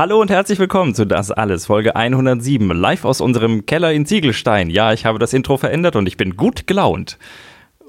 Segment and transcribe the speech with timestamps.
[0.00, 4.70] Hallo und herzlich willkommen zu Das Alles, Folge 107, live aus unserem Keller in Ziegelstein.
[4.70, 7.18] Ja, ich habe das Intro verändert und ich bin gut gelaunt.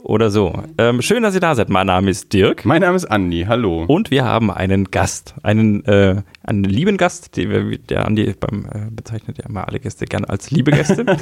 [0.03, 0.61] Oder so.
[0.77, 1.69] Ähm, schön, dass ihr da seid.
[1.69, 2.65] Mein Name ist Dirk.
[2.65, 3.85] Mein Name ist Andi, hallo.
[3.87, 8.65] Und wir haben einen Gast, einen, äh, einen lieben Gast, den wir, der Andi beim,
[8.65, 11.05] äh, bezeichnet ja immer alle Gäste gerne als liebe Gäste.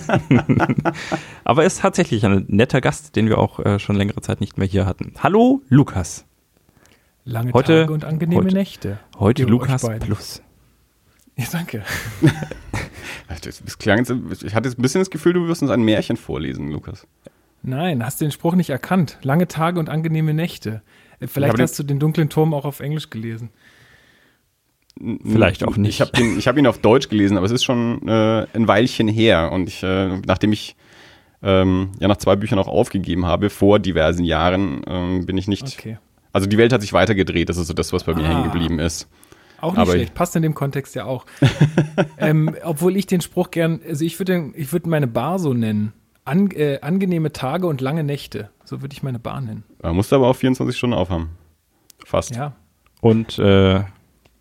[1.44, 4.58] Aber er ist tatsächlich ein netter Gast, den wir auch äh, schon längere Zeit nicht
[4.58, 5.14] mehr hier hatten.
[5.22, 6.26] Hallo, Lukas.
[7.26, 9.00] Lange Heute- Tage und angenehme heute- Nächte.
[9.20, 9.88] Heute Lukas.
[10.00, 10.42] Plus.
[11.40, 11.84] Ja, danke.
[13.44, 14.12] Das, das klang jetzt,
[14.44, 17.06] ich hatte jetzt ein bisschen das Gefühl, du wirst uns ein Märchen vorlesen, Lukas.
[17.62, 19.18] Nein, hast du den Spruch nicht erkannt.
[19.22, 20.82] Lange Tage und angenehme Nächte.
[21.20, 23.50] Äh, Vielleicht aber den- hast du den dunklen Turm auch auf Englisch gelesen.
[25.24, 25.90] Vielleicht auch nicht.
[25.90, 29.52] Ich habe hab ihn auf Deutsch gelesen, aber es ist schon äh, ein Weilchen her.
[29.54, 30.76] Und ich, äh, nachdem ich
[31.42, 35.64] ähm, ja nach zwei Büchern auch aufgegeben habe, vor diversen Jahren, ähm, bin ich nicht.
[35.64, 35.98] Okay.
[36.34, 38.28] Also die Welt hat sich weitergedreht, das ist so das, was bei mir Ah.
[38.28, 39.08] hängen geblieben ist.
[39.62, 41.26] Auch nicht Aber schlecht, passt in dem Kontext ja auch.
[42.18, 45.94] ähm, obwohl ich den Spruch gern, also ich würde ich würd meine Bar so nennen.
[46.26, 48.50] An, äh, angenehme Tage und lange Nächte.
[48.64, 49.64] So würde ich meine Bar nennen.
[49.82, 51.30] Man musste aber auch 24 Stunden aufhaben.
[52.06, 52.36] Fast.
[52.36, 52.56] Ja.
[53.02, 53.82] Und äh,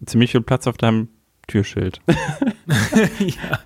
[0.04, 1.08] ziemlich viel Platz auf deinem
[1.46, 2.00] Türschild.
[3.18, 3.58] ja.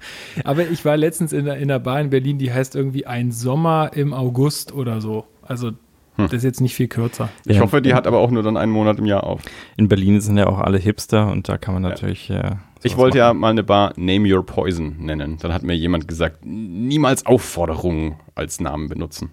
[0.45, 3.33] Aber ich war letztens in, der- in einer Bar in Berlin, die heißt irgendwie ein
[3.33, 5.27] Sommer im August oder so.
[5.43, 5.73] Also
[6.17, 7.29] das ist jetzt nicht viel kürzer.
[7.47, 7.63] Ich Ja.
[7.63, 9.41] hoffe, die hat aber auch nur dann einen Monat im Jahr auf.
[9.77, 12.29] In Berlin sind ja auch alle Hipster und da kann man natürlich.
[12.31, 13.39] Äh, Ich wollte ja machen.
[13.41, 15.39] mal eine Bar Name Your Poison nennen.
[15.41, 19.31] Dann hat mir jemand gesagt, niemals Aufforderungen als Namen benutzen.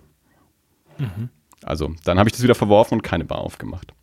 [0.97, 1.29] Mhm.
[1.63, 3.94] Also, dann habe ich das wieder verworfen und keine Bar aufgemacht.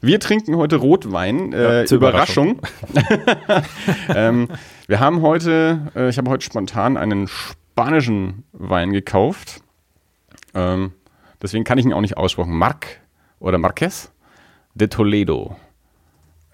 [0.00, 2.60] Wir trinken heute Rotwein, äh, Ja, zur Überraschung.
[4.14, 4.48] ähm,
[4.86, 9.60] wir haben heute, äh, ich habe heute spontan einen spanischen Wein gekauft.
[10.54, 10.92] Ähm,
[11.44, 12.56] deswegen kann ich ihn auch nicht aussprechen.
[12.56, 13.00] Marc
[13.38, 14.10] oder Marquez
[14.74, 15.56] de Toledo.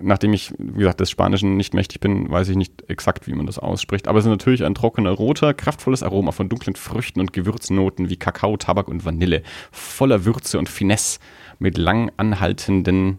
[0.03, 3.47] Nachdem ich, wie gesagt, des Spanischen nicht mächtig bin, weiß ich nicht exakt, wie man
[3.47, 4.09] das ausspricht.
[4.09, 8.17] Aber es ist natürlich ein trockener, roter, kraftvolles Aroma von dunklen Früchten und Gewürznoten wie
[8.17, 9.43] Kakao, Tabak und Vanille.
[9.71, 11.21] Voller Würze und Finesse
[11.59, 13.19] mit lang anhaltenden,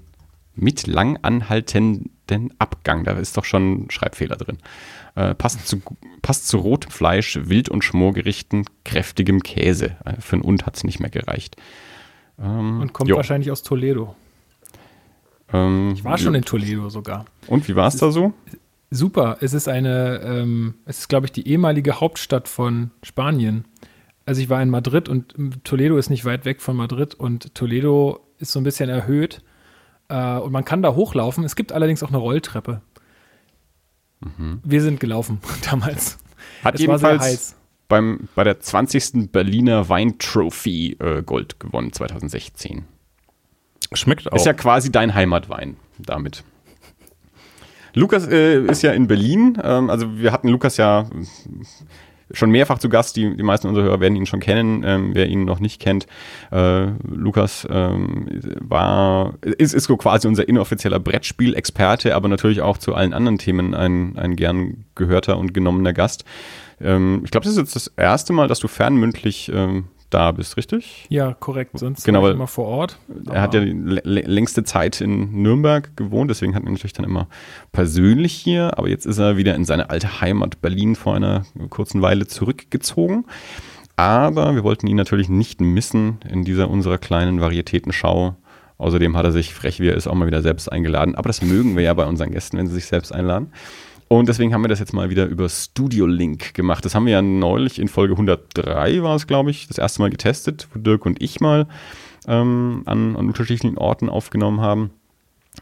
[0.56, 3.04] mit lang anhaltenden Abgang.
[3.04, 4.58] Da ist doch schon ein Schreibfehler drin.
[5.16, 5.82] Äh, passt, zu,
[6.22, 9.98] passt zu rotem Fleisch, Wild- und Schmorgerichten, kräftigem Käse.
[10.06, 11.58] Äh, für ein Und hat es nicht mehr gereicht.
[12.40, 13.18] Ähm, Und kommt jo.
[13.18, 14.16] wahrscheinlich aus Toledo.
[15.52, 17.26] Ähm, Ich war schon in Toledo sogar.
[17.48, 18.34] Und wie war es da so?
[18.90, 19.38] Super.
[19.42, 23.66] Es ist eine, ähm, es ist, glaube ich, die ehemalige Hauptstadt von Spanien.
[24.26, 27.54] Also ich war in Madrid und ähm, Toledo ist nicht weit weg von Madrid und
[27.56, 29.42] Toledo ist so ein bisschen erhöht
[30.10, 31.44] äh, und man kann da hochlaufen.
[31.44, 32.82] Es gibt allerdings auch eine Rolltreppe.
[34.64, 35.40] Wir sind gelaufen
[35.70, 36.18] damals.
[36.64, 37.56] Hat es jedenfalls
[37.88, 39.32] beim, bei der 20.
[39.32, 42.86] Berliner Weintrophy äh, Gold gewonnen 2016.
[43.94, 44.36] Schmeckt auch.
[44.36, 46.44] Ist ja quasi dein Heimatwein damit.
[47.94, 49.58] Lukas äh, ist ja in Berlin.
[49.62, 51.10] Ähm, also wir hatten Lukas ja
[52.34, 53.16] schon mehrfach zu Gast.
[53.16, 54.84] Die, die meisten unserer Hörer werden ihn schon kennen.
[54.86, 56.08] Ähm, wer ihn noch nicht kennt,
[56.52, 58.28] äh, Lukas ähm,
[58.60, 64.18] war, ist, ist quasi unser inoffizieller Brettspiel-Experte, aber natürlich auch zu allen anderen Themen ein,
[64.18, 66.26] ein gern gehörter und genommener Gast.
[66.80, 70.56] Ähm, ich glaube, das ist jetzt das erste Mal, dass du fernmündlich ähm, da bist,
[70.58, 71.06] richtig?
[71.10, 71.78] Ja, korrekt.
[71.80, 72.98] Sonst Genau, war ich immer vor Ort.
[73.32, 76.94] Er hat ja die lä- lä- längste Zeit in Nürnberg gewohnt, deswegen hat er natürlich
[76.94, 77.28] dann immer
[77.72, 82.02] persönlich hier, aber jetzt ist er wieder in seine alte Heimat Berlin vor einer kurzen
[82.02, 83.26] Weile zurückgezogen.
[83.96, 88.36] Aber wir wollten ihn natürlich nicht missen in dieser unserer kleinen Varietätenschau.
[88.78, 91.14] Außerdem hat er sich, frech wie er ist, auch mal wieder selbst eingeladen.
[91.16, 93.52] Aber das mögen wir ja bei unseren Gästen, wenn sie sich selbst einladen.
[94.12, 96.84] Und deswegen haben wir das jetzt mal wieder über Studio Link gemacht.
[96.84, 100.10] Das haben wir ja neulich in Folge 103 war es, glaube ich, das erste Mal
[100.10, 101.66] getestet, wo Dirk und ich mal
[102.28, 104.90] ähm, an, an unterschiedlichen Orten aufgenommen haben.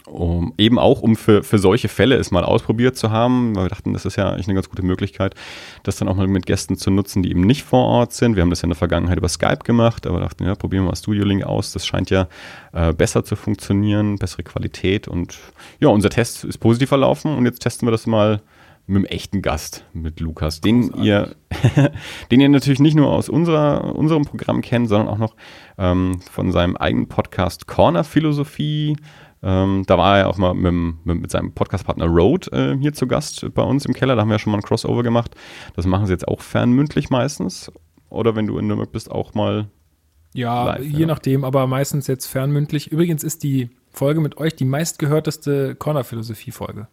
[0.06, 3.70] Um, eben auch, um für, für solche Fälle es mal ausprobiert zu haben, weil wir
[3.70, 5.36] dachten, das ist ja eigentlich eine ganz gute Möglichkeit,
[5.84, 8.36] das dann auch mal mit Gästen zu nutzen, die eben nicht vor Ort sind.
[8.36, 10.90] Wir haben das ja in der Vergangenheit über Skype gemacht, aber dachten, ja, probieren wir
[10.90, 11.74] mal Studio Link aus.
[11.74, 12.28] Das scheint ja
[12.74, 15.38] äh, besser zu funktionieren, bessere Qualität und
[15.80, 18.42] ja, unser Test ist positiv verlaufen und jetzt testen wir das mal
[18.90, 21.36] mit einem echten Gast, mit Lukas, den ihr,
[22.32, 25.36] den ihr natürlich nicht nur aus unserer, unserem Programm kennt, sondern auch noch
[25.78, 28.98] ähm, von seinem eigenen Podcast Corner Philosophie.
[29.42, 33.46] Ähm, da war er auch mal mit, mit seinem Podcastpartner Road äh, hier zu Gast
[33.54, 34.16] bei uns im Keller.
[34.16, 35.36] Da haben wir ja schon mal ein Crossover gemacht.
[35.76, 37.72] Das machen sie jetzt auch fernmündlich meistens.
[38.10, 39.70] Oder wenn du in Nürnberg bist, auch mal.
[40.34, 41.08] Ja, Live, je ja.
[41.08, 42.92] nachdem, aber meistens jetzt fernmündlich.
[42.92, 46.88] Übrigens ist die Folge mit euch die meistgehörteste Corner-Philosophie-Folge.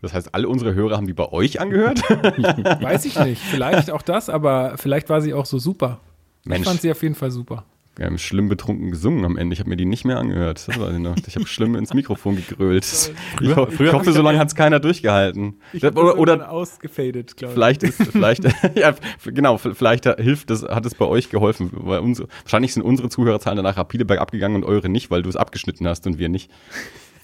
[0.00, 2.00] Das heißt, alle unsere Hörer haben die bei euch angehört.
[2.08, 3.42] Weiß ich nicht.
[3.42, 6.00] Vielleicht auch das, aber vielleicht war sie auch so super.
[6.44, 6.60] Mensch.
[6.60, 7.64] Ich fand sie auf jeden Fall super.
[7.98, 9.52] Ähm, schlimm betrunken gesungen am Ende.
[9.54, 10.66] Ich habe mir die nicht mehr angehört.
[10.66, 11.14] Das weiß ich noch.
[11.26, 12.84] Ich habe schlimm ins Mikrofon gegrölt.
[12.84, 13.10] Ich,
[13.54, 15.54] ho- ich hab hoffe, ich so lange hat es keiner durchgehalten.
[15.72, 18.44] Ich oder, oder ausgefadet, glaube vielleicht ist, vielleicht,
[18.74, 18.94] ja,
[19.24, 21.70] genau, vielleicht hilft das, hat es bei euch geholfen.
[21.72, 25.28] Weil unsere, wahrscheinlich sind unsere Zuhörerzahlen danach rapide bergab gegangen und eure nicht, weil du
[25.28, 26.50] es abgeschnitten hast und wir nicht.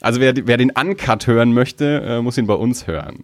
[0.01, 3.19] Also wer, wer den Uncut hören möchte, äh, muss ihn bei uns hören.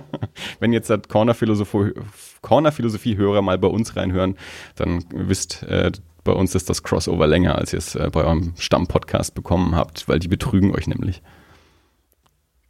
[0.60, 1.94] Wenn jetzt das Corner-Philosophie-
[2.42, 4.36] Corner-Philosophie-Hörer mal bei uns reinhören,
[4.76, 5.90] dann wisst, äh,
[6.24, 10.08] bei uns ist das Crossover länger, als ihr es äh, bei eurem Stammpodcast bekommen habt,
[10.08, 11.22] weil die betrügen euch nämlich.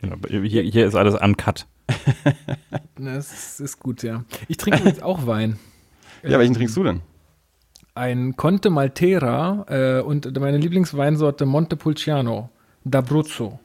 [0.01, 1.67] Genau, hier, hier ist alles uncut.
[2.97, 4.25] Das ist, ist gut, ja.
[4.49, 5.59] Ich trinke übrigens auch Wein.
[6.23, 7.01] Ja, welchen trinkst du denn?
[7.95, 12.51] Ein Conte Maltera äh, und meine Lieblingsweinsorte Montepulciano
[12.87, 13.59] d'Abruzzo.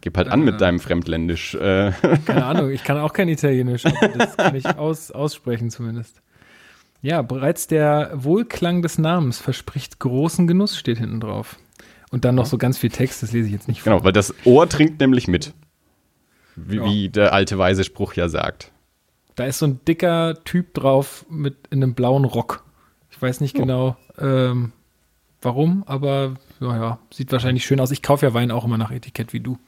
[0.00, 0.44] Gib halt an Äh.
[0.44, 1.54] mit deinem Fremdländisch.
[1.54, 1.92] Äh,
[2.26, 6.22] Keine Ahnung, ich kann auch kein Italienisch, aber das kann ich aus, aussprechen zumindest.
[7.02, 11.56] Ja, bereits der Wohlklang des Namens verspricht großen Genuss, steht hinten drauf.
[12.10, 13.92] Und dann noch so ganz viel Text, das lese ich jetzt nicht vor.
[13.92, 15.52] genau, weil das Ohr trinkt nämlich mit.
[16.54, 16.84] Wie, Ja.
[16.84, 18.72] wie der alte weise Spruch ja sagt.
[19.34, 22.64] Da ist so ein dicker Typ drauf mit in einem blauen Rock.
[23.10, 23.60] Ich weiß nicht Oh.
[23.60, 24.72] genau, ähm,
[25.42, 27.90] warum, aber ja, ja, sieht wahrscheinlich schön aus.
[27.90, 29.58] Ich kaufe ja Wein auch immer nach Etikett wie du.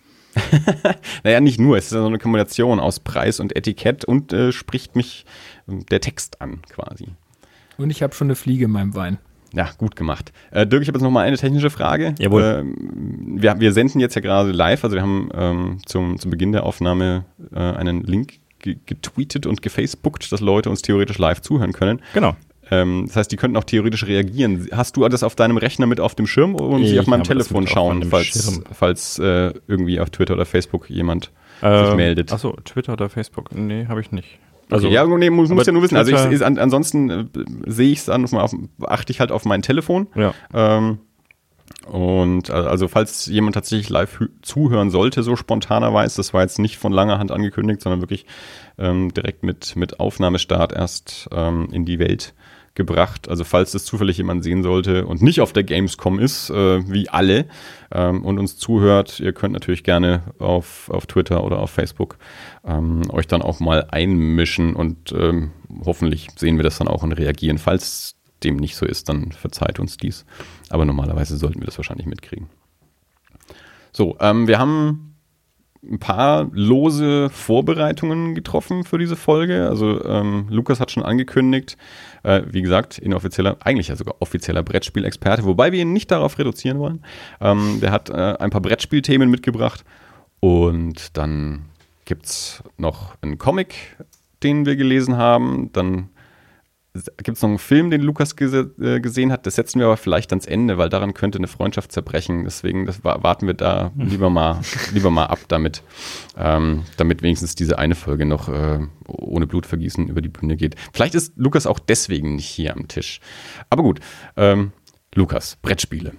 [1.25, 4.53] Naja, nicht nur, es ist ja so eine Kombination aus Preis und Etikett und äh,
[4.53, 5.25] spricht mich
[5.69, 7.09] äh, der Text an quasi.
[7.77, 9.19] Und ich habe schon eine Fliege in meinem Wein.
[9.55, 10.33] Ja, gut gemacht.
[10.51, 12.15] Äh, Dirk, ich habe jetzt noch mal eine technische Frage.
[12.19, 12.43] Jawohl.
[12.43, 16.53] Ähm, wir, wir senden jetzt ja gerade live, also wir haben ähm, zum, zum Beginn
[16.53, 21.73] der Aufnahme äh, einen Link ge getweetet und gefacebookt, dass Leute uns theoretisch live zuhören
[21.73, 22.01] können.
[22.13, 22.37] Genau.
[22.71, 24.69] Ähm, das heißt, die könnten auch theoretisch reagieren.
[24.73, 27.07] Hast du das auf deinem Rechner mit auf dem Schirm oder muss ich Ich auf
[27.07, 31.31] meinem Telefon schauen, meinem falls, falls äh, irgendwie auf Twitter oder Facebook jemand
[31.63, 32.33] Ähm, sich meldet?
[32.33, 33.55] Achso, Twitter oder Facebook?
[33.55, 34.39] Nee, habe ich nicht.
[34.71, 35.97] Also, ja, nee, muss, muss ja nur wissen.
[35.97, 37.25] Also ich, an, ansonsten äh,
[37.67, 38.55] sehe ich es an, auf,
[38.87, 40.09] achte ich halt auf mein Telefon.
[40.15, 40.35] Ja.
[40.53, 40.99] Ähm,
[41.87, 46.77] und äh, also falls jemand tatsächlich live zuhören sollte, so spontanerweise, das war jetzt nicht
[46.77, 48.27] von langer Hand angekündigt, sondern wirklich
[48.79, 52.35] ähm, direkt mit, mit Aufnahmestart erst ähm, in die Welt
[52.79, 53.29] gebracht.
[53.29, 57.11] Also falls das zufällig jemand sehen sollte und nicht auf der Gamescom ist, äh, wie
[57.11, 57.45] alle,
[57.93, 62.17] ähm, und uns zuhört, ihr könnt natürlich gerne auf, auf Twitter oder auf Facebook
[62.67, 65.51] ähm, euch dann auch mal einmischen und ähm,
[65.85, 67.59] hoffentlich sehen wir das dann auch und reagieren.
[67.59, 70.25] Falls dem nicht so ist, dann verzeiht uns dies.
[70.71, 72.49] Aber normalerweise sollten wir das wahrscheinlich mitkriegen.
[73.93, 75.08] So, ähm, wir haben
[75.83, 79.69] ein paar lose Vorbereitungen getroffen für diese Folge.
[79.69, 81.77] Also ähm, Lukas hat schon angekündigt,
[82.25, 86.79] äh, wie gesagt, inoffizieller, eigentlich ja sogar offizieller Brettspielexperte, wobei wir ihn nicht darauf reduzieren
[86.79, 87.05] wollen.
[87.41, 89.85] Ähm, der hat äh, ein paar Brettspielthemen mitgebracht
[90.41, 91.67] und dann
[92.05, 93.97] gibt es noch einen Comic,
[94.43, 95.71] den wir gelesen haben.
[95.73, 96.09] Dann
[97.17, 99.47] gibt es noch einen Film, den Lukas gese äh, gesehen hat.
[99.47, 102.45] Das setzen wir aber vielleicht ans Ende, weil daran könnte eine Freundschaft zerbrechen.
[102.45, 104.61] Deswegen das wa warten wir da lieber mal,
[104.93, 105.83] lieber mal ab damit,
[106.37, 110.77] ähm, damit wenigstens diese eine Folge noch äh, ohne Blutvergießen über die Bühne geht.
[110.93, 113.21] Vielleicht ist Lukas auch deswegen nicht hier am Tisch.
[113.71, 114.01] Aber gut,
[114.37, 114.73] ähm,
[115.15, 116.13] Lukas, Brettspiele.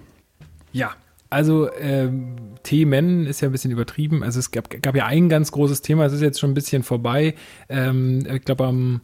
[0.72, 0.94] Ja,
[1.30, 4.24] also ähm, Themen ist ja ein bisschen übertrieben.
[4.24, 6.82] Also es gab, gab ja ein ganz großes Thema, es ist jetzt schon ein bisschen
[6.82, 7.34] vorbei.
[7.68, 9.00] Ähm, ich glaube am,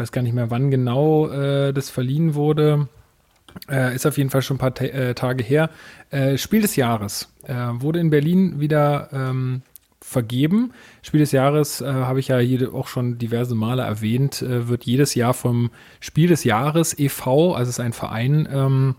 [0.00, 2.88] weiß gar nicht mehr, wann genau äh, das verliehen wurde.
[3.68, 5.70] Äh, ist auf jeden Fall schon ein paar Ta äh, Tage her.
[6.10, 9.62] Äh, Spiel des Jahres äh, wurde in Berlin wieder ähm,
[10.00, 10.72] vergeben.
[11.02, 14.84] Spiel des Jahres äh, habe ich ja jede, auch schon diverse Male erwähnt, äh, wird
[14.84, 18.94] jedes Jahr vom Spiel des Jahres e.V., also ist ein Verein, ähm,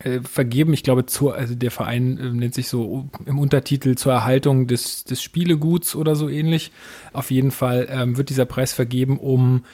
[0.00, 0.72] äh, vergeben.
[0.72, 5.04] Ich glaube, zur, also der Verein äh, nennt sich so im Untertitel zur Erhaltung des,
[5.04, 6.72] des Spieleguts oder so ähnlich.
[7.12, 9.64] Auf jeden Fall ähm, wird dieser Preis vergeben, um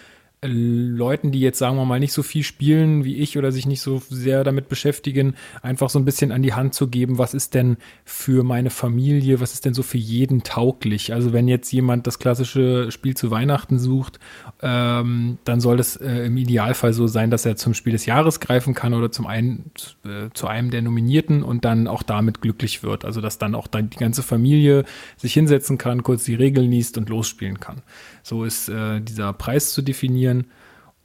[0.43, 3.83] Leuten, die jetzt sagen wir mal nicht so viel spielen wie ich oder sich nicht
[3.83, 7.53] so sehr damit beschäftigen, einfach so ein bisschen an die Hand zu geben, was ist
[7.53, 11.13] denn für meine Familie, was ist denn so für jeden tauglich.
[11.13, 14.19] Also wenn jetzt jemand das klassische Spiel zu Weihnachten sucht,
[14.63, 18.41] ähm, dann soll es äh, im Idealfall so sein, dass er zum Spiel des Jahres
[18.41, 19.71] greifen kann oder zum einen
[20.07, 23.05] äh, zu einem der Nominierten und dann auch damit glücklich wird.
[23.05, 24.85] Also dass dann auch dann die ganze Familie
[25.19, 27.83] sich hinsetzen kann, kurz die Regeln liest und losspielen kann.
[28.23, 30.47] So ist äh, dieser Preis zu definieren.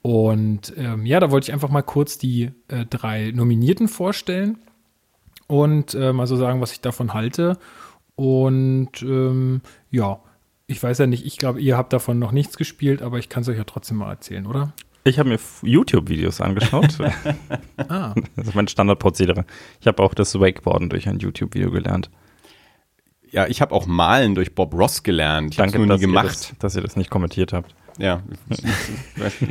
[0.02, 4.60] Und ähm, ja, da wollte ich einfach mal kurz die äh, drei Nominierten vorstellen
[5.48, 7.58] und äh, mal so sagen, was ich davon halte.
[8.16, 10.20] Und ähm, ja,
[10.68, 13.42] ich weiß ja nicht, ich glaube, ihr habt davon noch nichts gespielt, aber ich kann
[13.42, 14.74] es euch ja trotzdem mal erzählen, oder?
[15.04, 16.98] Ich habe mir YouTube-Videos angeschaut.
[17.88, 19.46] Ah, das ist mein Standardprozedere.
[19.80, 22.10] Ich habe auch das Wakeboarden durch ein YouTube-Video gelernt.
[23.36, 25.54] Ja, ich habe auch Malen durch Bob Ross gelernt.
[25.54, 26.26] Ich habe Danke, nur nie dass ihr, gemacht.
[26.28, 27.76] das, dass ihr das nicht kommentiert habt.
[27.98, 28.24] Ja.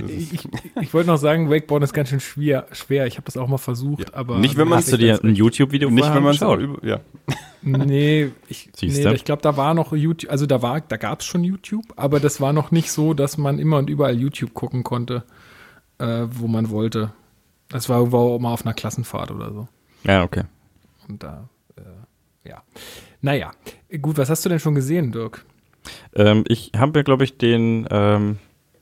[0.08, 0.48] Ich,
[0.80, 2.66] ich, wollte noch sagen, Wakeboarden ist ganz schön schwer.
[2.72, 3.06] schwer.
[3.06, 4.38] Ich habe das auch mal versucht, aber.
[4.38, 6.82] Nicht, wenn man- Hast du dir ein YouTube-Video Nicht, wenn man es angeschaut?
[6.82, 7.00] ja.
[7.62, 11.26] Nee, ich, nee, ich glaube, da war noch YouTube, also da war, da gab es
[11.26, 14.84] schon YouTube, aber das war noch nicht so, dass man immer und überall YouTube gucken
[14.84, 15.24] konnte,
[15.98, 17.12] äh, wo man wollte.
[17.70, 19.68] Das war, war auch mal auf einer Klassenfahrt oder so.
[20.04, 20.44] Ja, okay.
[21.08, 22.62] Und da, äh, ja.
[23.24, 23.52] Naja,
[24.02, 25.46] gut, was hast du denn schon gesehen, Dirk?
[26.14, 28.36] Ähm, ich habe mir, glaube ich, den, ähm,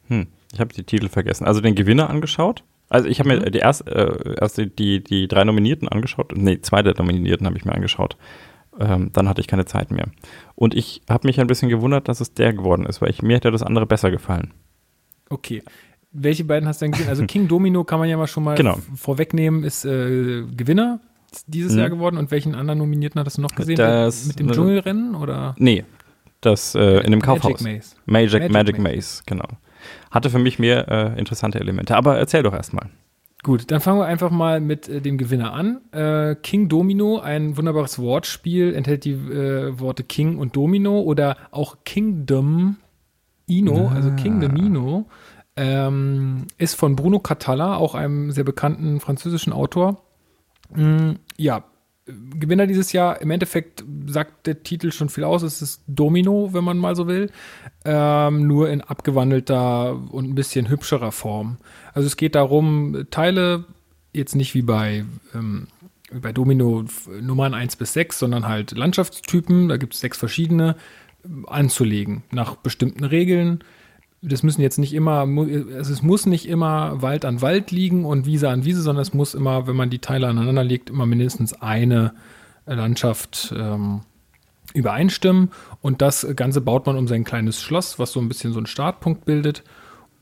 [0.09, 2.65] hm, ich habe die Titel vergessen, also den Gewinner angeschaut.
[2.89, 6.33] Also ich habe mir die erst, äh, erst die, die, die drei Nominierten angeschaut.
[6.37, 8.17] Nee, zwei der Nominierten habe ich mir angeschaut.
[8.81, 10.09] Ähm, dann hatte ich keine Zeit mehr.
[10.57, 13.37] Und ich habe mich ein bisschen gewundert, dass es der geworden ist, weil ich, mir
[13.37, 14.53] hätte das andere besser gefallen.
[15.31, 15.63] Okay.
[16.11, 17.09] Welche beiden hast du denn gesehen?
[17.09, 18.77] Also King Domino kann man ja mal schon mal Genau.
[18.97, 20.99] vorwegnehmen, ist äh, Gewinner
[21.47, 21.79] dieses Mhm.
[21.79, 22.17] Jahr geworden.
[22.17, 23.77] Und welchen anderen Nominierten hattest du noch gesehen?
[23.77, 25.55] Das- Mit dem äh, Dschungelrennen oder?
[25.59, 25.85] Nee,
[26.41, 27.61] das äh, in dem Kaufhaus.
[27.63, 27.97] Magic Maze.
[28.07, 28.97] Magic, Magic Magic, Maze.
[28.97, 29.23] Maze.
[29.27, 29.49] genau.
[30.11, 31.97] Hatte für mich mehr äh, interessante Elemente.
[31.97, 32.89] Aber erzähl doch erstmal.
[33.45, 35.81] Gut, dann fangen wir einfach mal mit äh, dem Gewinner an.
[35.91, 41.79] Äh, King Domino, ein wunderbares Wortspiel, enthält die äh, Worte King und Domino oder auch
[41.85, 42.77] Kingdom
[43.47, 45.07] Ino, also Kingdom Ino,
[45.57, 50.01] ähm, ist von Bruno Catalla, auch einem sehr bekannten französischen Autor.
[50.75, 51.65] Mm, ja,
[52.07, 56.65] Gewinner dieses Jahr, im Endeffekt sagt der Titel schon viel aus, es ist Domino, wenn
[56.65, 57.31] man mal so will,
[57.85, 61.59] ähm, nur in abgewandelter und ein bisschen hübscherer Form.
[61.95, 63.67] Also es geht darum, Teile,
[64.13, 65.69] jetzt nicht wie bei, ähm,
[66.11, 66.85] wie bei Domino
[67.21, 70.75] Nummern 1 bis 6, sondern halt Landschaftstypen, da gibt es sechs verschiedene,
[71.25, 73.63] ähm, anzulegen nach bestimmten Regeln.
[74.23, 78.25] Das müssen jetzt nicht immer, also es muss nicht immer Wald an Wald liegen und
[78.25, 81.61] Wiese an Wiese, sondern es muss immer, wenn man die Teile aneinander legt, immer mindestens
[81.61, 82.15] eine
[82.67, 84.03] Landschaft ähm,
[84.75, 85.51] übereinstimmen.
[85.81, 88.67] Und das Ganze baut man um sein kleines Schloss, was so ein bisschen so einen
[88.67, 89.65] Startpunkt bildet.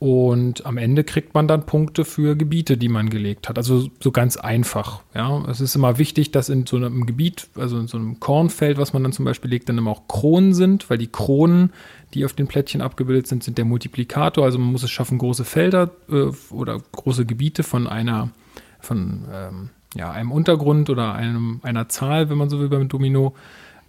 [0.01, 3.59] Und am Ende kriegt man dann Punkte für Gebiete, die man gelegt hat.
[3.59, 5.03] Also so ganz einfach.
[5.13, 8.79] Ja, es ist immer wichtig, dass in so einem Gebiet, also in so einem Kornfeld,
[8.79, 11.71] was man dann zum Beispiel legt, dann immer auch Kronen sind, weil die Kronen,
[12.15, 14.43] die auf den Plättchen abgebildet sind, sind der Multiplikator.
[14.43, 18.31] Also man muss es schaffen, große Felder äh, oder große Gebiete von einer,
[18.79, 23.35] von ähm, ja, einem Untergrund oder einem, einer Zahl, wenn man so will, beim Domino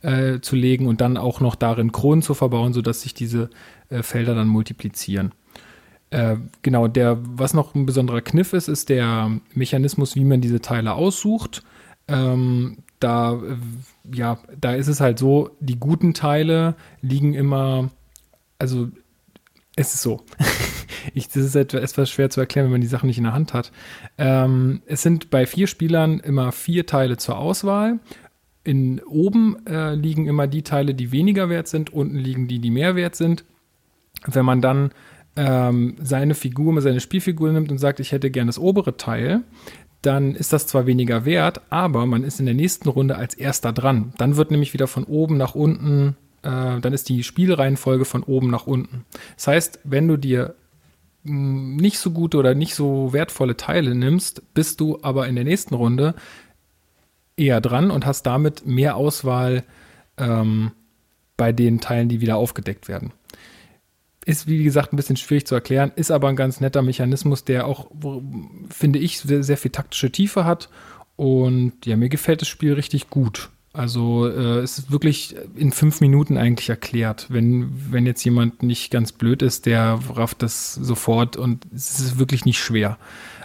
[0.03, 3.49] äh, zu legen und dann auch noch darin Kronen zu verbauen, sodass sich diese
[3.89, 5.33] äh, Felder dann multiplizieren.
[6.13, 10.61] Äh, genau, der, was noch ein besonderer Kniff ist, ist der Mechanismus, wie man diese
[10.61, 11.63] Teile aussucht.
[12.07, 13.57] Ähm, da, äh,
[14.15, 17.91] ja, da ist es halt so, die guten Teile liegen immer,
[18.59, 18.91] also
[19.75, 20.21] es ist so.
[21.15, 23.33] ich, das ist etwa- etwas schwer zu erklären, wenn man die Sachen nicht in der
[23.33, 23.73] Hand hat.
[24.19, 28.01] Ähm, es sind bei vier Spielern immer vier Teile zur Auswahl.
[28.65, 32.71] In oben äh, liegen immer die Teile, die weniger wert sind, unten liegen die, die
[32.71, 33.45] mehr wert sind.
[34.27, 34.91] Wenn man dann
[35.37, 39.43] ähm, seine Figur, seine Spielfigur nimmt und sagt, ich hätte gern das obere Teil,
[40.03, 43.73] dann ist das zwar weniger wert, aber man ist in der nächsten Runde als erster
[43.73, 44.13] dran.
[44.19, 48.51] Dann wird nämlich wieder von oben nach unten, äh, dann ist die Spielreihenfolge von oben
[48.51, 49.05] nach unten.
[49.37, 50.57] Das heißt, wenn du dir
[51.23, 55.45] mh, nicht so gute oder nicht so wertvolle Teile nimmst, bist du aber in der
[55.45, 56.15] nächsten Runde
[57.37, 59.63] eher dran und hast damit mehr Auswahl
[60.19, 60.73] ähm,
[61.37, 63.13] bei den Teilen, die wieder aufgedeckt werden.
[64.25, 67.67] Ist, wie gesagt, ein bisschen schwierig zu erklären, ist aber ein ganz netter Mechanismus, der
[67.67, 67.91] auch,
[68.71, 70.69] finde ich, sehr, sehr viel taktische Tiefe hat.
[71.17, 73.51] Und ja, mir gefällt das Spiel richtig gut.
[73.73, 77.27] Also äh, es ist wirklich in fünf Minuten eigentlich erklärt.
[77.31, 82.19] Wenn, wenn jetzt jemand nicht ganz blöd ist, der rafft das sofort und es ist
[82.19, 82.99] wirklich nicht schwer.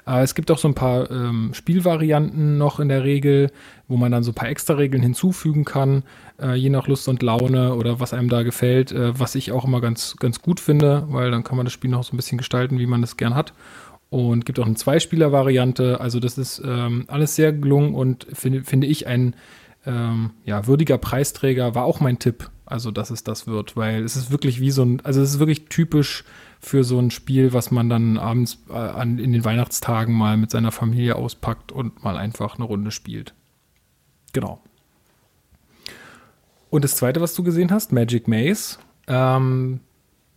[0.04, 3.52] Aber es gibt auch so ein paar ähm, Spielvarianten noch in der Regel,
[3.88, 6.04] wo man dann so ein paar extra Regeln hinzufügen kann,
[6.42, 9.66] äh, je nach Lust und Laune oder was einem da gefällt, äh, was ich auch
[9.66, 12.38] immer ganz, ganz gut finde, weil dann kann man das Spiel noch so ein bisschen
[12.38, 13.54] gestalten, wie man es gern hat.
[14.10, 16.00] Und gibt auch eine Zweispieler-Variante.
[16.00, 19.36] Also das ist ähm, alles sehr gelungen und finde, finde ich ein
[19.88, 24.18] ähm, ja, würdiger Preisträger war auch mein Tipp, also dass es das wird, weil es
[24.18, 26.26] ist wirklich wie so ein, also es ist wirklich typisch
[26.60, 30.52] für so ein Spiel, was man dann abends äh, an, in den Weihnachtstagen mal mit
[30.52, 33.34] seiner Familie auspackt und mal einfach eine Runde spielt.
[34.34, 34.62] Genau.
[36.70, 39.80] Und das zweite, was du gesehen hast, Magic Maze, ähm,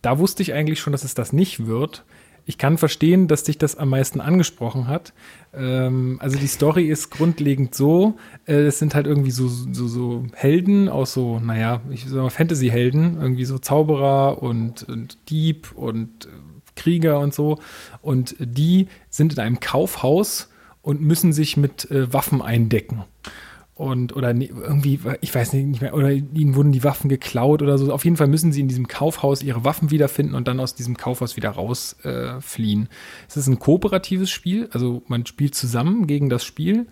[0.01, 2.05] da wusste ich eigentlich schon, dass es das nicht wird.
[2.45, 5.13] Ich kann verstehen, dass dich das am meisten angesprochen hat.
[5.53, 10.25] Ähm, also die Story ist grundlegend so, äh, es sind halt irgendwie so, so, so
[10.33, 16.25] Helden aus so, naja, ich sag mal Fantasy-Helden, irgendwie so Zauberer und, und Dieb und
[16.25, 16.29] äh,
[16.75, 17.59] Krieger und so.
[18.01, 20.49] Und die sind in einem Kaufhaus
[20.81, 23.03] und müssen sich mit äh, Waffen eindecken.
[23.81, 27.77] Und oder ne, irgendwie, ich weiß nicht mehr, oder ihnen wurden die Waffen geklaut oder
[27.77, 27.91] so.
[27.91, 30.97] Auf jeden Fall müssen sie in diesem Kaufhaus ihre Waffen wiederfinden und dann aus diesem
[30.97, 32.83] Kaufhaus wieder rausfliehen.
[32.83, 32.87] Äh,
[33.27, 36.85] es ist ein kooperatives Spiel, also man spielt zusammen gegen das Spiel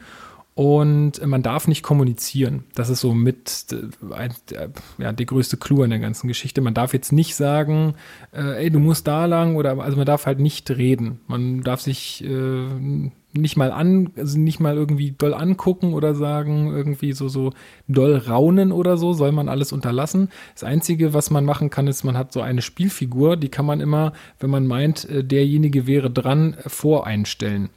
[0.56, 2.66] und man darf nicht kommunizieren.
[2.74, 6.60] Das ist so mit äh, ja, der größte Clou an der ganzen Geschichte.
[6.60, 7.94] Man darf jetzt nicht sagen,
[8.34, 11.22] äh, ey, du musst da lang oder also man darf halt nicht reden.
[11.28, 16.72] Man darf sich äh, nicht mal an, also nicht mal irgendwie doll angucken oder sagen,
[16.76, 17.54] irgendwie so, so
[17.88, 20.30] doll raunen oder so, soll man alles unterlassen.
[20.54, 23.82] Das Einzige, was man machen kann, ist, man hat so eine Spielfigur, die kann man
[23.82, 27.70] immer, wenn man meint, äh, derjenige wäre dran, voreinstellen.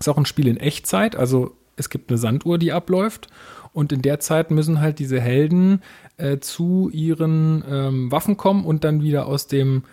[0.00, 3.28] Ist auch ein Spiel in Echtzeit, also es gibt eine Sanduhr, die abläuft.
[3.72, 5.82] Und in der Zeit müssen halt diese Helden
[6.18, 9.84] äh, zu ihren ähm, Waffen kommen und dann wieder aus dem,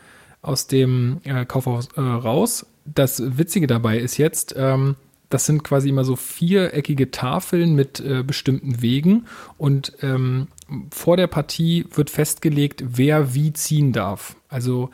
[0.41, 2.65] aus dem äh, Kaufhaus äh, raus.
[2.95, 4.95] Das Witzige dabei ist jetzt, ähm,
[5.29, 9.25] das sind quasi immer so viereckige Tafeln mit äh, bestimmten Wegen
[9.57, 10.47] und ähm,
[10.91, 14.35] vor der Partie wird festgelegt, wer wie ziehen darf.
[14.49, 14.89] Also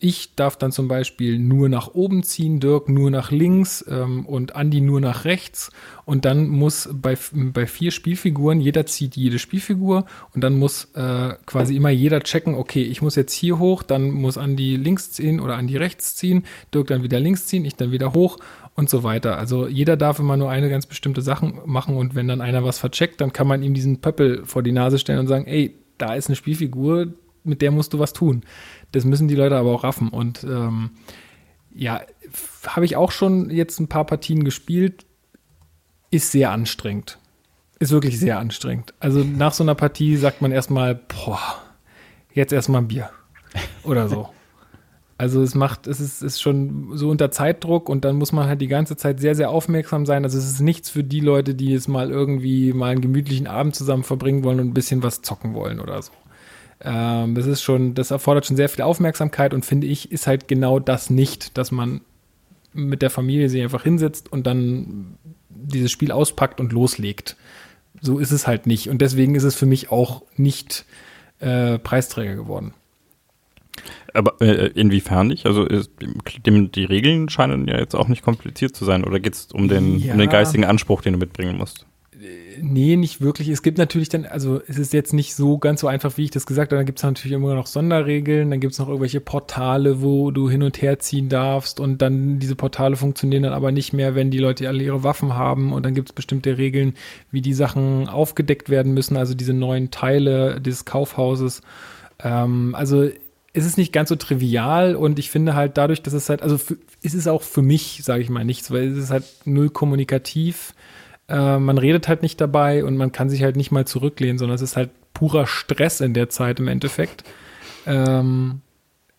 [0.00, 4.54] ich darf dann zum Beispiel nur nach oben ziehen, Dirk nur nach links ähm, und
[4.54, 5.72] Andi nur nach rechts.
[6.04, 11.34] Und dann muss bei, bei vier Spielfiguren, jeder zieht jede Spielfigur und dann muss äh,
[11.46, 15.40] quasi immer jeder checken, okay, ich muss jetzt hier hoch, dann muss Andi links ziehen
[15.40, 18.38] oder Andi rechts ziehen, Dirk dann wieder links ziehen, ich dann wieder hoch
[18.76, 19.36] und so weiter.
[19.36, 22.78] Also jeder darf immer nur eine ganz bestimmte Sache machen und wenn dann einer was
[22.78, 26.14] vercheckt, dann kann man ihm diesen Pöppel vor die Nase stellen und sagen, ey, da
[26.14, 27.08] ist eine Spielfigur,
[27.48, 28.44] mit der musst du was tun.
[28.92, 30.08] Das müssen die Leute aber auch raffen.
[30.08, 30.90] Und ähm,
[31.74, 32.02] ja,
[32.66, 35.04] habe ich auch schon jetzt ein paar Partien gespielt.
[36.10, 37.18] Ist sehr anstrengend.
[37.78, 38.94] Ist wirklich sehr anstrengend.
[38.98, 41.40] Also nach so einer Partie sagt man erstmal, boah,
[42.32, 43.10] jetzt erstmal ein Bier.
[43.84, 44.28] Oder so.
[45.16, 48.60] Also es macht, es ist, ist schon so unter Zeitdruck und dann muss man halt
[48.60, 50.22] die ganze Zeit sehr, sehr aufmerksam sein.
[50.22, 53.74] Also es ist nichts für die Leute, die es mal irgendwie mal einen gemütlichen Abend
[53.74, 56.12] zusammen verbringen wollen und ein bisschen was zocken wollen oder so.
[56.80, 60.48] Ähm, das ist schon, das erfordert schon sehr viel Aufmerksamkeit und finde ich, ist halt
[60.48, 62.00] genau das nicht, dass man
[62.72, 67.36] mit der Familie sich einfach hinsetzt und dann dieses Spiel auspackt und loslegt.
[68.00, 68.88] So ist es halt nicht.
[68.88, 70.84] Und deswegen ist es für mich auch nicht
[71.40, 72.74] äh, Preisträger geworden.
[74.14, 75.46] Aber äh, inwiefern nicht?
[75.46, 75.90] Also ist,
[76.46, 79.04] dem, die Regeln scheinen ja jetzt auch nicht kompliziert zu sein.
[79.04, 80.12] Oder geht es um den, ja.
[80.12, 81.86] um den geistigen Anspruch, den du mitbringen musst?
[82.60, 83.48] Nee, nicht wirklich.
[83.48, 86.30] Es gibt natürlich dann, also es ist jetzt nicht so ganz so einfach, wie ich
[86.30, 86.78] das gesagt habe.
[86.78, 90.48] Dann gibt es natürlich immer noch Sonderregeln, dann gibt es noch irgendwelche Portale, wo du
[90.50, 91.80] hin und her ziehen darfst.
[91.80, 95.34] Und dann diese Portale funktionieren dann aber nicht mehr, wenn die Leute alle ihre Waffen
[95.34, 95.72] haben.
[95.72, 96.94] Und dann gibt es bestimmte Regeln,
[97.30, 101.62] wie die Sachen aufgedeckt werden müssen, also diese neuen Teile dieses Kaufhauses.
[102.22, 103.08] Ähm, also
[103.52, 104.94] es ist nicht ganz so trivial.
[104.94, 108.00] Und ich finde halt dadurch, dass es halt, also für, ist es auch für mich,
[108.04, 110.74] sage ich mal, nichts, weil es ist halt null kommunikativ
[111.28, 114.54] äh, man redet halt nicht dabei und man kann sich halt nicht mal zurücklehnen, sondern
[114.54, 117.24] es ist halt purer Stress in der Zeit im Endeffekt.
[117.86, 118.60] Ähm,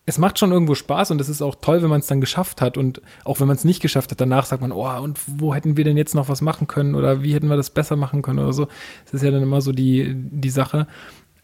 [0.06, 2.60] es macht schon irgendwo Spaß und es ist auch toll, wenn man es dann geschafft
[2.60, 2.76] hat.
[2.76, 5.76] Und auch wenn man es nicht geschafft hat, danach sagt man, oh, und wo hätten
[5.76, 8.40] wir denn jetzt noch was machen können oder wie hätten wir das besser machen können
[8.40, 8.66] oder so.
[9.04, 10.88] Das ist ja dann immer so die, die Sache.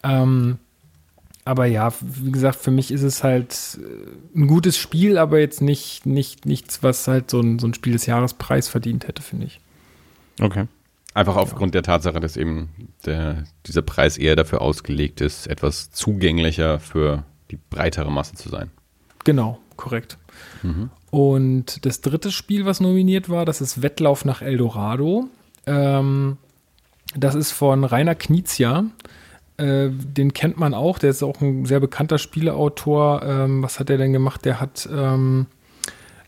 [0.03, 0.57] Ähm,
[1.45, 5.61] aber ja, wie gesagt, für mich ist es halt äh, ein gutes Spiel, aber jetzt
[5.61, 9.45] nicht, nicht nichts, was halt so ein, so ein Spiel des Jahrespreis verdient hätte, finde
[9.45, 9.61] ich.
[10.41, 10.67] Okay.
[11.13, 11.81] Einfach aufgrund ja.
[11.81, 12.69] der Tatsache, dass eben
[13.05, 18.69] der, dieser Preis eher dafür ausgelegt ist, etwas zugänglicher für die breitere Masse zu sein.
[19.23, 20.17] Genau, korrekt.
[20.61, 20.89] Mhm.
[21.09, 25.27] Und das dritte Spiel, was nominiert war, das ist Wettlauf nach Eldorado.
[25.65, 26.37] Ähm,
[27.15, 28.85] das ist von Rainer Knizia.
[29.57, 33.23] Äh, den kennt man auch, der ist auch ein sehr bekannter Spieleautor.
[33.23, 34.45] Ähm, was hat er denn gemacht?
[34.45, 35.47] Der hat, ähm,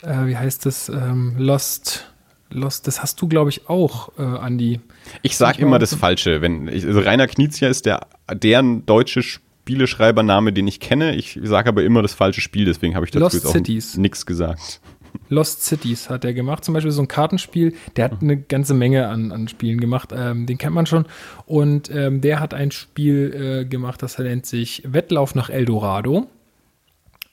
[0.02, 2.12] äh, wie heißt das, ähm, Lost
[2.52, 4.80] Lost, das hast du, glaube ich, auch, äh, Andi.
[5.22, 6.42] Ich sage immer das Falsche.
[6.42, 11.16] Wenn ich, also Rainer Knizia ist der, deren deutsche Spieleschreibername, den ich kenne.
[11.16, 14.26] Ich sage aber immer das falsche Spiel, deswegen habe ich dazu Lost jetzt auch nichts
[14.26, 14.82] gesagt.
[15.30, 17.74] Lost Cities hat er gemacht, zum Beispiel so ein Kartenspiel.
[17.96, 21.06] Der hat eine ganze Menge an, an Spielen gemacht, ähm, den kennt man schon.
[21.46, 26.28] Und ähm, der hat ein Spiel äh, gemacht, das nennt sich Wettlauf nach Eldorado.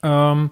[0.03, 0.51] Ähm,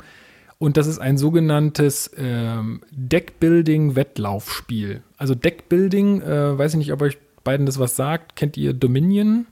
[0.58, 5.04] und das ist ein sogenanntes ähm, Deckbuilding-Wettlaufspiel.
[5.18, 8.36] Also Deckbuilding, äh, weiß ich nicht, ob euch beiden das was sagt.
[8.36, 9.48] Kennt ihr Dominion?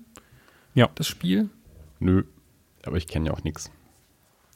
[0.73, 0.89] Ja.
[0.95, 1.49] Das Spiel?
[1.99, 2.23] Nö,
[2.85, 3.71] aber ich kenne ja auch nichts.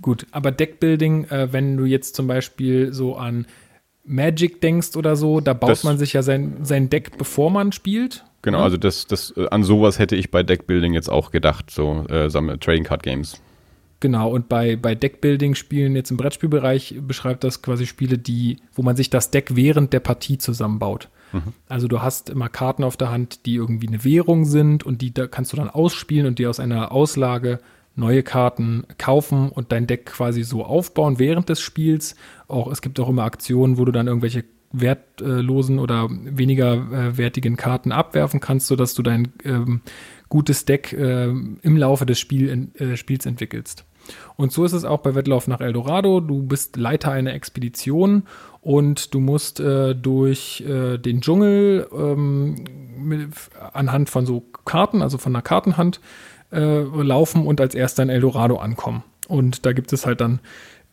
[0.01, 3.47] Gut, aber Deckbuilding, äh, wenn du jetzt zum Beispiel so an
[4.03, 7.71] Magic denkst oder so, da baut das, man sich ja sein, sein Deck, bevor man
[7.71, 8.23] spielt.
[8.41, 8.63] Genau, ja?
[8.63, 12.29] also das, das, äh, an sowas hätte ich bei Deckbuilding jetzt auch gedacht, so äh,
[12.29, 13.41] Trading Card Games.
[13.99, 18.95] Genau, und bei, bei Deckbuilding-Spielen jetzt im Brettspielbereich beschreibt das quasi Spiele, die, wo man
[18.95, 21.09] sich das Deck während der Partie zusammenbaut.
[21.67, 25.13] Also du hast immer Karten auf der Hand, die irgendwie eine Währung sind und die
[25.13, 27.59] da kannst du dann ausspielen und dir aus einer Auslage
[27.95, 32.15] neue Karten kaufen und dein Deck quasi so aufbauen während des Spiels.
[32.47, 37.57] Auch es gibt auch immer Aktionen, wo du dann irgendwelche wertlosen oder weniger äh, wertigen
[37.57, 39.81] Karten abwerfen kannst, sodass du dein ähm,
[40.29, 43.85] gutes Deck äh, im Laufe des Spiel, äh, Spiels entwickelst.
[44.35, 46.19] Und so ist es auch bei Wettlauf nach Eldorado.
[46.21, 48.23] Du bist Leiter einer Expedition
[48.61, 52.63] und du musst äh, durch äh, den Dschungel ähm,
[52.97, 53.29] mit,
[53.73, 55.99] anhand von so Karten, also von einer Kartenhand,
[56.51, 59.03] äh, laufen und als erster in Eldorado ankommen.
[59.27, 60.39] Und da gibt es halt dann,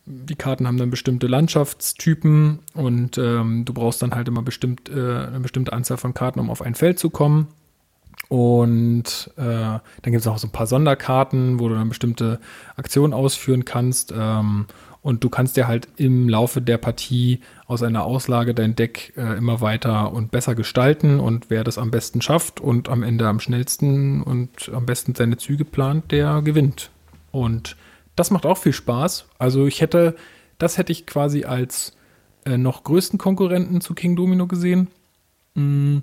[0.05, 4.93] die Karten haben dann bestimmte Landschaftstypen und ähm, du brauchst dann halt immer bestimmt, äh,
[4.93, 7.47] eine bestimmte Anzahl von Karten, um auf ein Feld zu kommen.
[8.27, 12.39] Und äh, dann gibt es auch so ein paar Sonderkarten, wo du dann bestimmte
[12.75, 14.13] Aktionen ausführen kannst.
[14.17, 14.65] Ähm,
[15.01, 19.37] und du kannst dir halt im Laufe der Partie aus einer Auslage dein Deck äh,
[19.37, 21.19] immer weiter und besser gestalten.
[21.19, 25.37] Und wer das am besten schafft und am Ende am schnellsten und am besten seine
[25.37, 26.89] Züge plant, der gewinnt.
[27.31, 27.77] Und
[28.15, 29.25] das macht auch viel Spaß.
[29.37, 30.15] Also ich hätte,
[30.57, 31.93] das hätte ich quasi als
[32.45, 34.87] äh, noch größten Konkurrenten zu King Domino gesehen.
[35.53, 35.99] Mm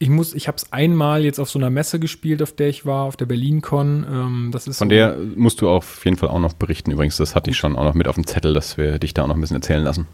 [0.00, 2.86] ich muss, ich habe es einmal jetzt auf so einer Messe gespielt, auf der ich
[2.86, 4.06] war, auf der BerlinCon.
[4.08, 6.92] Ähm, das ist Von so, der musst du auf jeden Fall auch noch berichten.
[6.92, 9.24] Übrigens, das hatte ich schon auch noch mit auf dem Zettel, dass wir dich da
[9.24, 10.06] auch noch ein bisschen erzählen lassen.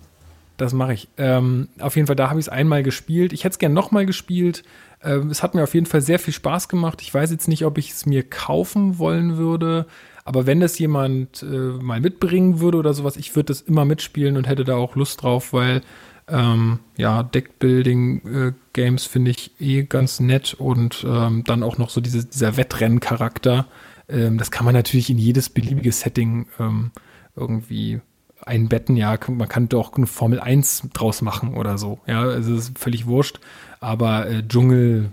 [0.57, 1.09] Das mache ich.
[1.19, 3.33] Ähm, auf jeden Fall, da habe ich es einmal gespielt.
[3.33, 4.63] Ich hätte es gerne nochmal gespielt.
[5.03, 7.03] Ähm, es hat mir auf jeden Fall sehr viel Spaß gemacht.
[7.03, 9.87] Ich weiß jetzt nicht, ob ich es mir kaufen wollen würde.
[10.25, 14.39] Aber wenn das jemand äh, mal mitbringen würde oder sowas, ich würde das immer mitspielen
[14.39, 15.83] und hätte da auch Lust drauf, weil
[16.29, 22.01] ähm, ja, Deckbuilding-Games äh, finde ich eh ganz nett und ähm, dann auch noch so
[22.01, 23.67] diese, dieser Wettrennen-Charakter.
[24.09, 26.93] Ähm, das kann man natürlich in jedes beliebige Setting ähm,
[27.37, 28.01] irgendwie
[28.41, 28.97] einbetten.
[28.97, 32.01] Ja, man kann doch eine Formel 1 draus machen oder so.
[32.07, 33.41] Ja, also ist völlig wurscht.
[33.81, 35.11] Aber äh, Dschungel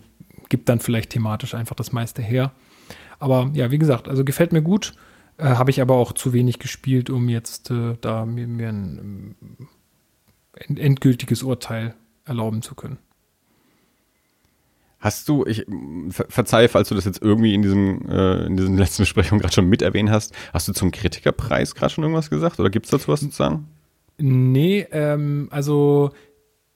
[0.49, 2.51] gibt dann vielleicht thematisch einfach das meiste her.
[3.19, 4.93] Aber ja, wie gesagt, also gefällt mir gut.
[5.37, 9.35] Äh, Habe ich aber auch zu wenig gespielt, um jetzt äh, da mir, mir ein
[10.67, 11.95] endgültiges Urteil
[12.25, 12.97] erlauben zu können.
[14.99, 15.65] Hast du, ich
[16.09, 19.53] ver verzeih, falls du das jetzt irgendwie in diesem äh, in diesen letzten Besprechung gerade
[19.53, 22.91] schon mit erwähnt hast, hast du zum Kritikerpreis gerade schon irgendwas gesagt oder gibt es
[22.91, 23.67] dazu was zu sagen?
[24.17, 26.11] Nee, ähm, also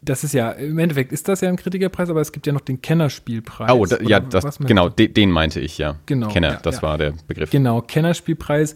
[0.05, 2.61] das ist ja, im Endeffekt ist das ja ein Kritikerpreis, aber es gibt ja noch
[2.61, 3.71] den Kennerspielpreis.
[3.71, 5.97] Oh, da, ja, das, genau, de, den meinte ich, ja.
[6.05, 6.27] Genau.
[6.29, 6.81] Kenner, ja, das ja.
[6.83, 7.49] war der Begriff.
[7.49, 8.75] Genau, Kennerspielpreis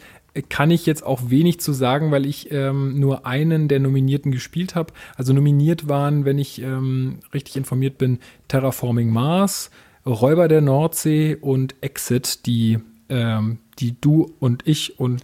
[0.49, 4.75] kann ich jetzt auch wenig zu sagen, weil ich ähm, nur einen der Nominierten gespielt
[4.75, 4.93] habe.
[5.15, 9.71] Also nominiert waren, wenn ich ähm, richtig informiert bin, Terraforming Mars,
[10.05, 15.23] Räuber der Nordsee und Exit, die, ähm, die du und ich und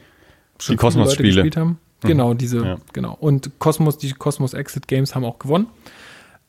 [0.67, 1.79] die Kosmos-Spiele gespielt haben.
[2.03, 2.07] Mhm.
[2.07, 2.77] Genau, diese, ja.
[2.93, 3.15] genau.
[3.19, 5.67] Und Cosmos, die Cosmos Exit Games haben auch gewonnen.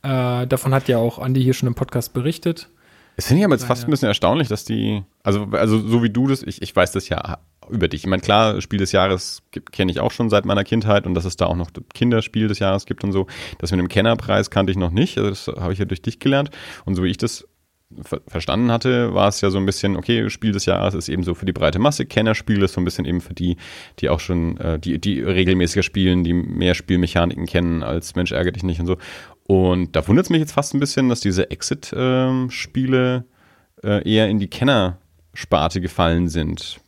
[0.06, 2.68] Äh, davon hat ja auch Andi hier schon im Podcast berichtet.
[3.16, 6.10] Es finde ich aber jetzt fast ein bisschen erstaunlich, dass die, also, also so wie
[6.10, 7.38] du das, ich, ich weiß das ja
[7.68, 8.02] über dich.
[8.02, 9.42] Ich meine, klar, Spiel des Jahres
[9.72, 12.60] kenne ich auch schon seit meiner Kindheit und dass es da auch noch Kinderspiel des
[12.60, 13.26] Jahres gibt und so.
[13.58, 16.20] Das mit dem Kennerpreis kannte ich noch nicht, also das habe ich ja durch dich
[16.20, 16.50] gelernt.
[16.84, 17.48] Und so wie ich das
[18.02, 21.22] ver verstanden hatte, war es ja so ein bisschen, okay, Spiel des Jahres ist eben
[21.22, 23.56] so für die breite Masse, Kennerspiel ist so ein bisschen eben für die,
[24.00, 28.52] die auch schon, äh, die, die regelmäßiger spielen, die mehr Spielmechaniken kennen als Mensch ärgere
[28.52, 28.96] dich nicht und so.
[29.46, 33.24] Und da wundert es mich jetzt fast ein bisschen, dass diese Exit-Spiele
[33.84, 36.80] äh, eher in die Kenner-Sparte gefallen sind.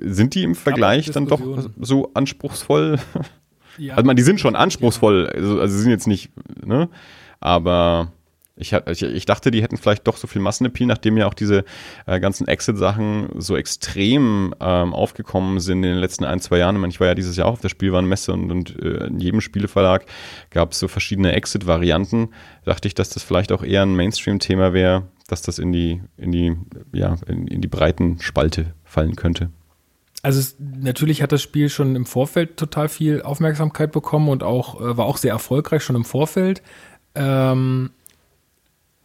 [0.00, 1.40] Sind die im Vergleich dann doch
[1.80, 2.98] so anspruchsvoll?
[3.78, 6.30] Ja, also man, die sind schon anspruchsvoll, also, also sie sind jetzt nicht,
[6.64, 6.88] ne?
[7.40, 8.12] Aber
[8.56, 11.64] ich, ich, dachte, die hätten vielleicht doch so viel Massenappeal, nachdem ja auch diese
[12.06, 16.76] äh, ganzen Exit-Sachen so extrem ähm, aufgekommen sind in den letzten ein, zwei Jahren.
[16.76, 19.18] Ich, meine, ich war ja dieses Jahr auch auf der Spielwarenmesse und, und äh, in
[19.18, 20.06] jedem Spieleverlag
[20.50, 22.28] gab es so verschiedene Exit-Varianten.
[22.64, 26.30] Dachte ich, dass das vielleicht auch eher ein Mainstream-Thema wäre, dass das in die, in
[26.30, 26.56] die,
[26.92, 29.50] ja, in, in die breiten Spalte fallen könnte.
[30.22, 34.80] Also es, natürlich hat das Spiel schon im Vorfeld total viel Aufmerksamkeit bekommen und auch
[34.80, 36.62] äh, war auch sehr erfolgreich schon im Vorfeld.
[37.16, 37.90] Ähm,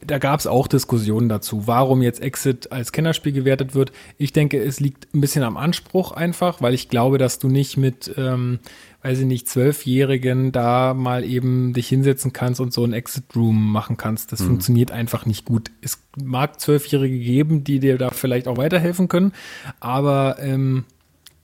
[0.06, 3.92] da gab es auch Diskussionen dazu, warum jetzt Exit als Kennerspiel gewertet wird.
[4.18, 7.76] Ich denke, es liegt ein bisschen am Anspruch einfach, weil ich glaube, dass du nicht
[7.76, 8.60] mit, ähm,
[9.02, 13.72] weiß ich nicht, Zwölfjährigen da mal eben dich hinsetzen kannst und so ein Exit Room
[13.72, 14.32] machen kannst.
[14.32, 14.48] Das mhm.
[14.48, 15.72] funktioniert einfach nicht gut.
[15.82, 19.34] Es mag Zwölfjährige geben, die dir da vielleicht auch weiterhelfen können,
[19.82, 20.86] aber ähm,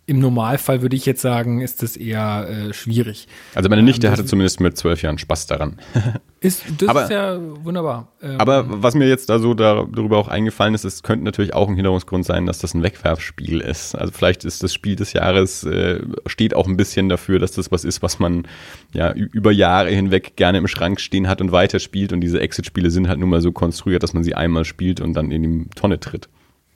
[0.07, 3.27] im Normalfall würde ich jetzt sagen, ist das eher äh, schwierig.
[3.55, 5.79] Also meine Nichte ähm, hatte zumindest mit zwölf Jahren Spaß daran.
[6.41, 8.09] ist, das aber, ist ja wunderbar.
[8.21, 11.67] Ähm, aber was mir jetzt da so darüber auch eingefallen ist, es könnte natürlich auch
[11.67, 13.95] ein Hinderungsgrund sein, dass das ein Wegwerfspiel ist.
[13.95, 17.71] Also vielleicht ist das Spiel des Jahres, äh, steht auch ein bisschen dafür, dass das
[17.71, 18.47] was ist, was man
[18.93, 22.13] ja über Jahre hinweg gerne im Schrank stehen hat und weiterspielt.
[22.13, 25.13] Und diese Exit-Spiele sind halt nun mal so konstruiert, dass man sie einmal spielt und
[25.13, 26.29] dann in die Tonne tritt.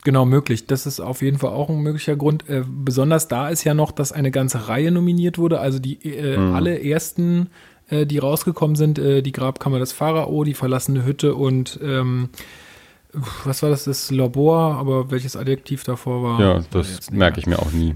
[0.03, 0.65] Genau, möglich.
[0.65, 2.47] Das ist auf jeden Fall auch ein möglicher Grund.
[2.49, 5.59] Äh, besonders da ist ja noch, dass eine ganze Reihe nominiert wurde.
[5.59, 6.53] Also die äh, mhm.
[6.53, 7.49] alle ersten,
[7.89, 12.29] äh, die rausgekommen sind, äh, die Grabkammer des Pharao, die verlassene Hütte und ähm,
[13.43, 13.85] was war das?
[13.85, 16.39] Das Labor, aber welches Adjektiv davor war?
[16.39, 17.95] Ja, das merke ich mir auch nie.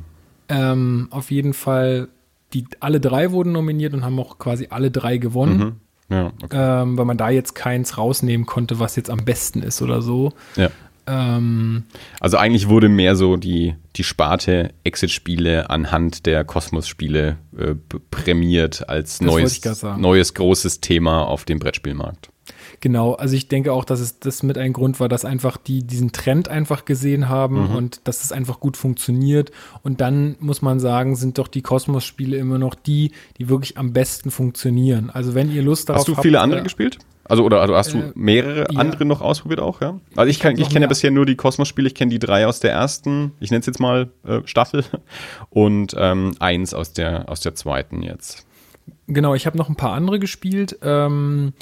[0.50, 2.08] Ähm, auf jeden Fall,
[2.54, 5.58] die alle drei wurden nominiert und haben auch quasi alle drei gewonnen.
[5.58, 5.76] Mhm.
[6.10, 6.82] Ja, okay.
[6.82, 10.34] ähm, weil man da jetzt keins rausnehmen konnte, was jetzt am besten ist oder so.
[10.56, 10.70] Ja.
[11.06, 11.84] Ähm,
[12.20, 17.76] also eigentlich wurde mehr so die, die Sparte Exit-Spiele anhand der Kosmos-Spiele äh,
[18.10, 19.62] prämiert als neues,
[19.98, 22.30] neues großes Thema auf dem Brettspielmarkt.
[22.80, 25.84] Genau, also ich denke auch, dass es das mit ein Grund war, dass einfach die
[25.84, 27.76] diesen Trend einfach gesehen haben mhm.
[27.76, 29.52] und dass es einfach gut funktioniert.
[29.84, 33.94] Und dann muss man sagen, sind doch die Kosmos-Spiele immer noch die, die wirklich am
[33.94, 35.10] besten funktionieren.
[35.10, 36.10] Also wenn ihr Lust darauf habt.
[36.10, 36.98] Hast du viele habt, andere äh, gespielt?
[37.26, 38.80] Also oder also hast du äh, mehrere ja.
[38.80, 40.00] andere noch ausprobiert auch, ja?
[40.16, 42.72] Also ich, ich kenne ja bisher nur die Kosmos-Spiele, ich kenne die drei aus der
[42.72, 44.84] ersten, ich nenne es jetzt mal äh, Staffel
[45.50, 48.46] und ähm, eins aus der aus der zweiten jetzt.
[49.08, 50.78] Genau, ich habe noch ein paar andere gespielt.
[50.82, 51.54] Ähm,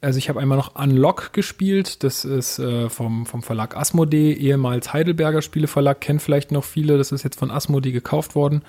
[0.00, 4.92] also ich habe einmal noch Unlock gespielt, das ist äh, vom, vom Verlag Asmodee, ehemals
[4.92, 8.62] Heidelberger Spieleverlag, kennen vielleicht noch viele, das ist jetzt von Asmodee gekauft worden.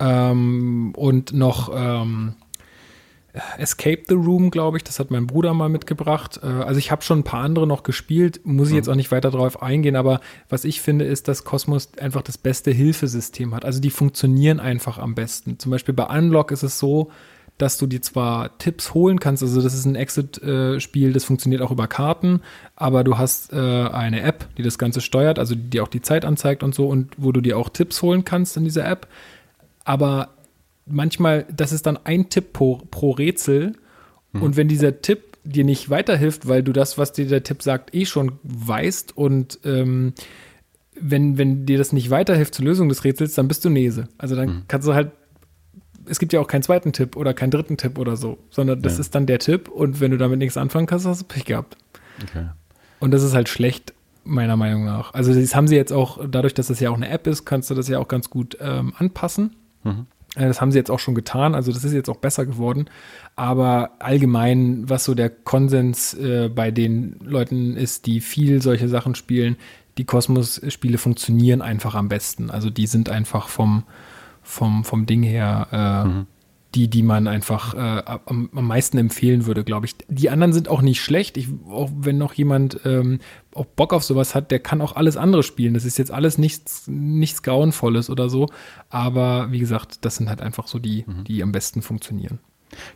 [0.00, 2.34] Ähm, und noch ähm,
[3.56, 6.40] Escape the Room, glaube ich, das hat mein Bruder mal mitgebracht.
[6.42, 8.92] Äh, also ich habe schon ein paar andere noch gespielt, muss ich jetzt mhm.
[8.92, 12.70] auch nicht weiter darauf eingehen, aber was ich finde, ist, dass Cosmos einfach das beste
[12.70, 13.64] Hilfesystem hat.
[13.64, 15.58] Also die funktionieren einfach am besten.
[15.58, 17.10] Zum Beispiel bei Unlock ist es so,
[17.58, 21.70] dass du dir zwar Tipps holen kannst, also das ist ein Exit-Spiel, das funktioniert auch
[21.70, 22.40] über Karten,
[22.76, 26.02] aber du hast äh, eine App, die das Ganze steuert, also die dir auch die
[26.02, 29.06] Zeit anzeigt und so und wo du dir auch Tipps holen kannst in dieser App.
[29.84, 30.30] Aber
[30.86, 33.74] manchmal, das ist dann ein Tipp pro, pro Rätsel.
[34.32, 34.42] Mhm.
[34.42, 37.94] Und wenn dieser Tipp dir nicht weiterhilft, weil du das, was dir der Tipp sagt,
[37.94, 40.14] eh schon weißt und ähm,
[40.94, 44.08] wenn, wenn dir das nicht weiterhilft zur Lösung des Rätsels, dann bist du Nese.
[44.18, 44.62] Also dann mhm.
[44.68, 45.10] kannst du halt,
[46.06, 48.94] es gibt ja auch keinen zweiten Tipp oder keinen dritten Tipp oder so, sondern das
[48.94, 49.00] ja.
[49.00, 51.76] ist dann der Tipp und wenn du damit nichts anfangen kannst, hast du Pech gehabt.
[52.22, 52.46] Okay.
[53.00, 55.14] Und das ist halt schlecht, meiner Meinung nach.
[55.14, 57.70] Also das haben sie jetzt auch, dadurch, dass das ja auch eine App ist, kannst
[57.70, 59.56] du das ja auch ganz gut ähm, anpassen.
[59.82, 60.06] Mhm.
[60.36, 62.86] Äh, das haben sie jetzt auch schon getan, also das ist jetzt auch besser geworden.
[63.36, 69.14] Aber allgemein, was so der Konsens äh, bei den Leuten ist, die viel solche Sachen
[69.14, 69.56] spielen,
[69.98, 72.50] die Kosmos-Spiele funktionieren einfach am besten.
[72.50, 73.84] Also die sind einfach vom,
[74.42, 76.26] vom, vom Ding her äh, mhm
[76.74, 79.94] die, die man einfach äh, am, am, meisten empfehlen würde, glaube ich.
[80.08, 81.36] Die anderen sind auch nicht schlecht.
[81.36, 83.18] Ich, auch wenn noch jemand ähm,
[83.54, 85.74] auch Bock auf sowas hat, der kann auch alles andere spielen.
[85.74, 88.48] Das ist jetzt alles nichts, nichts Grauenvolles oder so.
[88.88, 91.24] Aber wie gesagt, das sind halt einfach so die, mhm.
[91.24, 92.38] die am besten funktionieren.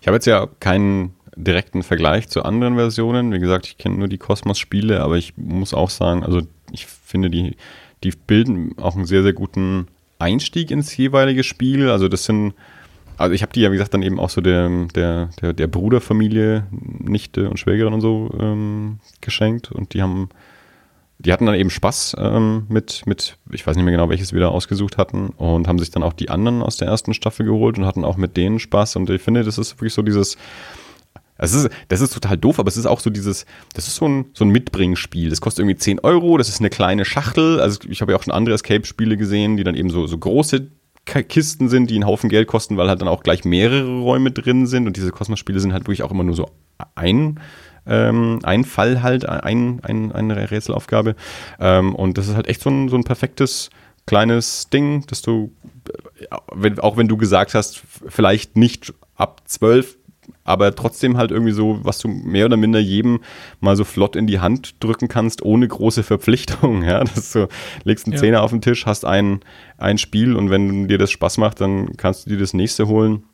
[0.01, 3.33] Ich habe jetzt ja keinen direkten Vergleich zu anderen Versionen.
[3.33, 6.41] Wie gesagt, ich kenne nur die Kosmos-Spiele, aber ich muss auch sagen, also
[6.73, 7.57] ich finde, die,
[8.03, 11.91] die bilden auch einen sehr, sehr guten Einstieg ins jeweilige Spiel.
[11.91, 12.55] Also das sind
[13.17, 15.67] also ich habe die ja, wie gesagt, dann eben auch so der, der, der, der
[15.67, 20.29] Bruderfamilie, Nichte und Schwägerin und so ähm, geschenkt und die haben,
[21.19, 24.41] die hatten dann eben Spaß ähm, mit, mit, ich weiß nicht mehr genau, welches wir
[24.41, 27.79] da ausgesucht hatten und haben sich dann auch die anderen aus der ersten Staffel geholt
[27.79, 30.37] und hatten auch mit denen Spaß und ich finde, das ist wirklich so dieses,
[31.39, 34.09] das ist, das ist total doof, aber es ist auch so dieses, das ist so
[34.09, 35.29] ein, so ein Mitbringspiel.
[35.29, 37.61] Das kostet irgendwie 10 Euro, das ist eine kleine Schachtel.
[37.61, 40.69] Also ich habe ja auch schon andere Escape-Spiele gesehen, die dann eben so, so große
[41.07, 44.67] Kisten sind, die einen Haufen Geld kosten, weil halt dann auch gleich mehrere Räume drin
[44.67, 44.87] sind.
[44.87, 46.51] Und diese Kosmos-Spiele sind halt wirklich auch immer nur so
[46.95, 47.41] ein,
[47.87, 51.15] ähm, ein Fall halt, ein, ein, eine Rätselaufgabe.
[51.61, 53.71] Ähm, und das ist halt echt so ein, so ein perfektes
[54.07, 55.53] kleines Ding, dass du,
[56.19, 59.97] äh, wenn, auch wenn du gesagt hast, vielleicht nicht ab zwölf
[60.45, 63.21] aber trotzdem halt irgendwie so, was du mehr oder minder jedem
[63.61, 66.83] mal so flott in die Hand drücken kannst, ohne große Verpflichtung.
[66.87, 67.49] Ja, dass du
[67.85, 68.21] legst einen ja.
[68.21, 69.41] Zehner auf den Tisch, hast ein,
[69.77, 73.25] ein Spiel und wenn dir das Spaß macht, dann kannst du dir das nächste holen.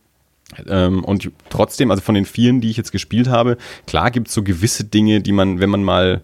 [0.67, 4.35] Ähm, und trotzdem, also von den vielen, die ich jetzt gespielt habe, klar gibt es
[4.35, 6.23] so gewisse Dinge, die man, wenn man mal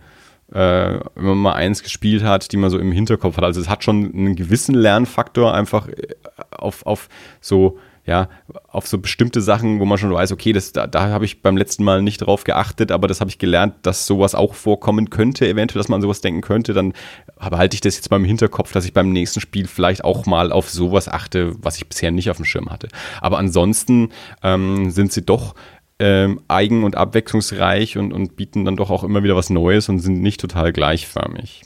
[0.53, 3.45] äh, wenn man mal eins gespielt hat, die man so im Hinterkopf hat.
[3.45, 6.15] Also es hat schon einen gewissen Lernfaktor einfach äh,
[6.51, 7.09] auf, auf
[7.41, 8.31] so ja,
[8.69, 11.59] auf so bestimmte Sachen, wo man schon weiß, okay, das, da, da habe ich beim
[11.59, 15.47] letzten Mal nicht drauf geachtet, aber das habe ich gelernt, dass sowas auch vorkommen könnte,
[15.47, 16.95] eventuell, dass man sowas denken könnte, dann
[17.37, 20.71] behalte ich das jetzt beim Hinterkopf, dass ich beim nächsten Spiel vielleicht auch mal auf
[20.71, 22.89] sowas achte, was ich bisher nicht auf dem Schirm hatte.
[23.21, 24.09] Aber ansonsten
[24.43, 25.55] ähm, sind sie doch
[25.99, 29.99] ähm, eigen- und abwechslungsreich und, und bieten dann doch auch immer wieder was Neues und
[29.99, 31.63] sind nicht total gleichförmig.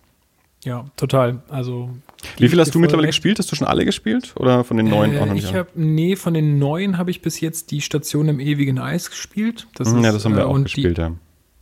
[0.64, 1.42] Ja, total.
[1.48, 1.90] Also
[2.38, 3.16] wie viel hast du mittlerweile recht.
[3.16, 3.38] gespielt?
[3.38, 5.50] Hast du schon alle gespielt oder von den neuen äh, auch noch nicht?
[5.50, 9.10] Ich hab, nee, von den neuen habe ich bis jetzt die Station im ewigen Eis
[9.10, 9.66] gespielt.
[9.74, 11.12] Das ja, ist, das haben wir äh, auch gespielt, die, ja.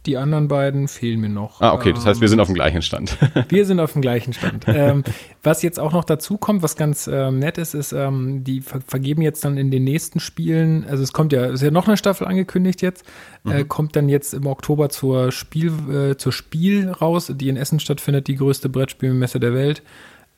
[0.06, 1.60] Die anderen beiden fehlen mir noch.
[1.60, 3.18] Ah, okay, das heißt, wir sind auf dem gleichen Stand.
[3.50, 4.64] wir sind auf dem gleichen Stand.
[4.66, 5.04] ähm,
[5.42, 8.80] was jetzt auch noch dazu kommt, was ganz ähm, nett ist, ist, ähm, die ver
[8.80, 11.98] vergeben jetzt dann in den nächsten Spielen, also es kommt ja, ist ja noch eine
[11.98, 13.04] Staffel angekündigt jetzt,
[13.44, 13.68] äh, mhm.
[13.68, 18.26] kommt dann jetzt im Oktober zur Spiel, äh, zur Spiel raus, die in Essen stattfindet,
[18.26, 19.82] die größte Brettspielmesse der Welt.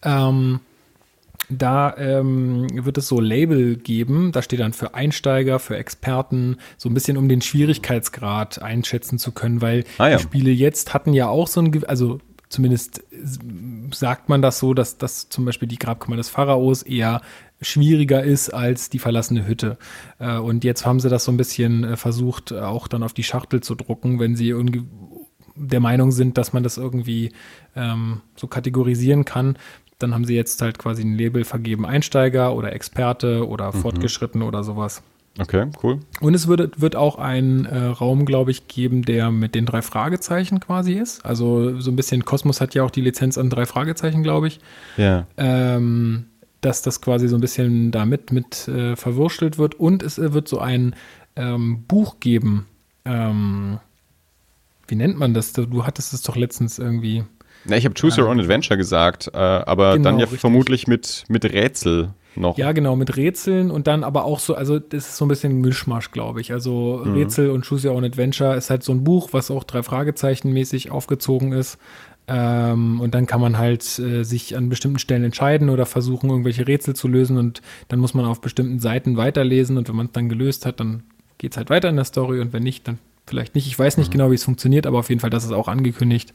[0.02, 0.60] Ähm,
[1.48, 6.88] da ähm, wird es so Label geben, da steht dann für Einsteiger, für Experten, so
[6.88, 10.16] ein bisschen um den Schwierigkeitsgrad einschätzen zu können, weil ah, ja.
[10.16, 13.02] die Spiele jetzt hatten ja auch so ein, also zumindest
[13.92, 17.20] sagt man das so, dass, dass zum Beispiel die Grabkammer des Pharaos eher
[17.60, 19.78] schwieriger ist als die verlassene Hütte.
[20.18, 23.22] Äh, und jetzt haben sie das so ein bisschen äh, versucht, auch dann auf die
[23.22, 24.84] Schachtel zu drucken, wenn sie irgendwie
[25.54, 27.32] der Meinung sind, dass man das irgendwie
[27.76, 29.56] ähm, so kategorisieren kann,
[30.02, 33.80] dann haben sie jetzt halt quasi ein Label vergeben, Einsteiger oder Experte oder mhm.
[33.80, 35.02] Fortgeschritten oder sowas.
[35.38, 36.00] Okay, cool.
[36.20, 39.80] Und es wird, wird auch einen äh, Raum, glaube ich, geben, der mit den drei
[39.80, 41.24] Fragezeichen quasi ist.
[41.24, 44.60] Also so ein bisschen, Kosmos hat ja auch die Lizenz an drei Fragezeichen, glaube ich.
[44.98, 45.26] Ja.
[45.38, 46.26] Ähm,
[46.60, 49.74] dass das quasi so ein bisschen damit mit äh, verwurstelt wird.
[49.74, 50.94] Und es wird so ein
[51.34, 52.66] ähm, Buch geben.
[53.06, 53.78] Ähm,
[54.86, 55.54] wie nennt man das?
[55.54, 57.24] Du hattest es doch letztens irgendwie.
[57.64, 60.40] Na, ich habe Choose Your Own Adventure gesagt, äh, aber genau, dann ja richtig.
[60.40, 62.58] vermutlich mit, mit Rätsel noch.
[62.58, 65.60] Ja, genau, mit Rätseln und dann aber auch so, also das ist so ein bisschen
[65.60, 66.52] Mischmasch, glaube ich.
[66.52, 67.14] Also mhm.
[67.14, 70.52] Rätsel und Choose Your Own Adventure ist halt so ein Buch, was auch drei Fragezeichen
[70.52, 71.78] mäßig aufgezogen ist.
[72.28, 76.66] Ähm, und dann kann man halt äh, sich an bestimmten Stellen entscheiden oder versuchen, irgendwelche
[76.68, 80.12] Rätsel zu lösen und dann muss man auf bestimmten Seiten weiterlesen und wenn man es
[80.12, 81.02] dann gelöst hat, dann
[81.38, 83.66] geht es halt weiter in der Story und wenn nicht, dann vielleicht nicht.
[83.66, 84.12] Ich weiß nicht mhm.
[84.12, 86.32] genau, wie es funktioniert, aber auf jeden Fall, das ist auch angekündigt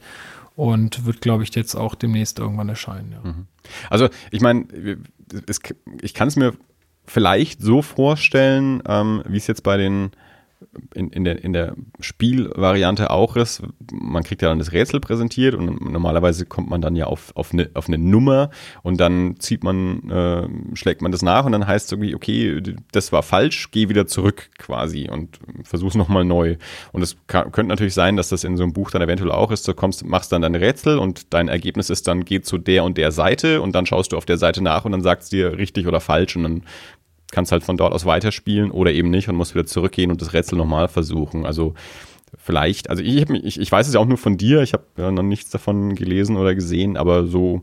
[0.58, 3.12] und wird, glaube ich, jetzt auch demnächst irgendwann erscheinen.
[3.12, 3.20] Ja.
[3.22, 3.46] Mhm.
[3.90, 4.66] Also ich meine,
[6.02, 6.54] ich kann es mir
[7.04, 10.10] vielleicht so vorstellen, ähm, wie es jetzt bei den
[10.94, 13.62] in, in, der, in der Spielvariante auch ist,
[13.92, 17.52] man kriegt ja dann das Rätsel präsentiert und normalerweise kommt man dann ja auf, auf,
[17.52, 18.50] eine, auf eine Nummer
[18.82, 22.62] und dann zieht man, äh, schlägt man das nach und dann heißt es irgendwie, okay,
[22.92, 26.56] das war falsch, geh wieder zurück quasi und versuch's nochmal neu.
[26.92, 29.66] Und es könnte natürlich sein, dass das in so einem Buch dann eventuell auch ist,
[29.68, 32.98] du kommst, machst dann dein Rätsel und dein Ergebnis ist dann, geh zu der und
[32.98, 35.58] der Seite und dann schaust du auf der Seite nach und dann sagt es dir
[35.58, 36.62] richtig oder falsch und dann
[37.30, 40.32] kannst halt von dort aus weiterspielen oder eben nicht und musst wieder zurückgehen und das
[40.32, 41.46] Rätsel nochmal versuchen.
[41.46, 41.74] Also
[42.36, 45.10] vielleicht, also ich, ich, ich weiß es ja auch nur von dir, ich habe ja
[45.10, 47.62] noch nichts davon gelesen oder gesehen, aber so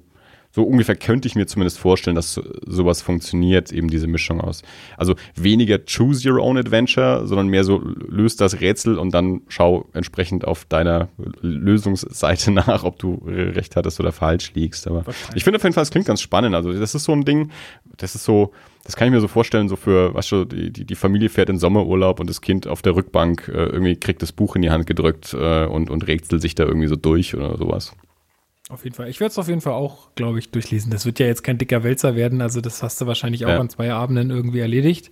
[0.55, 4.61] so ungefähr könnte ich mir zumindest vorstellen, dass sowas funktioniert, eben diese Mischung aus.
[4.95, 9.89] Also weniger choose your own adventure, sondern mehr so löst das Rätsel und dann schau
[9.91, 11.09] entsprechend auf deiner
[11.41, 14.87] Lösungsseite nach, ob du recht hattest oder falsch liegst.
[14.87, 15.03] Aber
[15.35, 16.55] ich finde auf jeden Fall, es klingt ganz spannend.
[16.55, 17.51] Also das ist so ein Ding,
[17.97, 18.53] das ist so,
[18.85, 21.57] das kann ich mir so vorstellen, so für, weißt du, die, die Familie fährt in
[21.57, 24.85] Sommerurlaub und das Kind auf der Rückbank äh, irgendwie kriegt das Buch in die Hand
[24.85, 27.93] gedrückt äh, und, und rätselt sich da irgendwie so durch oder sowas.
[28.69, 29.09] Auf jeden Fall.
[29.09, 30.91] Ich werde es auf jeden Fall auch, glaube ich, durchlesen.
[30.91, 33.59] Das wird ja jetzt kein dicker Wälzer werden, also das hast du wahrscheinlich auch ja.
[33.59, 35.09] an zwei Abenden irgendwie erledigt.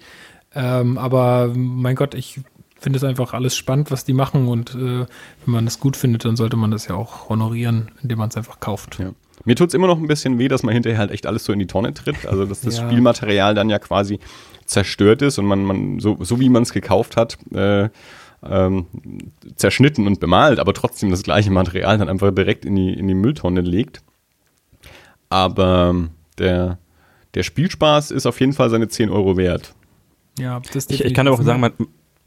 [0.53, 2.41] Ähm, aber mein Gott, ich
[2.79, 5.07] finde es einfach alles spannend, was die machen und äh, wenn
[5.45, 8.59] man es gut findet, dann sollte man das ja auch honorieren, indem man es einfach
[8.59, 8.99] kauft.
[8.99, 9.13] Ja.
[9.45, 11.53] Mir tut es immer noch ein bisschen weh, dass man hinterher halt echt alles so
[11.53, 12.25] in die Tonne tritt.
[12.25, 12.87] Also dass das ja.
[12.87, 14.19] Spielmaterial dann ja quasi
[14.65, 17.89] zerstört ist und man, man so, so wie man es gekauft hat, äh,
[18.45, 18.87] ähm,
[19.55, 23.13] zerschnitten und bemalt, aber trotzdem das gleiche Material dann einfach direkt in die, in die
[23.13, 24.01] Mülltonne legt.
[25.29, 25.95] Aber
[26.37, 26.77] der,
[27.33, 29.73] der Spielspaß ist auf jeden Fall seine 10 Euro wert.
[30.37, 31.73] Ja, das ich, ich kann auch sagen, man,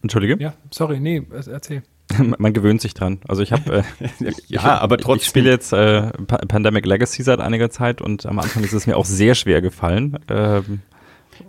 [0.02, 0.36] Entschuldige?
[0.42, 1.82] Ja, sorry, nee, erzähl.
[2.38, 3.18] Man gewöhnt sich dran.
[3.26, 5.22] Also ich habe äh, ja, ich, aber trotzdem.
[5.22, 8.96] Ich spiele jetzt äh, Pandemic Legacy seit einiger Zeit und am Anfang ist es mir
[8.96, 10.18] auch sehr schwer gefallen.
[10.28, 10.80] Ähm,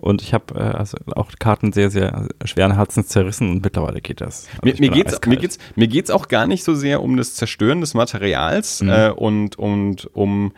[0.01, 4.21] und ich habe äh, also auch Karten sehr, sehr schweren Herzens zerrissen und mittlerweile geht
[4.21, 4.47] das.
[4.61, 7.35] Also mir, mir, geht's, mir, geht's, mir geht's auch gar nicht so sehr um das
[7.35, 8.89] Zerstören des Materials mhm.
[8.89, 10.53] äh, und, und um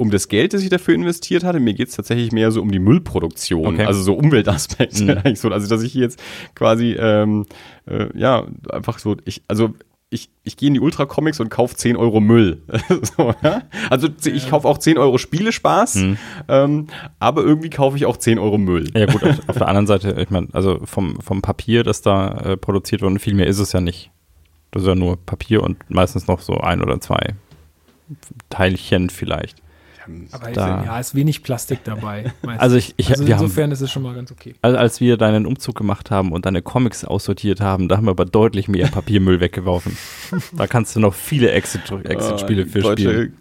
[0.00, 1.60] um das Geld, das ich dafür investiert hatte.
[1.60, 3.84] Mir geht's tatsächlich mehr so um die Müllproduktion, okay.
[3.84, 5.04] also so Umweltaspekte.
[5.04, 5.20] Mhm.
[5.24, 6.18] also, dass ich jetzt
[6.54, 7.44] quasi, ähm,
[7.86, 9.74] äh, ja, einfach so, ich, also
[10.08, 12.62] ich, ich gehe in die Ultra Comics und kaufe 10 Euro Müll.
[13.16, 13.62] so, ja?
[13.90, 16.16] Also ich kaufe auch 10 Euro Spielespaß, Hm.
[16.48, 16.86] ähm,
[17.18, 18.88] aber irgendwie kaufe ich auch 10 Euro Müll.
[18.94, 22.38] Ja gut, auf, auf der anderen Seite, ich meine, also vom, vom Papier, das da
[22.38, 24.10] äh, produziert wurde, viel mehr ist es ja nicht.
[24.70, 27.34] Das ist ja nur Papier und meistens noch so ein oder zwei
[28.48, 29.60] Teilchen vielleicht.
[30.32, 32.32] Aber Da- ja, ist wenig Plastik dabei.
[32.58, 34.54] Also ich, ich also wir haben, insofern ist es schon mal ganz okay.
[34.62, 38.10] also als wir deinen Umzug gemacht haben und deine Comics aussortiert haben, da haben wir
[38.12, 39.96] aber deutlich mehr Papiermüll weggeworfen.
[40.52, 43.36] Da kannst du noch viele Exit- Exit-Spiele Ah, die für deutsche, spielen.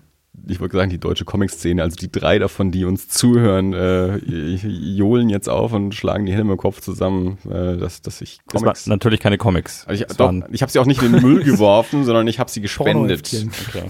[0.48, 5.30] Ich wollte sagen, die deutsche Comic-Szene, also die drei davon, die uns zuhören, äh, johlen
[5.30, 8.88] jetzt auf und schlagen die Hände im Kopf zusammen, äh, dass, dass ich Das Comics...
[8.88, 9.86] war natürlich keine Comics.
[9.86, 12.40] Also ich, Das doch, ich habe sie auch nicht in den Müll geworfen, sondern ich
[12.40, 13.30] habe sie gespendet.
[13.70, 13.90] Okay.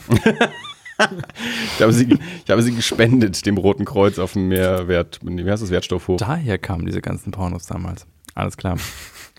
[1.78, 5.64] Ich habe, sie, ich habe sie gespendet dem Roten Kreuz auf dem Mehrwert, wie heißt
[5.64, 6.18] das, Wertstoffhof.
[6.20, 8.06] Daher kamen diese ganzen Pornos damals.
[8.36, 8.78] Alles klar.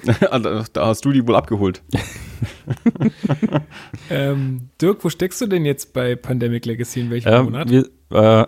[0.04, 1.82] da, da hast du die wohl abgeholt.
[4.10, 7.00] Ähm, Dirk, wo steckst du denn jetzt bei Pandemic Legacy?
[7.00, 7.70] In welchem Ähm, Monat?
[7.70, 8.46] wir, äh,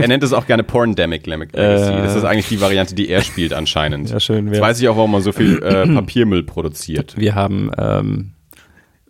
[0.00, 1.56] Er nennt es auch gerne Porndemic Legacy.
[1.58, 2.02] Äh.
[2.02, 4.10] das ist eigentlich die Variante, die er spielt anscheinend.
[4.10, 4.46] ja, schön.
[4.48, 7.16] Jetzt weiß ich auch, warum er so viel äh, Papiermüll produziert.
[7.18, 8.32] wir haben, ähm,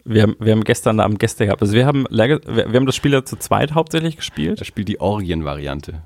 [0.04, 1.62] wir haben, wir haben gestern Abend Gäste gehabt.
[1.62, 4.60] Also wir haben, wir, wir haben das Spiel ja zu zweit hauptsächlich gespielt.
[4.60, 6.02] Er spielt die Orgien-Variante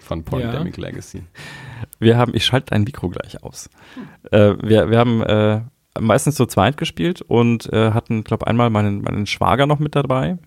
[0.00, 1.22] von Porndemic Legacy.
[1.98, 3.70] Wir haben, ich schalte dein Mikro gleich aus.
[4.30, 5.60] Äh, wir, wir haben äh,
[6.00, 10.38] meistens zu zweit gespielt und äh, hatten, glaube einmal meinen, meinen Schwager noch mit dabei.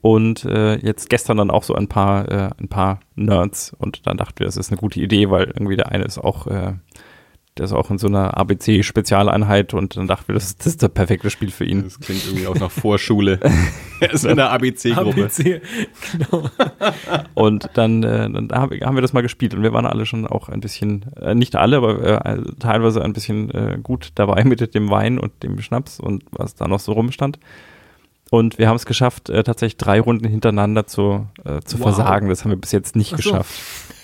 [0.00, 3.72] Und äh, jetzt gestern dann auch so ein paar, äh, ein paar Nerds.
[3.72, 6.48] Und dann dachten wir, das ist eine gute Idee, weil irgendwie der eine ist auch,
[6.48, 6.74] äh,
[7.58, 10.82] der ist auch in so einer ABC-Spezialeinheit und dann dachten wir, das, ist- das ist
[10.82, 11.84] das perfekte Spiel für ihn.
[11.84, 13.38] Das klingt irgendwie auch nach Vorschule.
[14.00, 15.24] er ist in der ABC-Gruppe.
[15.24, 15.60] ABC,
[16.12, 16.48] genau.
[17.34, 20.26] Und dann, äh, dann hab- haben wir das mal gespielt und wir waren alle schon
[20.26, 24.88] auch ein bisschen, äh, nicht alle, aber äh, teilweise ein bisschen gut dabei mit dem
[24.90, 27.38] Wein und dem Schnaps und was da noch so rumstand.
[28.32, 31.82] Und wir haben es geschafft, äh, tatsächlich drei Runden hintereinander zu, äh, zu Wow.
[31.94, 32.30] versagen.
[32.30, 33.16] Das haben wir bis jetzt nicht so.
[33.16, 33.52] geschafft.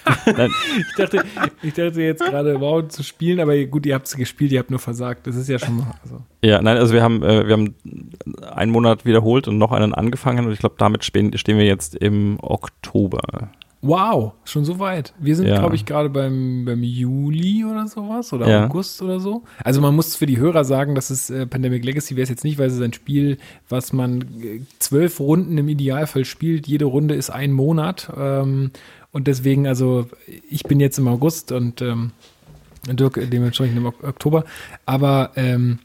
[0.24, 1.22] Ich dachte,
[1.62, 4.70] ich dachte jetzt gerade, wow, zu spielen, aber gut, ihr habt es gespielt, ihr habt
[4.70, 5.26] nur versagt.
[5.26, 5.92] Das ist ja schon mal.
[6.02, 6.22] Also.
[6.42, 7.74] ja, nein, also wir haben, äh, wir haben
[8.50, 11.94] einen Monat wiederholt und noch einen angefangen und ich glaube, damit stehen, stehen wir jetzt
[11.94, 13.50] im Oktober.
[13.80, 15.14] Wow, schon so weit.
[15.20, 15.60] Wir sind, Ja.
[15.60, 18.64] glaube ich, gerade beim, beim Juli oder sowas oder Ja.
[18.66, 19.44] August oder so.
[19.62, 22.42] Also man muss für die Hörer sagen, dass es äh, Pandemic Legacy wäre es jetzt
[22.42, 26.66] nicht, weil es ist ein Spiel, was man äh, zwölf Runden im Idealfall spielt.
[26.66, 28.10] Jede Runde ist ein Monat.
[28.18, 28.72] Ähm,
[29.12, 30.06] und deswegen, also
[30.50, 32.10] ich bin jetzt im August und ähm,
[32.90, 34.44] Dirk dementsprechend im Ok- Oktober.
[34.86, 35.78] Aber ähm,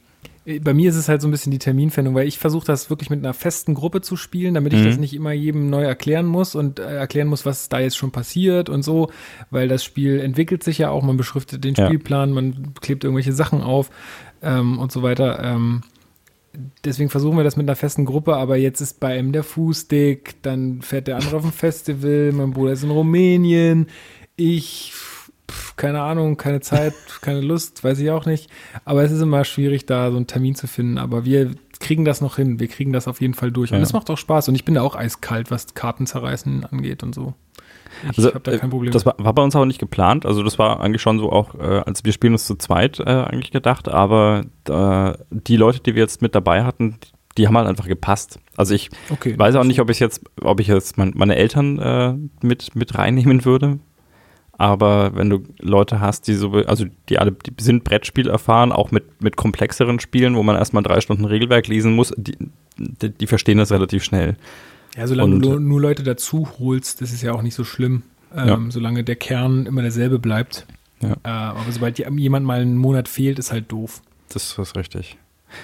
[0.62, 3.10] bei mir ist es halt so ein bisschen die Terminfindung, weil ich versuche das wirklich
[3.10, 4.86] mit einer festen Gruppe zu spielen, damit ich Mhm.
[4.86, 8.12] das nicht immer jedem neu erklären muss und äh, erklären muss, was da jetzt schon
[8.12, 9.10] passiert und so,
[9.52, 11.86] weil das Spiel entwickelt sich ja auch, man beschriftet den Ja.
[11.88, 13.90] Spielplan, man klebt irgendwelche Sachen auf
[14.42, 15.42] ähm, und so weiter.
[15.44, 15.82] Ähm,
[16.84, 20.42] deswegen versuchen wir das mit einer festen Gruppe, aber jetzt ist bei ihm der Fußdick,
[20.42, 23.88] dann fährt der andere auf ein Festival, mein Bruder ist in Rumänien,
[24.36, 24.94] ich,
[25.54, 28.50] pf, keine Ahnung, keine Zeit, keine Lust, weiß ich auch nicht.
[28.86, 30.98] Aber es ist immer schwierig, da so einen Termin zu finden.
[30.98, 33.72] Aber wir kriegen das noch hin, wir kriegen das auf jeden Fall durch.
[33.72, 33.84] Und Ja.
[33.84, 34.50] es macht auch Spaß.
[34.50, 37.34] Und ich bin da auch eiskalt, was Karten zerreißen angeht und so.
[38.10, 38.92] Ich Also, habe da kein Problem.
[38.92, 40.26] Das war, war bei uns auch nicht geplant.
[40.26, 43.04] Also das war eigentlich schon so auch, äh, als wir spielen uns zu zweit äh,
[43.04, 43.88] eigentlich gedacht.
[43.88, 46.98] Aber äh, die Leute, die wir jetzt mit dabei hatten,
[47.38, 48.40] die haben halt einfach gepasst.
[48.56, 49.38] Also ich okay.
[49.38, 52.98] weiß auch nicht, ob ich jetzt, ob ich jetzt mein, meine Eltern äh, mit mit
[52.98, 53.80] reinnehmen würde.
[54.58, 58.92] Aber wenn du Leute hast, die so, also die alle die sind Brettspiel erfahren, auch
[58.92, 62.38] mit mit komplexeren Spielen, wo man erstmal drei Stunden Regelwerk lesen muss, die,
[62.78, 64.38] die, die verstehen das relativ schnell.
[64.96, 67.64] Ja, solange Und- du nur, nur Leute dazu holst, das ist ja auch nicht so
[67.64, 68.04] schlimm.
[68.36, 68.60] Ähm, Ja.
[68.70, 70.66] Solange der Kern immer derselbe bleibt.
[71.02, 71.14] Ja.
[71.24, 74.02] Äh, aber sobald jemand mal einen Monat fehlt, ist halt doof.
[74.30, 75.18] Das ist richtig.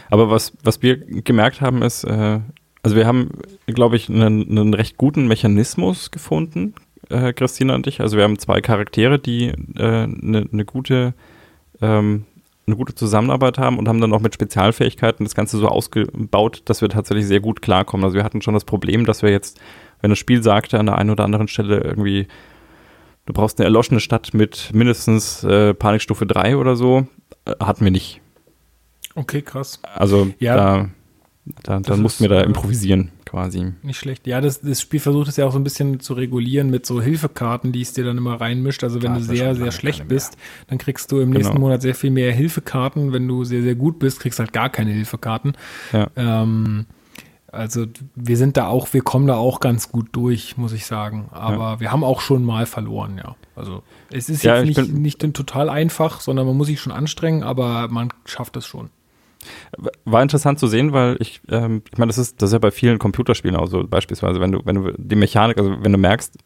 [0.10, 2.40] Aber was, was wir gemerkt haben, ist, äh,
[2.84, 3.32] also wir haben,
[3.68, 6.74] glaube ich, einen, einen recht guten Mechanismus gefunden,
[7.10, 8.02] äh, Christina und ich.
[8.02, 11.14] Also wir haben zwei Charaktere, die äh, eine, eine gute
[11.82, 12.26] ähm,
[12.70, 16.82] eine gute Zusammenarbeit haben und haben dann auch mit Spezialfähigkeiten das Ganze so ausgebaut, dass
[16.82, 18.04] wir tatsächlich sehr gut klarkommen.
[18.04, 19.60] Also wir hatten schon das Problem, dass wir jetzt,
[20.02, 22.28] wenn das Spiel sagte an der einen oder anderen Stelle irgendwie,
[23.26, 27.08] du brauchst eine erloschene Stadt mit mindestens äh, Panikstufe 3 oder so,
[27.46, 28.22] äh, hatten wir nicht.
[29.16, 29.82] Okay, krass.
[29.96, 30.56] Also Ja.
[30.56, 30.90] da,
[31.64, 33.74] da, dann mussten wir da äh, improvisieren quasi.
[33.84, 34.26] Nicht schlecht.
[34.26, 37.02] Ja, das, das Spiel versucht es ja auch so ein bisschen zu regulieren mit so
[37.02, 38.84] Hilfekarten, die es dir dann immer reinmischt.
[38.84, 41.66] Also wenn Da du ja sehr, sehr schlecht bist, dann kriegst du im nächsten Genau.
[41.68, 43.14] Monat sehr viel mehr Hilfekarten.
[43.14, 45.54] Wenn du sehr, sehr gut bist, kriegst du halt gar keine Hilfekarten.
[45.94, 46.08] Ja.
[46.16, 46.86] Ähm,
[47.52, 51.30] also wir sind da auch, wir kommen da auch ganz gut durch, muss ich sagen.
[51.32, 53.36] Aber wir haben auch schon mal verloren, ja.
[53.56, 56.94] Also es ist Ja, jetzt ich nicht, nicht total einfach, sondern man muss sich schon
[56.94, 58.90] anstrengen, aber man schafft es schon.
[60.06, 62.72] War interessant zu sehen, weil ich, ähm, ich meine, das ist, das ist ja bei
[62.72, 66.38] vielen Computerspielen auch so, beispielsweise, wenn du, wenn du die Mechanik, also wenn du merkst,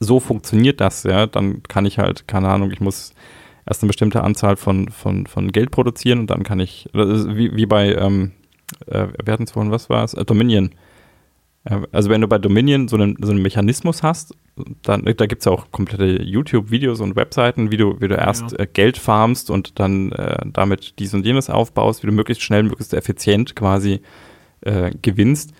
[0.00, 3.14] so funktioniert das, ja, dann kann ich halt, keine Ahnung, ich muss
[3.66, 7.66] erst eine bestimmte Anzahl von, von, von Geld produzieren und dann kann ich, wie, wie
[7.66, 8.32] bei, ähm,
[8.86, 10.14] äh, wir hatten es vorhin, was war es?
[10.14, 10.70] Äh, Dominion.
[11.66, 14.34] Äh, also wenn du bei Dominion so einen, so einen Mechanismus hast,
[14.82, 18.52] dann, da gibt es ja auch komplette YouTube-Videos und Webseiten, wie du, wie du erst
[18.52, 18.60] ja.
[18.60, 22.62] äh, Geld farmst und dann äh, damit dies und jenes aufbaust, wie du möglichst schnell,
[22.62, 24.00] möglichst effizient quasi
[24.62, 25.52] äh, gewinnst.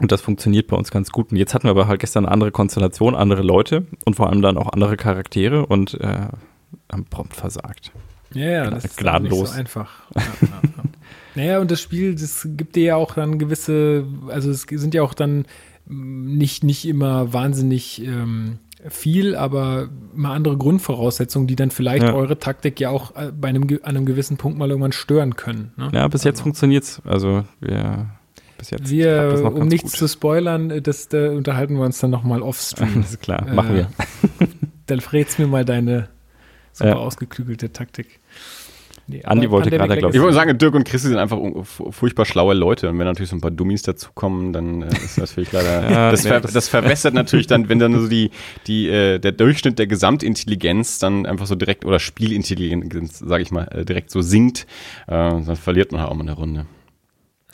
[0.00, 1.30] Und das funktioniert bei uns ganz gut.
[1.30, 4.40] Und jetzt hatten wir aber halt gestern eine andere Konstellation, andere Leute und vor allem
[4.42, 6.26] dann auch andere Charaktere und äh,
[6.90, 7.92] haben prompt versagt.
[8.32, 9.90] Ja, ja, das ist nicht so einfach.
[10.14, 10.82] Ja, ja, ja.
[11.34, 15.02] naja, und das Spiel, das gibt dir ja auch dann gewisse, also es sind ja
[15.02, 15.44] auch dann
[15.86, 18.58] nicht, nicht immer wahnsinnig ähm,
[18.88, 22.14] viel, aber mal andere Grundvoraussetzungen, die dann vielleicht ja.
[22.14, 25.72] eure Taktik ja auch äh, bei einem, an einem gewissen Punkt mal irgendwann stören können.
[25.76, 25.90] Ne?
[25.92, 26.28] Ja, bis also.
[26.28, 27.02] jetzt funktioniert es.
[27.04, 28.06] Also wir
[28.60, 28.88] bis jetzt.
[28.88, 29.98] Wir, um nichts gut.
[29.98, 33.00] zu spoilern, äh, das, da unterhalten wir uns dann nochmal offstream.
[33.00, 33.90] Ist klar, äh, machen wir.
[34.86, 36.08] dann verrätst mir mal deine
[36.72, 36.96] super ja.
[36.96, 38.20] ausgeklügelte Taktik.
[39.10, 40.16] Nee, Andi wollte gerade, glaube ich.
[40.16, 42.88] Ich wollte sagen, Dirk und Christi sind einfach furchtbar schlaue Leute.
[42.88, 45.90] Und wenn natürlich so ein paar Dummies dazukommen, dann äh, ist das natürlich leider.
[45.90, 48.30] ja, das, nee, ver das, verwässert natürlich dann, wenn dann so die,
[48.68, 53.64] die, äh, der Durchschnitt der Gesamtintelligenz dann einfach so direkt, oder Spielintelligenz, sage ich mal,
[53.72, 54.66] äh, direkt so sinkt,
[55.08, 56.66] äh, dann verliert man halt auch mal eine Runde.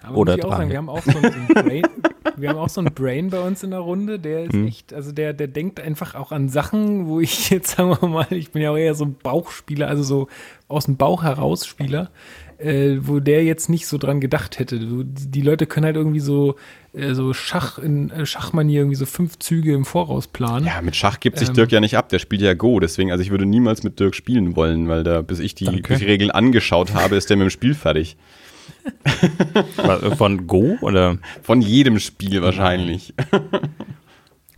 [0.07, 1.83] Aber Oder muss sagen, wir haben auch so ein, Brain,
[2.37, 4.69] wir haben auch so ein Brain bei uns in der Runde, der ist hm.
[4.69, 8.27] echt, also der, der denkt einfach auch an Sachen, wo ich jetzt, sagen wir mal,
[8.31, 10.29] ich bin ja auch eher so ein Bauchspieler, also so
[10.69, 12.11] aus dem Bauch heraus Spieler,
[12.59, 14.79] äh, wo der jetzt nicht so dran gedacht hätte.
[14.79, 16.55] Die Leute können halt irgendwie so,
[16.93, 20.67] äh, so Schach in äh, Schachmanier irgendwie so fünf Züge im Voraus planen.
[20.67, 23.11] Ja, mit Schach gibt sich ähm, Dirk ja nicht ab, der spielt ja Go, deswegen,
[23.11, 26.31] also ich würde niemals mit Dirk spielen wollen, weil da, bis ich die, die Regeln
[26.31, 28.17] angeschaut habe, ist der mit dem Spiel fertig.
[30.17, 31.19] Von Go oder?
[31.43, 33.15] Von jedem Spiel wahrscheinlich.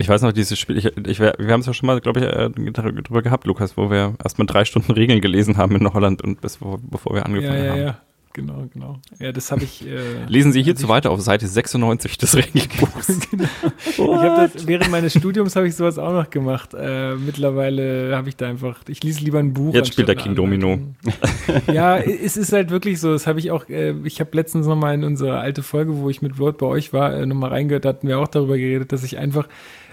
[0.01, 2.25] Ich weiß noch, dieses Spiel, ich, ich, wir haben es ja schon mal, glaube ich,
[2.25, 6.39] äh, darüber gehabt, Lukas, wo wir erstmal drei Stunden Regeln gelesen haben in Holland und
[6.39, 7.81] bis, bevor wir angefangen ja, ja, haben.
[7.81, 8.01] Ja,
[8.33, 8.99] genau, genau.
[9.19, 9.85] Ja, das habe ich.
[9.85, 13.07] Äh, Lesen Sie hierzu weiter auf Seite 96 des Regelbuchs.
[13.31, 13.47] genau.
[13.95, 16.73] Ich habe das während meines Studiums habe ich sowas auch noch gemacht.
[16.73, 19.73] Äh, mittlerweile habe ich da einfach, ich lese lieber ein Buch.
[19.73, 20.79] Jetzt spielt der King Domino.
[21.73, 23.11] ja, es ist halt wirklich so.
[23.11, 23.67] Das habe ich auch.
[23.69, 26.67] Äh, ich habe letztens noch mal in unsere alte Folge, wo ich mit Word bei
[26.67, 27.85] euch war, äh, noch mal reingehört.
[27.85, 29.47] Da hatten wir auch darüber geredet, dass ich einfach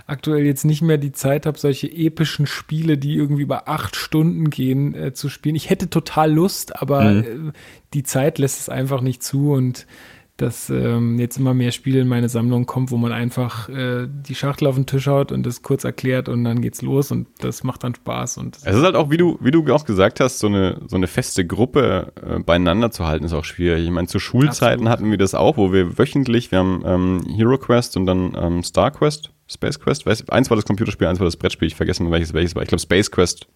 [0.07, 4.51] aktuell jetzt nicht mehr die Zeit habe, solche epischen Spiele, die irgendwie über acht Stunden
[4.51, 5.57] gehen, äh, zu spielen.
[5.57, 7.49] Ich hätte total Lust, aber mhm.
[7.49, 7.53] äh,
[7.93, 9.87] die Zeit lässt es einfach nicht zu und
[10.37, 14.35] dass ähm, jetzt immer mehr Spiele in meine Sammlung kommt, wo man einfach äh, die
[14.35, 17.65] Schachtel auf den Tisch haut und das kurz erklärt und dann geht's los und das
[17.65, 18.37] macht dann Spaß.
[18.37, 20.97] Und es ist halt auch, wie du, wie du auch gesagt hast, so eine, so
[20.97, 23.85] eine feste Gruppe äh, beieinander zu halten, ist auch schwierig.
[23.85, 24.89] Ich meine, zu Schulzeiten Absolut.
[24.91, 28.63] hatten wir das auch, wo wir wöchentlich, wir haben ähm, Hero Quest und dann ähm,
[28.63, 32.03] Star Quest, Space Quest, weiß, eins war das Computerspiel, eins war das Brettspiel, ich vergesse
[32.03, 32.63] mal welches welches war.
[32.63, 33.47] Ich glaube Space Quest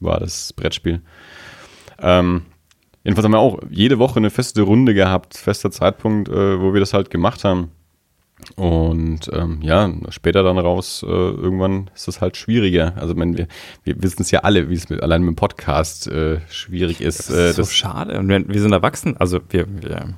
[0.00, 1.00] war das Brettspiel.
[1.98, 2.42] Ähm,
[3.04, 6.80] Jedenfalls haben wir auch jede Woche eine feste Runde gehabt, fester Zeitpunkt, äh, wo wir
[6.80, 7.70] das halt gemacht haben.
[8.56, 12.94] Und ähm, ja, später dann raus, äh, irgendwann ist das halt schwieriger.
[12.96, 13.46] Also wenn wir,
[13.84, 17.20] wir wissen es ja alle, wie es mit allein mit dem Podcast äh, schwierig ist.
[17.20, 18.18] Das ist äh, so schade.
[18.18, 20.14] Und wir, wir, sind erwachsen, also wir, wir,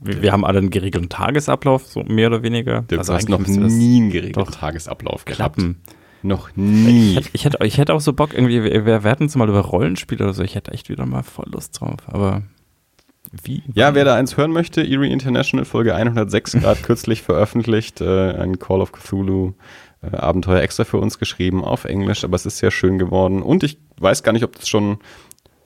[0.00, 2.82] wir, wir, haben alle einen geregelten Tagesablauf, so mehr oder weniger.
[2.88, 5.36] Du also hast noch nie einen geregelten Tagesablauf gehabt.
[5.36, 5.82] Klappen.
[6.24, 7.18] Noch nie.
[7.18, 9.60] Ich, ich, hätte, ich hätte auch so Bock, irgendwie, wir, wir hatten es mal über
[9.60, 12.42] Rollenspiele oder so, ich hätte echt wieder mal voll Lust drauf, aber
[13.42, 13.62] wie?
[13.74, 18.58] Ja, wer da eins hören möchte, Erie International, Folge 106, gerade kürzlich veröffentlicht, äh, ein
[18.58, 19.52] Call of Cthulhu.
[20.00, 23.42] Äh, Abenteuer extra für uns geschrieben auf Englisch, aber es ist sehr schön geworden.
[23.42, 24.98] Und ich weiß gar nicht, ob das schon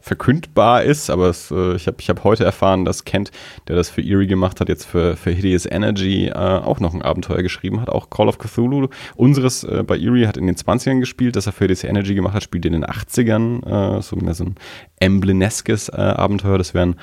[0.09, 3.31] verkündbar ist, aber es, äh, ich habe ich hab heute erfahren, dass Kent,
[3.69, 7.03] der das für Eerie gemacht hat, jetzt für, für Hideous Energy äh, auch noch ein
[7.03, 8.89] Abenteuer geschrieben hat, auch Call of Cthulhu.
[9.17, 12.35] Unseres äh, bei Eerie hat in den 20ern gespielt, das er für Hideous Energy gemacht
[12.35, 14.55] hat, spielt in den 80ern, äh, so mehr so ein
[14.99, 16.59] embleneskes äh, Abenteuer.
[16.59, 16.97] Das wären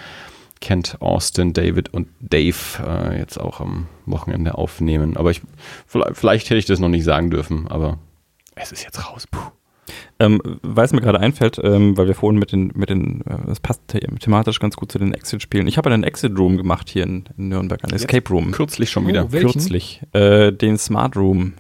[0.59, 5.15] Kent, Austin, David und Dave äh, jetzt auch am Wochenende aufnehmen.
[5.15, 5.41] Aber ich,
[5.85, 7.99] vielleicht, vielleicht hätte ich das noch nicht sagen dürfen, aber
[8.55, 9.27] es ist jetzt raus.
[9.27, 9.51] Puh.
[10.19, 13.37] Ähm, weil es mir gerade einfällt, ähm, weil wir vorhin mit den, mit den, äh,
[13.47, 15.67] das passt thematisch ganz gut zu den Exit-Spielen.
[15.67, 18.51] Ich habe einen Exit-Room gemacht hier in, in Nürnberg, einen Escape Room.
[18.51, 19.25] Kürzlich schon wieder.
[19.25, 20.01] Oh, Kürzlich.
[20.13, 21.53] Äh, den Smart Room.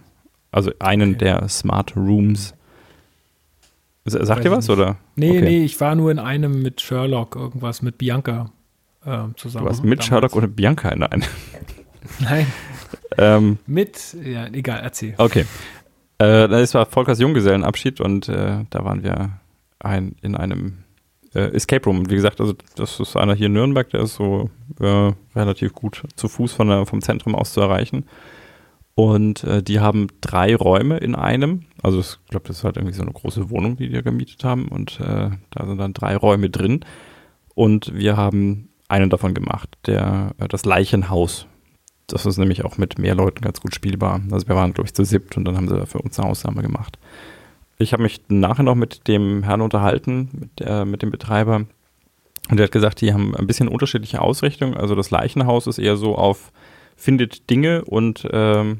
[0.51, 1.19] Also einen okay.
[1.19, 2.55] der Smart Rooms.
[4.05, 4.77] Sagt ihr was, nicht.
[4.77, 4.97] oder?
[5.15, 5.41] Nee, okay.
[5.41, 8.51] nee, ich war nur in einem mit Sherlock, irgendwas mit Bianca
[9.03, 9.65] äh, zusammen.
[9.65, 10.05] Du warst mit damals.
[10.05, 11.23] Sherlock oder Bianca in einem?
[12.19, 12.45] Nein.
[13.17, 15.15] ähm, mit, ja, egal, erzähl.
[15.17, 15.45] Okay.
[16.17, 19.39] Äh, das war Volkers Junggesellenabschied und äh, da waren wir
[19.79, 20.85] ein, in einem
[21.33, 22.09] äh, Escape Room.
[22.09, 24.49] Wie gesagt, also das ist einer hier in Nürnberg, der ist so
[24.79, 28.05] äh, relativ gut zu Fuß von der, vom Zentrum aus zu erreichen.
[28.95, 31.65] Und äh, die haben drei Räume in einem.
[31.83, 34.69] Also ich glaube, das ist halt irgendwie so eine große Wohnung, die die gemietet haben.
[34.69, 36.79] Und äh, da sind dann drei Räume drin.
[37.55, 41.45] Und wir haben einen davon gemacht, der äh, das Leichenhaus.
[42.07, 44.21] Das ist nämlich auch mit mehr Leuten ganz gut spielbar.
[44.31, 46.61] Also wir waren, glaube ich, zu siebt und dann haben sie für uns eine Ausnahme
[46.61, 46.99] gemacht.
[47.77, 51.65] Ich habe mich nachher noch mit dem Herrn unterhalten, mit, äh, mit dem Betreiber.
[52.49, 54.75] Und der hat gesagt, die haben ein bisschen unterschiedliche Ausrichtung.
[54.75, 56.51] Also das Leichenhaus ist eher so auf
[56.95, 58.79] findet Dinge und ähm,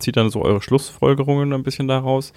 [0.00, 2.32] zieht dann so eure Schlussfolgerungen ein bisschen daraus.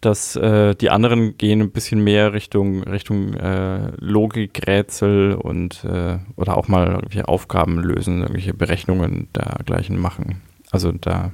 [0.00, 6.18] Dass äh, die anderen gehen ein bisschen mehr Richtung Richtung äh, Logik, Rätsel und äh,
[6.36, 10.42] oder auch mal irgendwelche Aufgaben lösen, irgendwelche Berechnungen dergleichen machen.
[10.70, 11.32] Also da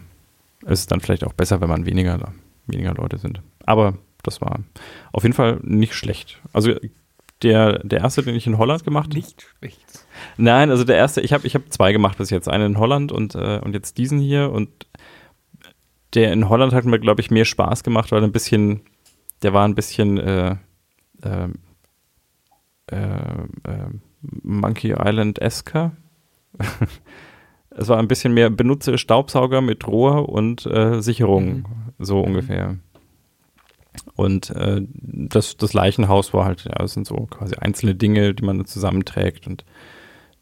[0.66, 2.32] ist es dann vielleicht auch besser, wenn man weniger,
[2.66, 3.40] weniger Leute sind.
[3.64, 4.60] Aber das war
[5.12, 6.38] auf jeden Fall nicht schlecht.
[6.52, 6.74] Also
[7.42, 9.16] der, der erste, den ich in Holland gemacht habe.
[9.16, 10.06] Nicht schlecht.
[10.36, 12.48] Nein, also der erste, ich habe ich hab zwei gemacht bis jetzt.
[12.48, 14.50] Einen in Holland und, äh, und jetzt diesen hier.
[14.50, 14.68] Und
[16.14, 18.82] der in Holland hat mir, glaube ich, mehr Spaß gemacht, weil ein bisschen,
[19.42, 20.56] der war ein bisschen äh,
[21.22, 21.54] ähm,
[22.90, 23.90] äh, äh,
[24.42, 25.92] Monkey Island-esker.
[27.70, 31.64] es war ein bisschen mehr benutze Staubsauger mit Rohr und äh, Sicherung, mhm.
[31.98, 32.76] so ungefähr.
[34.14, 38.44] Und äh, das, das Leichenhaus war halt, ja, das sind so quasi einzelne Dinge, die
[38.44, 39.64] man zusammenträgt und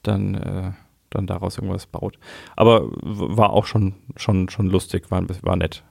[0.03, 0.73] dann, äh,
[1.11, 2.19] dann daraus irgendwas baut.
[2.57, 5.85] Aber war auch schon, schon, schon lustig, war, war nett.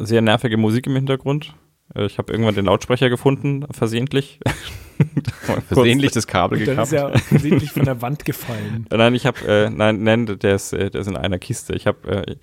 [0.00, 1.54] Sehr nervige Musik im Hintergrund.
[1.94, 4.40] Äh, ich habe irgendwann den Lautsprecher gefunden, versehentlich.
[5.68, 6.88] versehentlich das Kabel gekappt.
[6.88, 8.86] ist ja versehentlich von der Wand gefallen.
[8.90, 11.74] Nein, ich habe, äh, nein, nein, der ist, äh, der ist in einer Kiste.
[11.74, 12.36] Ich habe, äh,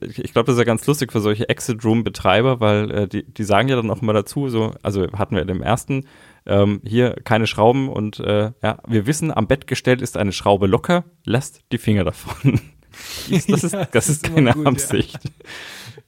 [0.00, 3.68] ich glaube, das ist ja ganz lustig für solche Exit-Room-Betreiber, weil äh, die, die sagen
[3.68, 6.04] ja dann auch immer dazu, so, also hatten wir in dem ersten,
[6.48, 11.04] ähm, hier keine Schrauben und äh, ja, wir wissen, am Bettgestell ist eine Schraube locker,
[11.24, 12.60] lasst die Finger davon.
[13.30, 15.18] das, ist, das, das ist, ist keine gut, Absicht.
[15.22, 15.30] Ja.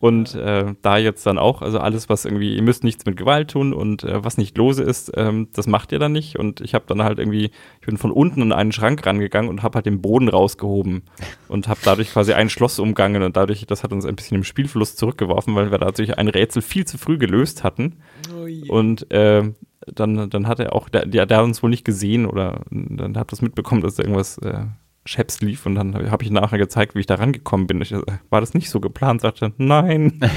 [0.00, 3.50] Und äh, da jetzt dann auch, also alles, was irgendwie, ihr müsst nichts mit Gewalt
[3.50, 6.38] tun und äh, was nicht lose ist, ähm, das macht ihr dann nicht.
[6.38, 9.62] Und ich habe dann halt irgendwie, ich bin von unten in einen Schrank rangegangen und
[9.62, 11.02] habe halt den Boden rausgehoben
[11.48, 14.44] und habe dadurch quasi ein Schloss umgangen und dadurch, das hat uns ein bisschen im
[14.44, 17.98] Spielfluss zurückgeworfen, weil wir dadurch ein Rätsel viel zu früh gelöst hatten.
[18.34, 18.72] Oh yeah.
[18.72, 19.52] Und äh,
[19.86, 23.32] dann, dann hat er auch, der, der, hat uns wohl nicht gesehen oder dann hat
[23.32, 24.64] das mitbekommen, dass irgendwas äh,
[25.06, 27.80] Chaps lief und dann habe ich nachher gezeigt, wie ich da rangekommen bin.
[27.80, 27.92] Ich,
[28.28, 29.22] war das nicht so geplant?
[29.22, 30.20] Sagte, nein.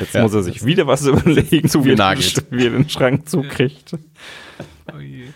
[0.00, 2.18] Jetzt ja, muss er sich wieder was überlegen, zu wie, er,
[2.50, 3.96] wie er den Schrank zukriegt.
[4.92, 5.26] Oh je.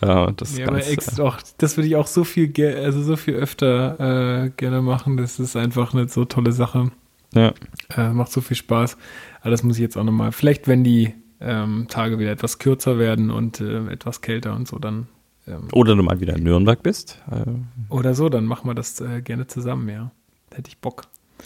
[0.00, 3.34] Ja, das, ja, ganz, Ex, auch, das würde ich auch so viel, also so viel
[3.34, 5.16] öfter äh, gerne machen.
[5.18, 6.90] Das ist einfach eine so tolle Sache.
[7.34, 7.52] Ja.
[7.94, 8.96] Äh, macht so viel Spaß.
[9.40, 10.32] Aber das muss ich jetzt auch nochmal.
[10.32, 14.78] Vielleicht, wenn die ähm, Tage wieder etwas kürzer werden und äh, etwas kälter und so,
[14.78, 15.08] dann
[15.46, 17.18] ähm, oder du mal wieder in Nürnberg bist.
[17.30, 17.44] Äh,
[17.92, 20.10] oder so, dann machen wir das äh, gerne zusammen, ja.
[20.52, 21.04] Hätte ich Bock.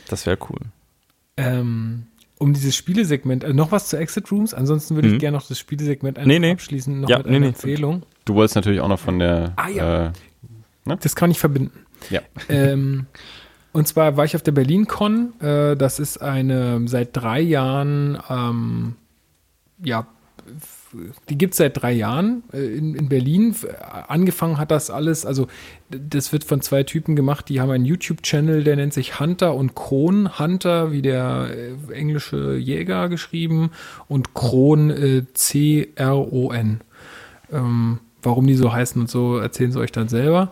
[0.08, 0.60] Das wäre cool.
[1.36, 2.06] Ähm,
[2.38, 4.54] um dieses Spielesegment, äh, noch was zu Exit Rooms?
[4.54, 5.14] Ansonsten würde mhm.
[5.14, 6.52] ich gerne noch das Spielesegment nee, nee.
[6.52, 8.02] abschließen, noch ja, mit nee, einer Empfehlung.
[8.24, 9.52] Du wolltest natürlich auch noch von der.
[9.56, 10.06] Ah ja.
[10.06, 10.12] Äh,
[10.84, 10.98] ne?
[11.00, 11.78] Das kann ich verbinden.
[12.10, 12.20] Ja.
[12.48, 13.06] Ähm,
[13.72, 15.40] und zwar war ich auf der BerlinCon.
[15.40, 18.96] Äh, das ist eine seit drei Jahren ähm,
[19.82, 20.06] ja,
[21.28, 23.54] die gibt es seit drei Jahren äh, in, in, Berlin.
[24.08, 25.46] Angefangen hat das alles, also
[25.88, 29.74] das wird von zwei Typen gemacht, die haben einen YouTube-Channel, der nennt sich Hunter und
[29.74, 30.38] Kron.
[30.38, 33.70] Hunter wie der äh, englische Jäger geschrieben
[34.08, 36.80] und Kron äh, C-R-O-N.
[37.52, 40.50] Ähm, warum die so heißen und so, erzählen sie euch dann selber.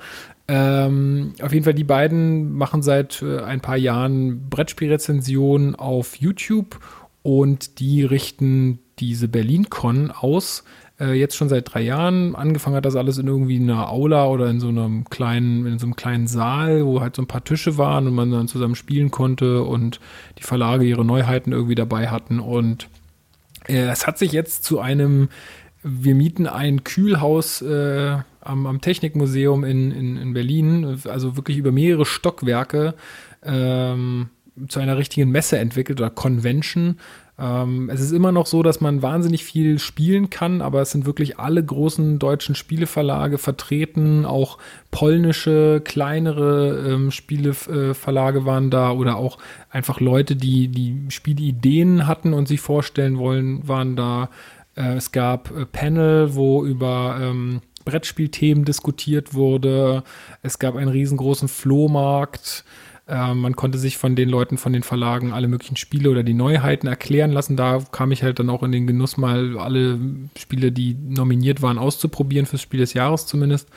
[0.48, 6.80] Ähm, auf jeden Fall, die beiden machen seit äh, ein paar Jahren Brettspielrezensionen auf YouTube
[7.22, 10.64] und die richten diese BerlinCon aus.
[11.00, 12.36] Äh, jetzt schon seit drei Jahren.
[12.36, 15.86] Angefangen hat das alles in irgendwie einer Aula oder in so einem kleinen, in so
[15.86, 19.10] einem kleinen Saal, wo halt so ein paar Tische waren und man dann zusammen spielen
[19.10, 19.98] konnte und
[20.38, 22.38] die Verlage ihre Neuheiten irgendwie dabei hatten.
[22.38, 22.88] Und
[23.66, 25.30] äh, es hat sich jetzt zu einem,
[25.82, 31.72] wir mieten ein Kühlhaus äh, am, am, Technikmuseum in, in, in, Berlin, also wirklich über
[31.72, 32.94] mehrere Stockwerke.
[33.42, 34.28] Ähm,
[34.68, 36.98] zu einer richtigen Messe entwickelt oder Convention,
[37.40, 41.06] ähm, es ist immer noch so, dass man wahnsinnig viel spielen kann, aber es sind
[41.06, 44.58] wirklich alle großen deutschen Spieleverlage vertreten, auch
[44.90, 49.38] polnische, kleinere ähm, Spieleverlage waren da oder auch
[49.70, 54.28] einfach Leute, die die Spielideen hatten und sich vorstellen wollen, waren da.
[54.76, 60.04] Äh, es gab äh, Panel, wo über ähm, Brettspielthemen diskutiert wurde.
[60.42, 62.64] Es gab einen riesengroßen Flohmarkt.
[63.10, 66.34] Äh, man konnte sich von den Leuten, von den Verlagen alle möglichen Spiele oder die
[66.34, 67.56] Neuheiten erklären lassen.
[67.56, 69.98] Da kam ich halt dann auch in den Genuss, mal alle
[70.38, 73.68] Spiele, die nominiert waren, auszuprobieren, fürs Spiel des Jahres zumindest.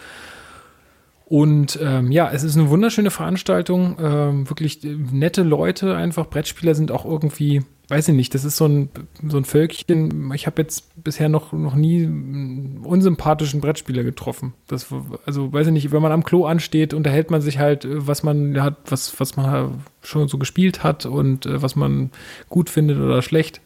[1.26, 6.30] Und ähm, ja, es ist eine wunderschöne Veranstaltung, ähm, wirklich äh, nette Leute einfach.
[6.30, 7.64] Brettspieler sind auch irgendwie,
[7.94, 8.90] weiß ich nicht, das ist so ein,
[9.28, 10.32] so ein Völkchen.
[10.34, 14.54] Ich habe jetzt bisher noch, noch nie einen unsympathischen Brettspieler getroffen.
[14.68, 14.88] Das,
[15.28, 18.60] also weiß ich nicht, wenn man am Klo ansteht, unterhält man sich halt, was man
[18.60, 22.10] hat, was, was man schon so gespielt hat und äh, was man
[22.50, 23.62] gut findet oder schlecht.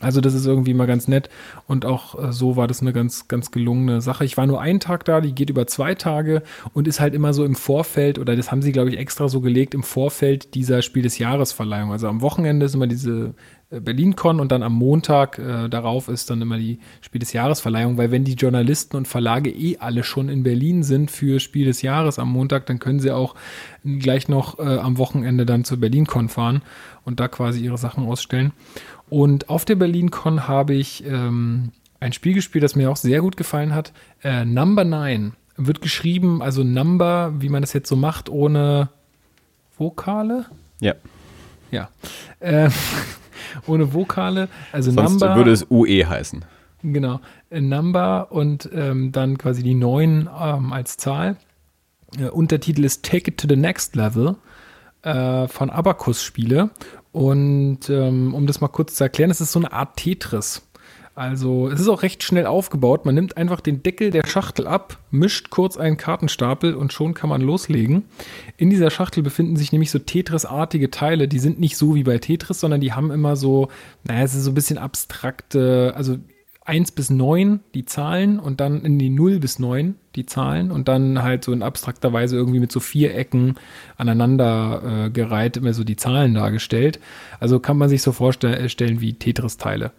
[0.00, 1.28] Also das ist irgendwie mal ganz nett
[1.66, 4.24] und auch äh, so war das eine ganz, ganz gelungene Sache.
[4.24, 6.42] Ich war nur einen Tag da, die geht über zwei Tage
[6.72, 9.40] und ist halt immer so im Vorfeld oder das haben sie, glaube ich, extra so
[9.40, 11.92] gelegt im Vorfeld dieser Spiel des Jahresverleihung.
[11.92, 13.34] Also am Wochenende ist immer diese
[13.70, 17.98] äh, BerlinCon und dann am Montag äh, darauf ist dann immer die Spiel des Jahresverleihung,
[17.98, 21.82] weil wenn die Journalisten und Verlage eh alle schon in Berlin sind für Spiel des
[21.82, 23.34] Jahres am Montag, dann können sie auch
[23.84, 26.62] gleich noch äh, am Wochenende dann zur BerlinCon fahren
[27.04, 28.52] und da quasi ihre Sachen ausstellen.
[29.10, 33.36] Und auf der BerlinCon habe ich ähm, ein Spiel gespielt, das mir auch sehr gut
[33.36, 33.92] gefallen hat.
[34.22, 38.88] Äh, Number 9 wird geschrieben, also Number, wie man das jetzt so macht, ohne
[39.76, 40.46] Vokale.
[40.80, 40.94] Ja.
[41.70, 41.90] Ja.
[42.38, 42.70] Äh,
[43.66, 44.48] ohne Vokale.
[44.72, 45.36] Also Sonst Number.
[45.36, 46.44] würde es UE heißen.
[46.82, 47.20] Genau.
[47.50, 51.36] Äh, Number und ähm, dann quasi die 9 ähm, als Zahl.
[52.18, 54.36] Äh, Untertitel ist Take It to the Next Level
[55.02, 56.70] äh, von Abacus Spiele.
[57.12, 60.62] Und ähm, um das mal kurz zu erklären, es ist so eine Art Tetris.
[61.20, 63.04] Also es ist auch recht schnell aufgebaut.
[63.04, 67.28] Man nimmt einfach den Deckel der Schachtel ab, mischt kurz einen Kartenstapel und schon kann
[67.28, 68.04] man loslegen.
[68.56, 71.28] In dieser Schachtel befinden sich nämlich so Tetris-artige Teile.
[71.28, 73.68] Die sind nicht so wie bei Tetris, sondern die haben immer so,
[74.04, 76.16] naja, es ist so ein bisschen abstrakte, also
[76.70, 80.86] 1 bis 9 die Zahlen und dann in die 0 bis 9 die Zahlen und
[80.86, 83.56] dann halt so in abstrakter Weise irgendwie mit so Vierecken
[83.96, 87.00] aneinander äh, gereiht immer so die Zahlen dargestellt.
[87.40, 89.90] Also kann man sich so vorstellen wie Tetris-Teile.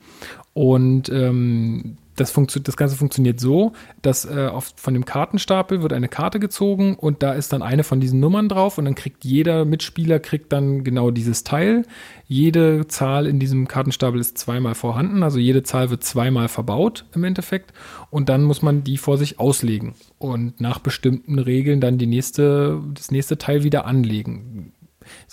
[0.54, 6.08] Und ähm, das, das Ganze funktioniert so, dass äh, auf, von dem Kartenstapel wird eine
[6.08, 9.66] Karte gezogen und da ist dann eine von diesen Nummern drauf und dann kriegt jeder
[9.66, 11.84] Mitspieler kriegt dann genau dieses Teil.
[12.28, 17.24] Jede Zahl in diesem Kartenstapel ist zweimal vorhanden, also jede Zahl wird zweimal verbaut im
[17.24, 17.74] Endeffekt
[18.10, 22.82] und dann muss man die vor sich auslegen und nach bestimmten Regeln dann die nächste,
[22.94, 24.74] das nächste Teil wieder anlegen.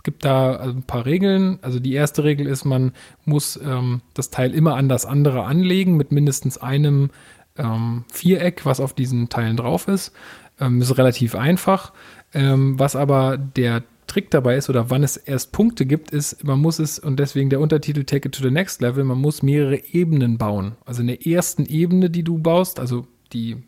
[0.08, 1.58] Gibt da ein paar Regeln.
[1.60, 2.92] Also die erste Regel ist, man
[3.26, 7.10] muss ähm, das Teil immer an das andere anlegen mit mindestens einem
[7.58, 10.12] ähm, Viereck, was auf diesen Teilen drauf ist.
[10.58, 11.92] Ähm, ist relativ einfach.
[12.32, 16.58] Ähm, was aber der Trick dabei ist oder wann es erst Punkte gibt, ist, man
[16.58, 19.76] muss es, und deswegen der Untertitel Take it to the next level, man muss mehrere
[19.92, 20.76] Ebenen bauen.
[20.86, 23.58] Also in der ersten Ebene, die du baust, also die,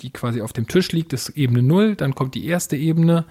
[0.00, 3.24] die quasi auf dem Tisch liegt, ist Ebene 0, dann kommt die erste Ebene.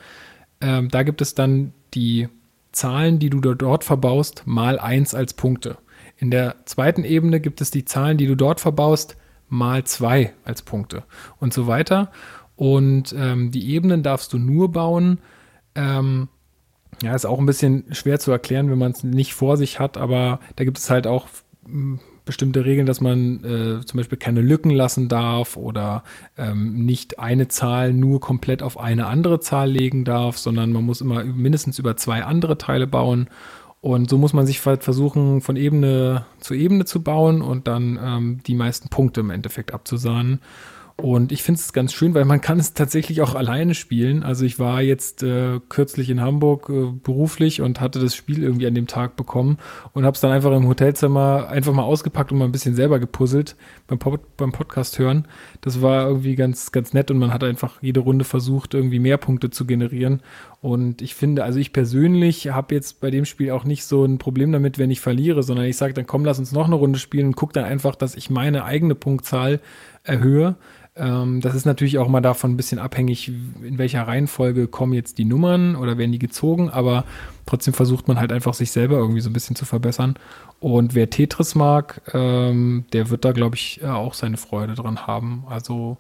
[0.60, 2.28] Ähm, da gibt es dann die
[2.78, 5.78] Zahlen, die du dort verbaust, mal 1 als Punkte.
[6.18, 9.18] In der zweiten Ebene gibt es die Zahlen, die du dort verbaust,
[9.50, 11.04] mal 2 als Punkte
[11.40, 12.12] und so weiter.
[12.56, 15.20] Und ähm, die Ebenen darfst du nur bauen.
[15.76, 16.30] Ähm,
[17.02, 19.98] ja, ist auch ein bisschen schwer zu erklären, wenn man es nicht vor sich hat,
[19.98, 21.28] aber da gibt es halt auch
[22.28, 26.04] bestimmte Regeln, dass man äh, zum Beispiel keine Lücken lassen darf oder
[26.38, 31.02] ähm, nicht eine Zahl nur komplett auf eine andere Zahl legen darf, sondern man muss
[31.02, 33.28] immer mindestens über zwei andere Teile bauen.
[33.82, 38.00] Und so muss man sich halt versuchen, von Ebene zu Ebene zu bauen und dann
[38.02, 40.40] ähm, die meisten Punkte im Endeffekt abzusahnen.
[41.00, 44.24] Und ich finde es ganz schön, weil man kann es tatsächlich auch alleine spielen.
[44.24, 48.66] Also ich war jetzt äh, kürzlich in Hamburg äh, beruflich und hatte das Spiel irgendwie
[48.66, 49.60] an dem Tag bekommen
[49.94, 52.98] und habe es dann einfach im Hotelzimmer einfach mal ausgepackt und mal ein bisschen selber
[52.98, 55.28] gepuzzelt beim, Pod beim Podcast hören.
[55.62, 59.18] Das war irgendwie ganz, ganz nett und man hat einfach jede Runde versucht, irgendwie mehr
[59.18, 60.24] Punkte zu generieren.
[60.62, 64.18] Und ich finde, also ich persönlich habe jetzt bei dem Spiel auch nicht so ein
[64.18, 66.98] Problem damit, wenn ich verliere, sondern ich sage dann, komm, lass uns noch eine Runde
[66.98, 69.60] spielen und guck dann einfach, dass ich meine eigene Punktzahl
[70.04, 70.56] erhöhe
[70.98, 73.30] das ist natürlich auch mal davon ein bisschen abhängig,
[73.62, 77.06] in welcher Reihenfolge kommen jetzt die Nummern oder werden die gezogen, aber
[77.46, 80.16] trotzdem versucht man halt einfach sich selber irgendwie so ein bisschen zu verbessern.
[80.60, 85.06] Und wer Tetris mag, ähm, der wird da, glaube ich, äh, auch seine Freude dran
[85.06, 85.44] haben.
[85.48, 85.98] Also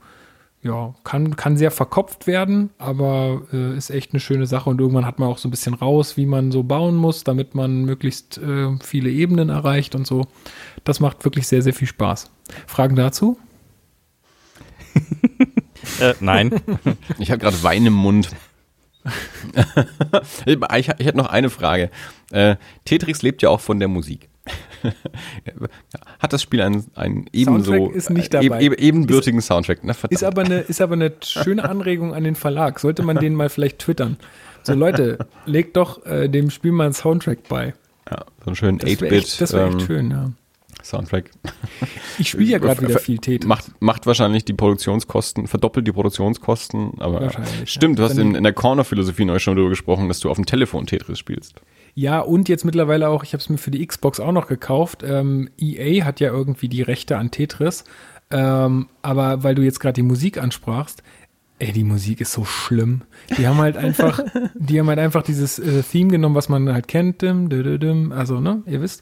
[0.64, 5.06] ja, kann, kann sehr verkopft werden, aber äh, ist echt eine schöne Sache und irgendwann
[5.06, 8.40] hat man auch so ein bisschen raus, wie man so bauen muss, damit man möglichst
[8.40, 10.26] äh, viele Ebenen erreicht und so.
[10.84, 12.32] Das macht wirklich sehr, sehr viel Spaß.
[12.66, 13.38] Fragen dazu?
[16.02, 16.52] Äh, nein.
[17.20, 18.30] Ich habe gerade Wein im Mund.
[20.46, 21.90] ich, ich hätte noch eine Frage.
[22.32, 24.30] Äh, Tetris lebt ja auch von der Musik.
[26.20, 28.62] Hat das Spiel einen, einen ebenso Soundtrack ist nicht dabei.
[28.62, 29.80] eben- ebenbürtigen Soundtrack?
[29.84, 30.14] Na, verdammt.
[30.14, 32.80] Ist aber, eine, ist aber eine schöne Anregung an den Verlag.
[32.80, 34.18] Sollte man den mal vielleicht twittern.
[34.64, 37.74] So, Leute, legt doch äh, dem Spiel mal einen Soundtrack bei.
[38.10, 40.32] ja, so einen schönen Das wäre echt, das wär echt 8-Bit ähm, schön, ja.
[40.90, 41.32] Soundtrack.
[42.20, 43.48] Ich spiele ja gerade wieder viel Tetris.
[43.48, 47.30] Macht, macht wahrscheinlich die Produktionskosten, verdoppelt die Produktionskosten, aber
[47.66, 48.06] stimmt, ja.
[48.06, 50.86] du hast in, in der Corner-Philosophie neulich schon darüber gesprochen, dass du auf dem Telefon
[50.86, 51.62] Tetris spielst.
[51.94, 55.04] Ja, und jetzt mittlerweile auch, ich habe es mir für die Xbox auch noch gekauft.
[55.04, 57.84] Ähm, EA hat ja irgendwie die Rechte an Tetris.
[58.30, 61.02] Ähm, aber weil du jetzt gerade die Musik ansprachst,
[61.60, 63.02] ey, die Musik ist so schlimm.
[63.38, 64.20] Die haben halt einfach,
[64.56, 68.12] die haben halt einfach dieses äh, Theme genommen, was man halt kennt, dim, dim, dim,
[68.12, 69.02] also, ne, ihr wisst.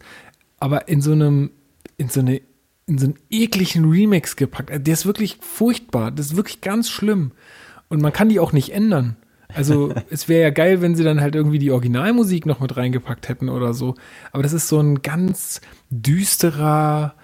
[0.60, 1.52] Aber in so einem,
[1.98, 2.42] in so eine,
[2.88, 4.70] in so einen ekligen Remix gepackt.
[4.72, 6.12] Der ist wirklich furchtbar.
[6.12, 7.32] Das ist wirklich ganz schlimm.
[7.90, 9.18] Und man kann die auch nicht ändern.
[9.54, 13.30] Also es wäre ja geil, wenn sie dann halt irgendwie die Originalmusik noch mit reingepackt
[13.30, 13.96] hätten oder so.
[14.32, 17.16] Aber das ist so ein ganz düsterer,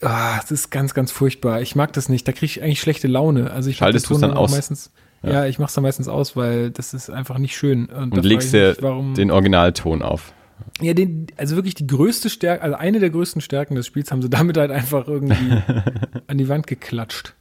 [0.00, 1.60] ah, das ist ganz, ganz furchtbar.
[1.60, 2.26] Ich mag das nicht.
[2.26, 3.50] Da kriege ich eigentlich schlechte Laune.
[3.50, 4.52] Also ich Schaltest den du's Ton dann auch aus?
[4.52, 4.92] meistens.
[5.22, 7.86] Ja, ich mache es dann meistens aus, weil das ist einfach nicht schön.
[7.86, 10.32] Und da legst dir den Originalton auf.
[10.80, 14.22] Ja, den, also wirklich die größte Stärke, also eine der größten Stärken des Spiels haben
[14.22, 15.62] sie damit halt einfach irgendwie
[16.26, 17.34] an die Wand geklatscht.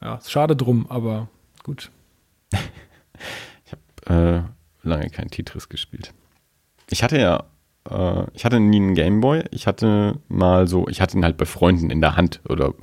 [0.00, 1.28] Ja, schade drum, aber
[1.62, 1.90] gut.
[4.06, 4.42] Äh,
[4.82, 6.12] lange kein Tetris gespielt.
[6.90, 7.44] Ich hatte ja,
[7.90, 9.44] äh, ich hatte nie einen Gameboy.
[9.50, 12.74] Ich hatte mal so, ich hatte ihn halt bei Freunden in der Hand oder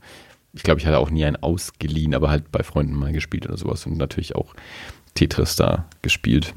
[0.53, 3.57] ich glaube, ich hatte auch nie einen ausgeliehen, aber halt bei Freunden mal gespielt oder
[3.57, 4.53] sowas und natürlich auch
[5.13, 6.53] Tetris da gespielt.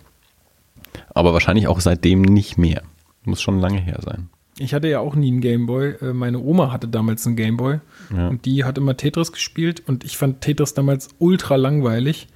[1.12, 2.82] Aber wahrscheinlich auch seitdem nicht mehr.
[3.24, 4.28] Muss schon lange her sein.
[4.58, 5.94] Ich hatte ja auch nie einen Gameboy.
[6.00, 7.80] Äh, Meine Oma hatte damals einen Gameboy
[8.16, 8.28] Ja.
[8.28, 12.28] und die hat immer Tetris gespielt und ich fand Tetris damals ultra langweilig,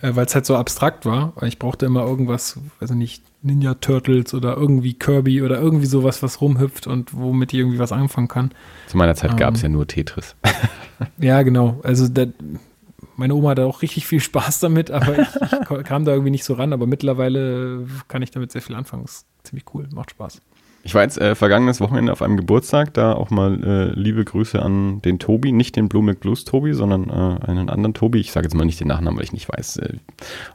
[0.00, 1.34] äh, weil es halt so abstrakt war.
[1.42, 6.22] Ich brauchte immer irgendwas, weiß ich nicht, Ninja Turtles oder irgendwie Kirby oder irgendwie sowas,
[6.22, 8.50] was rumhüpft und womit ich irgendwie was anfangen kann.
[8.88, 9.70] Zu meiner Zeit gab es Ähm.
[9.72, 10.34] ja nur Tetris.
[11.18, 11.80] Ja, genau.
[11.82, 12.26] Also da,
[13.16, 16.44] meine Oma hatte auch richtig viel Spaß damit, aber ich, ich kam da irgendwie nicht
[16.44, 16.72] so ran.
[16.72, 19.04] Aber mittlerweile kann ich damit sehr viel anfangen.
[19.04, 20.40] Ist ziemlich cool, macht Spaß.
[20.84, 24.60] Ich war jetzt äh, vergangenes Wochenende auf einem Geburtstag, da auch mal äh, liebe Grüße
[24.60, 28.18] an den Tobi, nicht den Blue Blues Tobi, sondern äh, einen anderen Tobi.
[28.18, 29.98] Ich sage jetzt mal nicht den Nachnamen, weil ich nicht weiß, äh,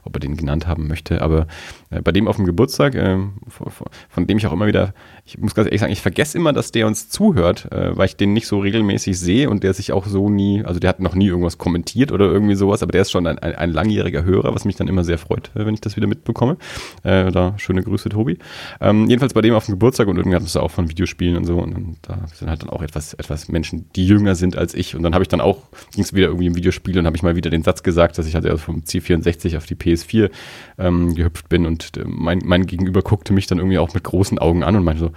[0.04, 1.46] ob er den genannt haben möchte, aber
[1.88, 3.16] äh, bei dem auf dem Geburtstag, äh,
[3.48, 4.92] von, von dem ich auch immer wieder,
[5.28, 8.16] ich muss ganz ehrlich sagen, ich vergesse immer, dass der uns zuhört, äh, weil ich
[8.16, 11.14] den nicht so regelmäßig sehe und der sich auch so nie, also der hat noch
[11.14, 14.54] nie irgendwas kommentiert oder irgendwie sowas, aber der ist schon ein, ein, ein langjähriger Hörer,
[14.54, 16.56] was mich dann immer sehr freut, äh, wenn ich das wieder mitbekomme.
[17.02, 18.38] Äh, da schöne Grüße, Tobi.
[18.80, 21.44] Ähm, jedenfalls bei dem auf dem Geburtstag und irgendwie hatten wir auch von Videospielen und
[21.44, 24.72] so und dann, da sind halt dann auch etwas, etwas Menschen, die jünger sind als
[24.72, 27.16] ich und dann habe ich dann auch, ging es wieder irgendwie im Videospiel und habe
[27.16, 30.30] ich mal wieder den Satz gesagt, dass ich halt also vom C64 auf die PS4
[30.78, 34.38] ähm, gehüpft bin und äh, mein, mein Gegenüber guckte mich dann irgendwie auch mit großen
[34.38, 35.10] Augen an und meinte so,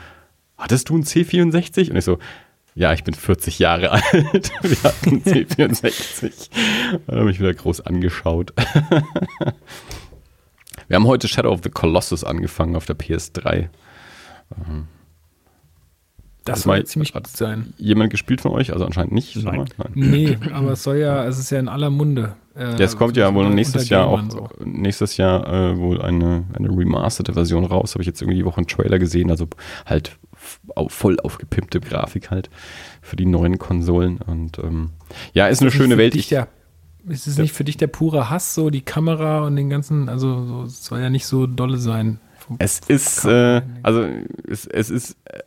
[0.61, 1.89] hattest du ein C64?
[1.91, 2.17] Und ich so,
[2.73, 4.51] ja, ich bin 40 Jahre alt.
[4.61, 6.49] Wir hatten einen C64.
[7.07, 8.53] Dann habe ich wieder groß angeschaut.
[10.87, 13.69] Wir haben heute Shadow of the Colossus angefangen auf der PS3.
[16.43, 17.73] Das Hat soll ziemlich gut sein.
[17.77, 18.73] Jemand gespielt von euch?
[18.73, 19.35] Also anscheinend nicht.
[19.37, 19.65] Nein.
[19.77, 19.91] Nein.
[19.93, 22.35] Nee, aber es soll ja, es ist ja in aller Munde.
[22.55, 24.49] Äh, Ja, es kommt ja wohl nächstes Jahr auch, so.
[24.65, 27.93] nächstes Jahr äh, wohl eine, eine remasterte Version raus.
[27.93, 29.47] Habe ich jetzt irgendwie die Woche einen Trailer gesehen, also
[29.85, 30.17] halt
[30.51, 32.49] f- au- voll aufgepimpte Grafik halt
[33.01, 34.19] für die neuen Konsolen.
[34.21, 34.91] Und ähm,
[35.33, 36.29] ja, ist eine Ist schöne Welt.
[36.31, 36.47] Der,
[37.07, 40.45] ist es nicht für dich der pure Hass, so die Kamera und den ganzen, also
[40.45, 42.19] so, es soll ja nicht so dolle sein.
[42.37, 44.05] Vom- es ist, äh, also
[44.47, 45.39] es, es ist, äh,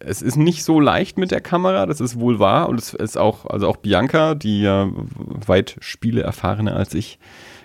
[0.00, 2.68] es ist nicht so leicht mit der Kamera, das ist wohl wahr.
[2.68, 4.90] Und es ist auch, also auch Bianca, die ja
[5.46, 7.18] weit Spiele erfahrener als ich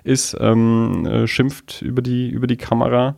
[0.03, 3.17] ist, ähm, äh, schimpft über die, über die Kamera.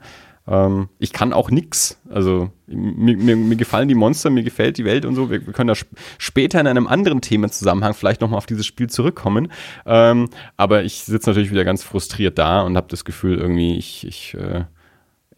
[0.49, 2.01] Ähm, ich kann auch nix.
[2.09, 5.29] Also mir, mir, mir gefallen die Monster, mir gefällt die Welt und so.
[5.29, 8.89] Wir, wir können da sp später in einem anderen Themenzusammenhang vielleicht nochmal auf dieses Spiel
[8.89, 9.51] zurückkommen.
[9.85, 14.07] Ähm, aber ich sitze natürlich wieder ganz frustriert da und habe das Gefühl, irgendwie, ich,
[14.07, 14.65] ich äh,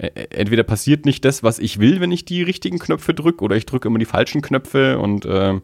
[0.02, 3.66] entweder passiert nicht das, was ich will, wenn ich die richtigen Knöpfe drücke, oder ich
[3.66, 5.60] drücke immer die falschen Knöpfe und äh,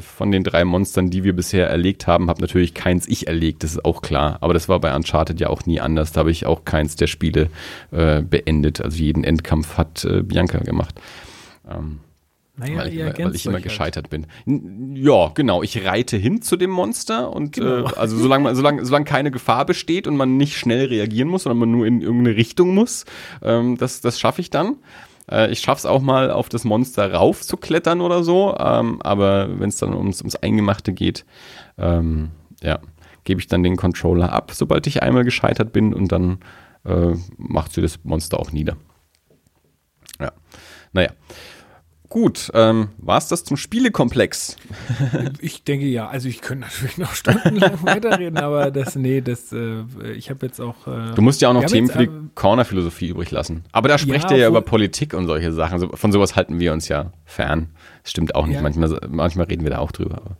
[0.00, 3.72] von den drei Monstern, die wir bisher erlegt haben, habe natürlich keins ich erlegt, das
[3.72, 4.38] ist auch klar.
[4.40, 6.12] Aber das war bei Uncharted ja auch nie anders.
[6.12, 7.50] Da habe ich auch keins der Spiele
[7.90, 8.80] äh, beendet.
[8.80, 11.00] Also jeden Endkampf hat äh, Bianca gemacht.
[11.70, 12.00] Ähm,
[12.58, 13.64] Naja, weil, ich, weil ergänzt ich immer halt.
[13.64, 14.26] gescheitert bin.
[14.46, 15.62] N- Ja, genau.
[15.62, 17.86] Ich reite hin zu dem Monster und Genau.
[17.88, 21.58] äh, also solange, solange, solange keine Gefahr besteht und man nicht schnell reagieren muss, sondern
[21.58, 23.04] man nur in irgendeine Richtung muss,
[23.42, 24.76] ähm, das, das schaffe ich dann.
[25.30, 29.02] Äh, ich schaffe es auch mal auf das Monster rauf zu klettern oder so, ähm,
[29.02, 31.26] aber wenn es dann ums, ums Eingemachte geht,
[31.76, 32.30] ähm,
[32.62, 32.78] ja,
[33.24, 36.38] gebe ich dann den Controller ab, sobald ich einmal gescheitert bin und dann
[36.86, 38.76] äh, macht sie das Monster auch nieder.
[40.20, 40.32] Ja,
[40.92, 41.10] naja.
[42.08, 44.56] Gut, ähm, war es das zum Spielekomplex?
[45.40, 46.08] Ich denke ja.
[46.08, 49.82] Also ich könnte natürlich noch stundenlang weiterreden, aber das, nee, das, äh,
[50.14, 50.86] ich habe jetzt auch.
[50.86, 53.64] Äh, Du musst ja auch noch Themen jetzt, für die äh, Corner-Philosophie übrig lassen.
[53.72, 55.90] Aber da sprecht Ja, ihr ja über Politik und solche Sachen.
[55.96, 57.70] Von sowas halten wir uns ja fern.
[58.02, 58.56] Das stimmt auch nicht.
[58.56, 58.62] Ja.
[58.62, 60.16] Manchmal, manchmal reden wir da auch drüber.
[60.24, 60.36] Aber.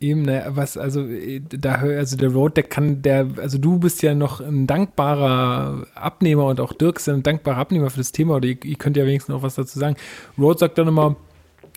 [0.00, 4.02] Eben, ne, was, also äh, da also der Road, der kann, der, also du bist
[4.02, 8.36] ja noch ein dankbarer Abnehmer und auch Dirk ist ein dankbarer Abnehmer für das Thema,
[8.36, 9.96] oder ihr, ihr könnt ja wenigstens noch was dazu sagen.
[10.38, 11.16] Road sagt dann immer,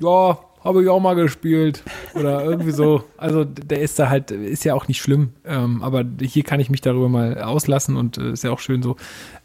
[0.01, 1.83] ja, habe ich auch mal gespielt.
[2.13, 3.03] Oder irgendwie so.
[3.17, 5.29] Also der ist da halt, ist ja auch nicht schlimm.
[5.45, 8.83] Ähm, aber hier kann ich mich darüber mal auslassen und äh, ist ja auch schön
[8.83, 8.97] so.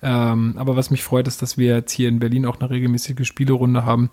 [0.03, 3.27] Ähm, aber was mich freut, ist, dass wir jetzt hier in Berlin auch eine regelmäßige
[3.27, 4.11] Spielerunde haben.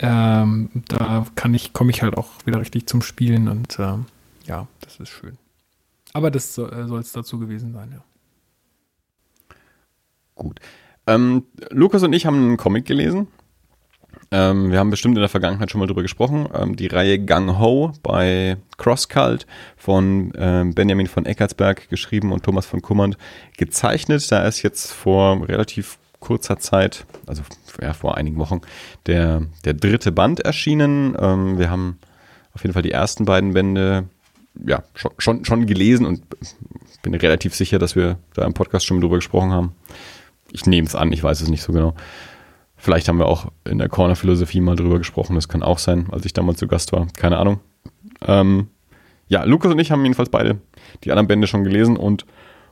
[0.00, 4.06] Ähm, da kann ich, komme ich halt auch wieder richtig zum Spielen und ähm,
[4.46, 5.36] ja, das ist schön.
[6.12, 8.02] Aber das soll es dazu gewesen sein, ja.
[10.34, 10.58] Gut.
[11.06, 13.28] Ähm, Lukas und ich haben einen Comic gelesen.
[14.32, 16.48] Ähm, wir haben bestimmt in der Vergangenheit schon mal drüber gesprochen.
[16.54, 19.46] Ähm, die Reihe Gang Ho bei CrossCult
[19.76, 23.18] von ähm, Benjamin von Eckartsberg geschrieben und Thomas von Kummernd
[23.56, 24.30] gezeichnet.
[24.30, 27.42] Da ist jetzt vor relativ kurzer Zeit, also
[27.80, 28.60] ja, vor einigen Wochen,
[29.06, 31.16] der, der dritte Band erschienen.
[31.18, 31.98] Ähm, wir haben
[32.52, 34.08] auf jeden Fall die ersten beiden Bände
[34.66, 36.22] ja, schon, schon, schon gelesen und
[37.02, 39.74] bin relativ sicher, dass wir da im Podcast schon drüber gesprochen haben.
[40.52, 41.94] Ich nehme es an, ich weiß es nicht so genau.
[42.76, 46.24] Vielleicht haben wir auch in der Corner-Philosophie mal drüber gesprochen, das kann auch sein, als
[46.24, 47.06] ich damals zu Gast war.
[47.16, 47.60] Keine Ahnung.
[48.26, 48.68] Ähm,
[49.28, 50.58] ja, Lukas und ich haben jedenfalls beide
[51.04, 52.26] die anderen Bände schon gelesen und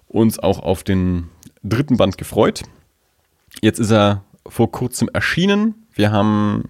[0.09, 1.29] uns auch auf den
[1.63, 2.63] dritten Band gefreut.
[3.61, 5.87] Jetzt ist er vor kurzem erschienen.
[5.93, 6.65] Wir haben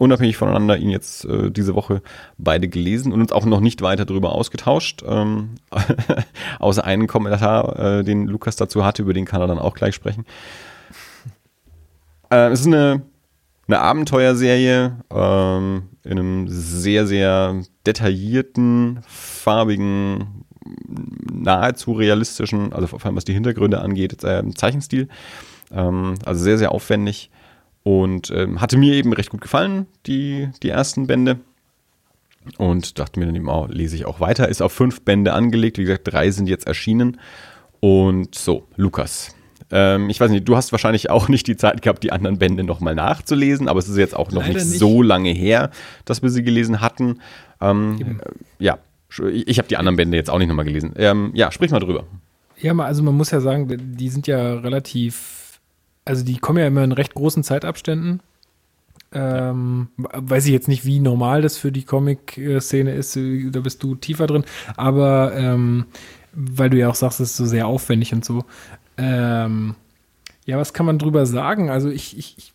[0.00, 2.00] unabhängig voneinander ihn jetzt äh, diese Woche
[2.38, 5.02] beide gelesen und uns auch noch nicht weiter darüber ausgetauscht.
[5.06, 5.56] Ähm,
[6.58, 9.94] außer einen Kommentar, äh, den Lukas dazu hatte, über den kann er dann auch gleich
[9.94, 10.24] sprechen.
[12.30, 13.02] Äh, es ist eine,
[13.68, 20.46] eine Abenteuerserie ähm, in einem sehr, sehr detaillierten, farbigen,
[21.30, 25.08] nahezu realistischen, also vor allem was die Hintergründe angeht, äh, Zeichenstil.
[25.72, 27.30] Ähm, also sehr, sehr aufwendig
[27.82, 31.38] und ähm, hatte mir eben recht gut gefallen, die, die ersten Bände.
[32.56, 34.48] Und dachte mir dann eben auch, lese ich auch weiter.
[34.48, 35.78] Ist auf fünf Bände angelegt.
[35.78, 37.18] Wie gesagt, drei sind jetzt erschienen.
[37.80, 39.34] Und so, Lukas.
[39.70, 42.64] Ähm, ich weiß nicht, du hast wahrscheinlich auch nicht die Zeit gehabt, die anderen Bände
[42.64, 44.78] nochmal nachzulesen, aber es ist jetzt auch noch nicht, nicht.
[44.78, 45.70] so lange her,
[46.04, 47.20] dass wir sie gelesen hatten.
[47.60, 48.78] Ähm, äh, ja,
[49.32, 50.92] ich, ich habe die anderen Bände jetzt auch nicht nochmal gelesen.
[50.96, 52.04] Ähm, ja, sprich mal drüber.
[52.60, 55.39] Ja, also man muss ja sagen, die sind ja relativ,
[56.10, 58.20] also die kommen ja immer in recht großen Zeitabständen.
[59.12, 63.94] Ähm, weiß ich jetzt nicht, wie normal das für die Comic-Szene ist, da bist du
[63.94, 64.44] tiefer drin,
[64.76, 65.86] aber ähm,
[66.32, 68.44] weil du ja auch sagst, es ist so sehr aufwendig und so.
[68.96, 69.76] Ähm,
[70.46, 71.70] ja, was kann man drüber sagen?
[71.70, 72.52] Also ich, ich, ich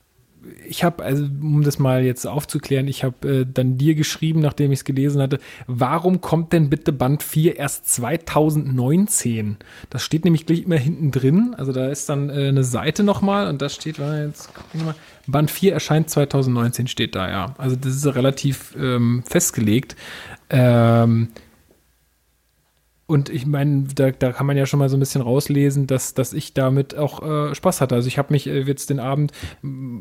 [0.68, 4.72] ich habe, also um das mal jetzt aufzuklären, ich habe äh, dann dir geschrieben, nachdem
[4.72, 9.58] ich es gelesen hatte, warum kommt denn bitte Band 4 erst 2019?
[9.90, 11.56] Das steht nämlich gleich immer hinten drin.
[11.58, 14.84] Also da ist dann äh, eine Seite nochmal und da steht, warte, jetzt gucken wir
[14.86, 14.96] mal,
[15.28, 17.56] Band 4 erscheint 2019, steht da, ja.
[17.58, 19.96] Also das ist relativ ähm, festgelegt.
[20.50, 21.30] Ähm,
[23.08, 26.16] und ich meine, da, da kann man ja schon mal so ein bisschen rauslesen, dass,
[26.16, 27.94] dass ich damit auch äh, Spaß hatte.
[27.94, 29.32] Also ich habe mich äh, jetzt den Abend,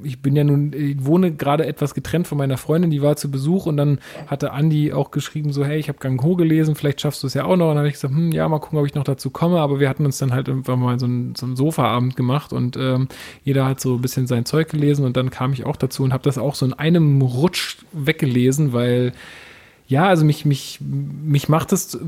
[0.05, 3.31] ich bin ja nun, ich wohne gerade etwas getrennt von meiner Freundin, die war zu
[3.31, 7.03] Besuch und dann hatte Andi auch geschrieben, so, hey, ich habe Gang Ho gelesen, vielleicht
[7.03, 7.67] schaffst du es ja auch noch.
[7.67, 9.61] Und dann habe ich gesagt, hm, ja, mal gucken, ob ich noch dazu komme.
[9.61, 12.79] Aber wir hatten uns dann halt irgendwann mal so einen, so einen Sofaabend gemacht und
[12.79, 13.09] ähm,
[13.43, 16.15] jeder hat so ein bisschen sein Zeug gelesen und dann kam ich auch dazu und
[16.15, 19.13] habe das auch so in einem Rutsch weggelesen, weil
[19.87, 21.99] ja, also mich, mich, mich macht das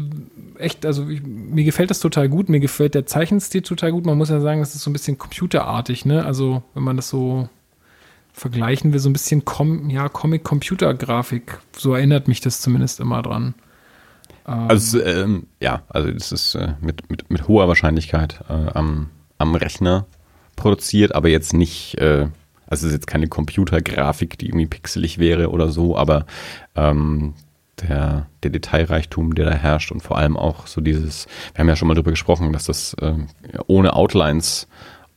[0.58, 4.06] echt, also ich, mir gefällt das total gut, mir gefällt der Zeichenstil total gut.
[4.06, 6.24] Man muss ja sagen, das ist so ein bisschen computerartig, ne?
[6.24, 7.48] Also, wenn man das so
[8.32, 11.58] vergleichen will, so ein bisschen Com ja, Comic-Computer-Grafik.
[11.76, 13.54] So erinnert mich das zumindest immer dran.
[14.46, 19.10] Ähm, Also, ähm, ja, also das ist äh, mit, mit, mit hoher Wahrscheinlichkeit äh, am,
[19.38, 20.06] am Rechner
[20.54, 22.28] produziert, aber jetzt nicht, äh,
[22.66, 26.26] also es ist jetzt keine Computergrafik, die irgendwie pixelig wäre oder so, aber
[26.74, 27.34] ähm,
[27.80, 31.76] der, der Detailreichtum, der da herrscht und vor allem auch so dieses, wir haben ja
[31.76, 33.28] schon mal drüber gesprochen, dass das ähm,
[33.66, 34.66] ohne Outlines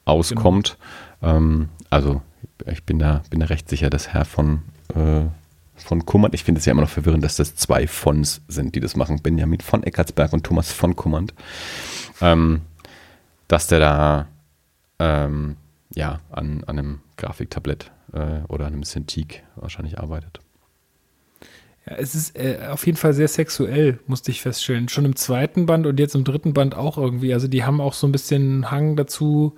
[0.05, 0.78] auskommt.
[1.22, 2.22] Ähm, also
[2.66, 5.22] ich bin da, bin da recht sicher, dass Herr von, äh,
[5.76, 8.82] von Kummert, ich finde es ja immer noch verwirrend, dass das zwei Fons sind, die
[8.82, 11.34] das machen, Benjamin von Eckartsberg und Thomas von Kummert,
[12.22, 12.62] ähm,
[13.47, 14.28] dass der da
[14.99, 15.55] ähm,
[15.95, 20.41] ja, an, an einem Grafiktablett äh, oder an einem Cintiq wahrscheinlich arbeitet.
[21.98, 24.90] Es ist äh, auf jeden Fall sehr sexuell, musste ich feststellen.
[24.90, 27.34] Schon im zweiten Band und jetzt im dritten Band auch irgendwie.
[27.34, 29.56] Also die haben auch so ein bisschen Hang dazu,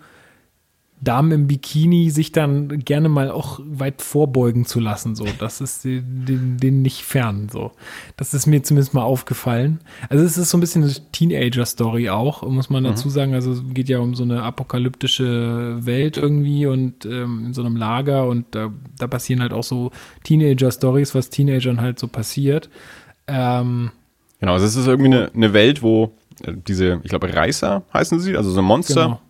[1.03, 5.15] Damen im Bikini sich dann gerne mal auch weit vorbeugen zu lassen.
[5.15, 7.49] So, das ist denen, denen nicht fern.
[7.51, 7.71] So,
[8.17, 9.79] das ist mir zumindest mal aufgefallen.
[10.09, 13.11] Also es ist so ein bisschen eine Teenager-Story auch, muss man dazu mhm.
[13.11, 13.33] sagen.
[13.33, 17.77] Also es geht ja um so eine apokalyptische Welt irgendwie und ähm, in so einem
[17.77, 19.89] Lager und da, da passieren halt auch so
[20.23, 22.69] Teenager-Stories, was Teenagern halt so passiert.
[23.25, 23.89] Ähm,
[24.39, 26.11] genau, also es ist irgendwie eine, eine Welt, wo
[26.43, 29.03] äh, diese, ich glaube, Reißer heißen sie, also so Monster.
[29.05, 29.21] Genau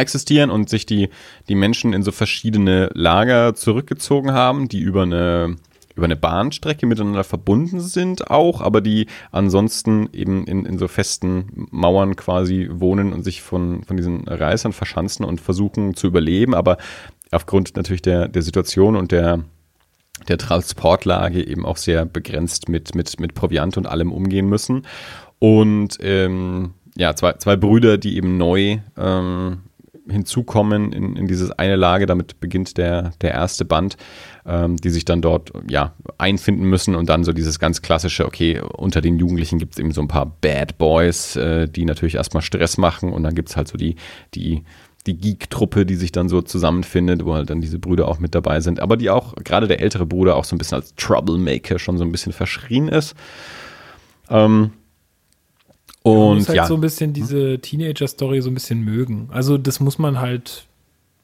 [0.00, 1.08] existieren und sich die,
[1.48, 5.56] die Menschen in so verschiedene Lager zurückgezogen haben, die über eine,
[5.94, 11.66] über eine Bahnstrecke miteinander verbunden sind auch, aber die ansonsten eben in, in so festen
[11.70, 16.78] Mauern quasi wohnen und sich von, von diesen Reißern verschanzen und versuchen zu überleben, aber
[17.30, 19.44] aufgrund natürlich der, der Situation und der,
[20.28, 24.86] der Transportlage eben auch sehr begrenzt mit, mit, mit Proviant und allem umgehen müssen.
[25.38, 29.60] Und ähm, ja, zwei, zwei Brüder, die eben neu ähm,
[30.08, 32.06] hinzukommen in, in dieses eine Lage.
[32.06, 33.96] Damit beginnt der, der erste Band,
[34.46, 38.60] ähm, die sich dann dort ja, einfinden müssen und dann so dieses ganz klassische, okay,
[38.60, 42.42] unter den Jugendlichen gibt es eben so ein paar Bad Boys, äh, die natürlich erstmal
[42.42, 43.96] Stress machen und dann gibt es halt so die,
[44.34, 44.64] die
[45.06, 48.60] die Geek-Truppe, die sich dann so zusammenfindet, wo halt dann diese Brüder auch mit dabei
[48.60, 51.96] sind, aber die auch, gerade der ältere Bruder auch so ein bisschen als Troublemaker schon
[51.96, 53.14] so ein bisschen verschrien ist.
[54.28, 54.72] Ähm,
[56.02, 56.66] und man muss halt ja.
[56.66, 59.28] so ein bisschen diese Teenager-Story so ein bisschen mögen.
[59.32, 60.66] Also das muss man halt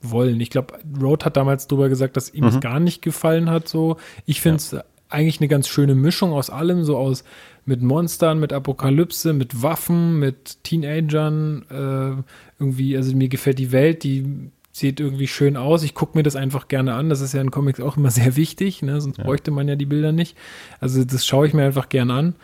[0.02, 0.40] wollen.
[0.40, 2.60] Ich glaube, Road hat damals drüber gesagt, dass ihm es mhm.
[2.60, 3.68] gar nicht gefallen hat.
[3.68, 3.96] So,
[4.26, 4.84] ich finde es ja.
[5.08, 7.24] eigentlich eine ganz schöne Mischung aus allem, so aus
[7.64, 11.64] mit Monstern, mit Apokalypse, mit Waffen, mit Teenagern.
[11.70, 12.22] Äh,
[12.58, 15.82] irgendwie, also mir gefällt die Welt, die sieht irgendwie schön aus.
[15.82, 17.08] Ich gucke mir das einfach gerne an.
[17.08, 19.00] Das ist ja in Comics auch immer sehr wichtig, ne?
[19.00, 19.24] sonst ja.
[19.24, 20.36] bräuchte man ja die Bilder nicht.
[20.80, 22.34] Also das schaue ich mir einfach gerne an.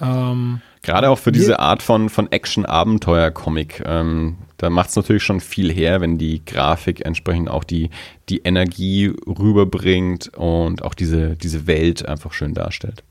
[0.00, 3.82] Ähm, Gerade auch für diese Art von, von Action-Abenteuer-Comic.
[3.84, 7.90] Ähm, da macht es natürlich schon viel her, wenn die Grafik entsprechend auch die,
[8.30, 13.04] die Energie rüberbringt und auch diese, diese Welt einfach schön darstellt.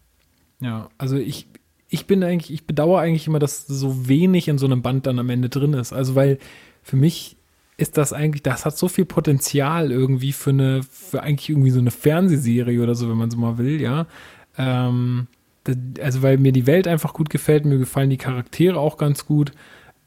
[0.59, 1.47] Ja, also ich,
[1.89, 5.19] ich bin eigentlich, ich bedauere eigentlich immer, dass so wenig in so einem Band dann
[5.19, 5.93] am Ende drin ist.
[5.93, 6.39] Also weil
[6.81, 7.37] für mich
[7.77, 11.79] ist das eigentlich, das hat so viel Potenzial irgendwie für eine, für eigentlich irgendwie so
[11.79, 14.07] eine Fernsehserie oder so, wenn man so mal will, ja.
[14.57, 15.27] Ähm,
[16.01, 19.51] also weil mir die Welt einfach gut gefällt, mir gefallen die Charaktere auch ganz gut.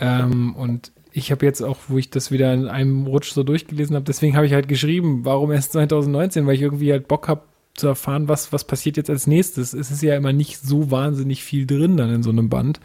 [0.01, 3.95] Ähm, und ich habe jetzt auch, wo ich das wieder in einem Rutsch so durchgelesen
[3.95, 7.43] habe, deswegen habe ich halt geschrieben, warum erst 2019, weil ich irgendwie halt Bock habe
[7.75, 9.73] zu erfahren, was, was passiert jetzt als nächstes.
[9.73, 12.81] Es ist ja immer nicht so wahnsinnig viel drin dann in so einem Band.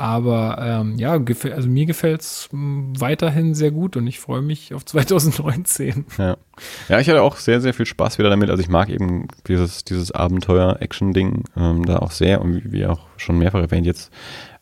[0.00, 1.20] Aber ähm, ja,
[1.52, 6.06] also mir gefällt es hm, weiterhin sehr gut und ich freue mich auf 2019.
[6.16, 6.36] Ja.
[6.88, 8.48] ja, ich hatte auch sehr, sehr viel Spaß wieder damit.
[8.48, 13.38] Also ich mag eben dieses, dieses Abenteuer-Action-Ding ähm, da auch sehr und wie, auch schon
[13.38, 14.12] mehrfach erwähnt jetzt,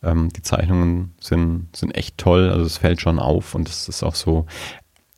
[0.01, 2.49] ähm, die Zeichnungen sind, sind echt toll.
[2.49, 4.47] Also es fällt schon auf und es ist auch so,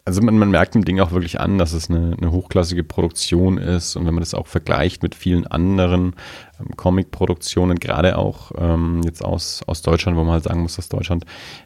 [0.09, 3.59] also man, man, merkt dem Ding auch wirklich an, dass es eine, eine, hochklassige Produktion
[3.59, 3.95] ist.
[3.95, 6.15] Und wenn man das auch vergleicht mit vielen anderen
[6.59, 10.89] ähm, Comic-Produktionen, gerade auch ähm, jetzt aus, aus Deutschland, wo man halt sagen muss, dass
[10.89, 11.25] Deutschland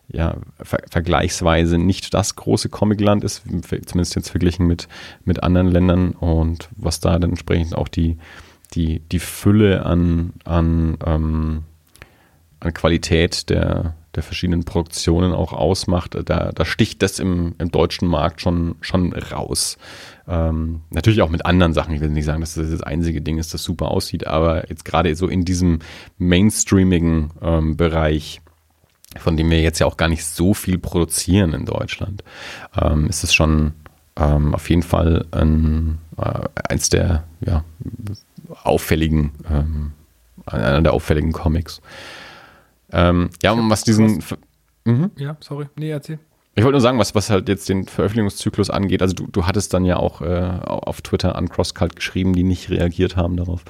[0.09, 4.89] ja ver vergleichsweise nicht das große Comicland ist, zumindest jetzt verglichen mit,
[5.23, 6.11] mit anderen Ländern.
[6.11, 8.17] Und was da dann entsprechend auch die,
[8.73, 11.63] die, die Fülle an, an, ähm,
[12.59, 18.07] an Qualität der, der verschiedenen Produktionen auch ausmacht, da, da sticht das im, im deutschen
[18.07, 19.77] Markt schon, schon raus.
[20.27, 21.93] Ähm, natürlich auch mit anderen Sachen.
[21.95, 24.85] Ich will nicht sagen, dass das das einzige Ding ist, das super aussieht, aber jetzt
[24.85, 25.79] gerade so in diesem
[26.17, 28.41] mainstreamigen ähm, Bereich,
[29.17, 32.23] von dem wir jetzt ja auch gar nicht so viel produzieren in Deutschland,
[32.79, 33.73] ähm, ist es schon
[34.15, 36.39] ähm, auf jeden Fall ein, äh,
[36.69, 37.63] eins der ja,
[38.63, 39.91] auffälligen, ähm,
[40.45, 41.81] einer der auffälligen Comics.
[42.93, 44.17] Ähm, ja, und was diesen.
[44.17, 44.37] Was,
[44.85, 45.11] mhm.
[45.17, 45.65] Ja, sorry.
[45.75, 46.19] Nee, erzähl.
[46.55, 49.01] Ich wollte nur sagen, was, was halt jetzt den Veröffentlichungszyklus angeht.
[49.01, 52.69] Also du, du hattest dann ja auch äh, auf Twitter an CrossCult geschrieben, die nicht
[52.69, 53.65] reagiert haben darauf.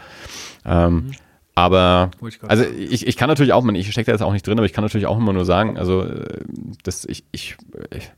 [0.65, 1.11] Ähm, mhm.
[1.55, 2.09] Aber
[2.47, 4.73] also ich, ich kann natürlich auch, ich stecke da jetzt auch nicht drin, aber ich
[4.73, 6.41] kann natürlich auch immer nur sagen, also äh,
[6.81, 7.57] das, ich, ich,
[7.91, 8.11] ich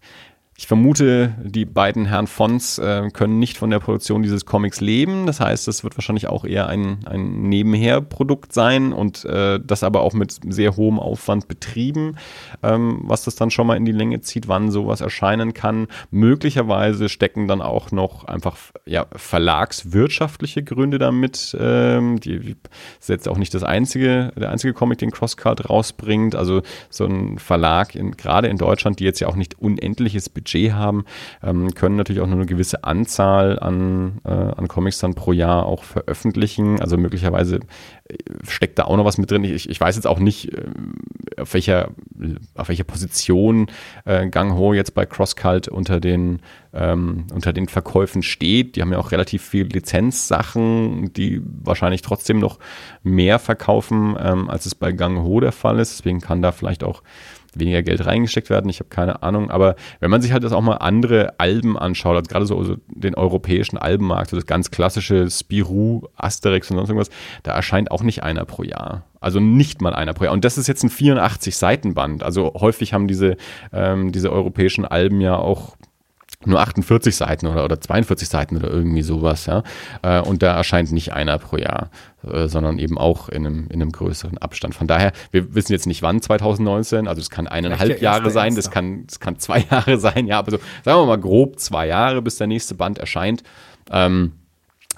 [0.57, 5.25] ich vermute, die beiden Herren Fons äh, können nicht von der Produktion dieses Comics leben.
[5.25, 9.99] Das heißt, es wird wahrscheinlich auch eher ein, ein Nebenherprodukt sein und äh, das aber
[9.99, 12.15] auch mit sehr hohem Aufwand betrieben,
[12.63, 15.87] ähm, was das dann schon mal in die Länge zieht, wann sowas erscheinen kann.
[16.09, 18.55] Möglicherweise stecken dann auch noch einfach
[18.85, 21.55] ja, verlagswirtschaftliche Gründe damit.
[21.59, 22.55] Ähm, die, die
[23.01, 26.33] ist jetzt auch nicht das einzige, der einzige Comic, den Crosscard rausbringt.
[26.33, 30.44] Also so ein Verlag in, gerade in Deutschland, die jetzt ja auch nicht unendliches Budget
[30.45, 31.05] Budget haben,
[31.43, 35.65] ähm, können natürlich auch nur eine gewisse Anzahl an, äh, an Comics dann pro Jahr
[35.65, 36.79] auch veröffentlichen.
[36.79, 37.59] Also möglicherweise
[38.07, 38.15] äh,
[38.47, 39.43] steckt da auch noch was mit drin.
[39.43, 40.65] Ich, ich weiß jetzt auch nicht, äh,
[41.37, 41.89] auf welcher,
[42.55, 43.67] auf welcher Position
[44.05, 46.39] äh, Gang Ho jetzt bei CrossCult unter den,
[46.73, 48.75] ähm, unter den Verkäufen steht.
[48.75, 52.59] Die haben ja auch relativ viel Lizenzsachen, die wahrscheinlich trotzdem noch
[53.03, 55.99] mehr verkaufen, ähm, als es bei Gang Ho der Fall ist.
[55.99, 57.01] Deswegen kann da vielleicht auch
[57.59, 58.69] weniger Geld reingesteckt werden.
[58.69, 59.49] Ich habe keine Ahnung.
[59.51, 62.77] Aber wenn man sich halt das auch mal andere Alben anschaut, also gerade so also
[62.87, 67.09] den europäischen Albenmarkt, so das ganz klassische Spirou, Asterix und sonst irgendwas,
[67.43, 69.03] da erscheint auch nicht einer pro Jahr.
[69.19, 70.33] Also nicht mal einer pro Jahr.
[70.33, 72.23] Und das ist jetzt ein 84-Seiten-Band.
[72.23, 73.37] Also häufig haben diese,
[73.73, 75.75] ähm, diese europäischen Alben ja auch
[76.43, 79.63] nur 48 Seiten oder, oder 42 Seiten oder irgendwie sowas, ja.
[80.01, 81.89] Äh, und da erscheint nicht einer pro Jahr,
[82.29, 84.75] äh, sondern eben auch in einem, in einem größeren Abstand.
[84.75, 88.71] Von daher, wir wissen jetzt nicht wann 2019, also es kann eineinhalb Jahre sein, das
[88.71, 92.21] kann, das kann zwei Jahre sein, ja, aber so, sagen wir mal grob zwei Jahre,
[92.21, 93.43] bis der nächste Band erscheint.
[93.91, 94.33] Ähm,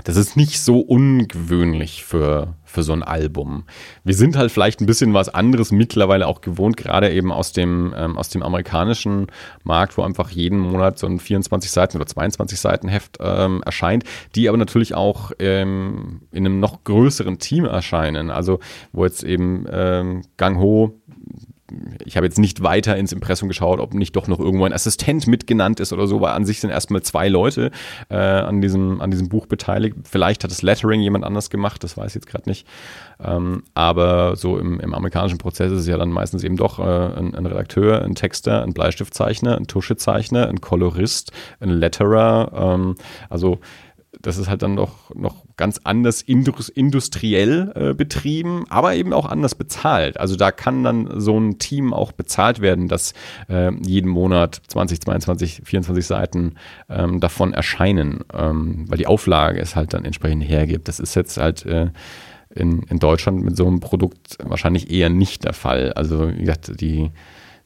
[0.03, 3.63] das ist nicht so ungewöhnlich für, für so ein Album.
[4.03, 7.93] Wir sind halt vielleicht ein bisschen was anderes mittlerweile auch gewohnt, gerade eben aus dem,
[7.97, 9.27] ähm, aus dem amerikanischen
[9.63, 14.03] Markt, wo einfach jeden Monat so ein 24 Seiten oder 22 Seiten Heft ähm, erscheint,
[14.35, 18.29] die aber natürlich auch ähm, in einem noch größeren Team erscheinen.
[18.29, 18.59] Also
[18.91, 20.99] wo jetzt eben ähm, Gang Ho
[22.05, 25.27] ich habe jetzt nicht weiter ins Impressum geschaut, ob nicht doch noch irgendwo ein Assistent
[25.27, 27.71] mitgenannt ist oder so, weil an sich sind erstmal zwei Leute
[28.09, 29.95] äh, an, diesem, an diesem Buch beteiligt.
[30.03, 32.67] Vielleicht hat das Lettering jemand anders gemacht, das weiß ich jetzt gerade nicht.
[33.23, 36.83] Ähm, aber so im, im amerikanischen Prozess ist es ja dann meistens eben doch äh,
[36.83, 42.51] ein, ein, Redakteur, ein Texter, ein Bleistiftzeichner, ein Tuschezeichner, ein Kolorist, ein Letterer.
[42.75, 42.95] Ähm,
[43.29, 43.59] also
[44.27, 49.55] das ist halt dann noch, noch ganz anders industriell äh, betrieben, aber eben auch anders
[49.55, 50.19] bezahlt.
[50.19, 53.13] Also da kann dann so ein Team auch bezahlt werden, dass
[53.47, 56.55] äh, jeden Monat 20, 22, 24 Seiten
[56.89, 60.89] ähm, davon erscheinen, ähm, weil die Auflage es halt dann entsprechend hergibt.
[60.89, 61.91] Das ist jetzt halt äh,
[62.53, 65.93] in, in Deutschland mit so einem Produkt wahrscheinlich eher nicht der Fall.
[65.93, 67.11] Also wie gesagt, die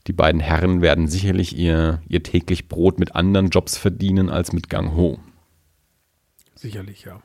[0.08, 4.68] die beiden Herren werden sicherlich ihr, ihr täglich Brot mit anderen Jobs verdienen als mit
[4.68, 5.20] Gang Ho.
[6.62, 7.20] Sicherlich, ja.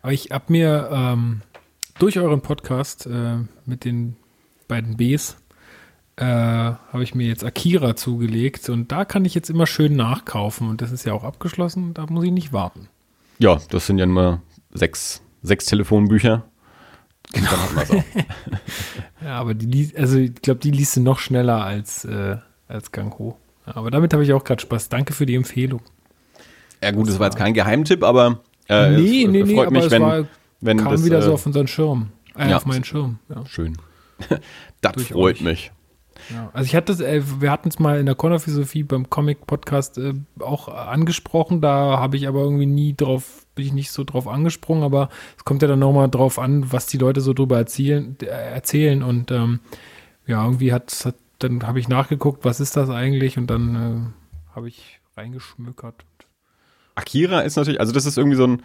[0.00, 1.42] Aber ich habe mir ähm,
[1.98, 4.16] durch euren Podcast äh, mit den
[4.66, 5.36] beiden Bs
[6.16, 10.70] äh, habe ich mir jetzt Akira zugelegt und da kann ich jetzt immer schön nachkaufen
[10.70, 12.88] und das ist ja auch abgeschlossen, da muss ich nicht warten.
[13.38, 14.40] Ja, das sind ja nur
[14.72, 16.46] sechs, sechs Telefonbücher.
[17.34, 17.50] Genau.
[17.50, 18.04] Dann hat man es auch.
[19.22, 22.38] ja, aber die, also ich glaube, die liest du noch schneller als, äh,
[22.68, 23.36] als Gang Ho.
[23.66, 24.88] aber damit habe ich auch gerade Spaß.
[24.88, 25.82] Danke für die Empfehlung.
[26.86, 29.90] Ja gut, das war jetzt kein Geheimtipp, aber äh, nee, es, nee, nee, freut mich,
[29.90, 30.24] wenn, war,
[30.60, 32.12] wenn kam das, wieder so äh, auf unseren Schirm.
[32.38, 33.18] Äh, ja, auf meinen Schirm.
[33.28, 33.44] Ja.
[33.44, 33.76] Schön.
[34.82, 35.72] das freut mich.
[36.32, 39.98] Ja, also ich hatte es, äh, wir hatten es mal in der Cornerphilosophie beim Comic-Podcast
[39.98, 44.28] äh, auch angesprochen, da habe ich aber irgendwie nie drauf, bin ich nicht so drauf
[44.28, 48.16] angesprungen, aber es kommt ja dann nochmal drauf an, was die Leute so drüber erzählen,
[48.22, 49.58] äh, erzählen und ähm,
[50.24, 54.54] ja, irgendwie hat, hat dann habe ich nachgeguckt, was ist das eigentlich und dann äh,
[54.54, 56.04] habe ich reingeschmückert.
[56.96, 58.62] Akira ist natürlich, also das ist irgendwie so ein,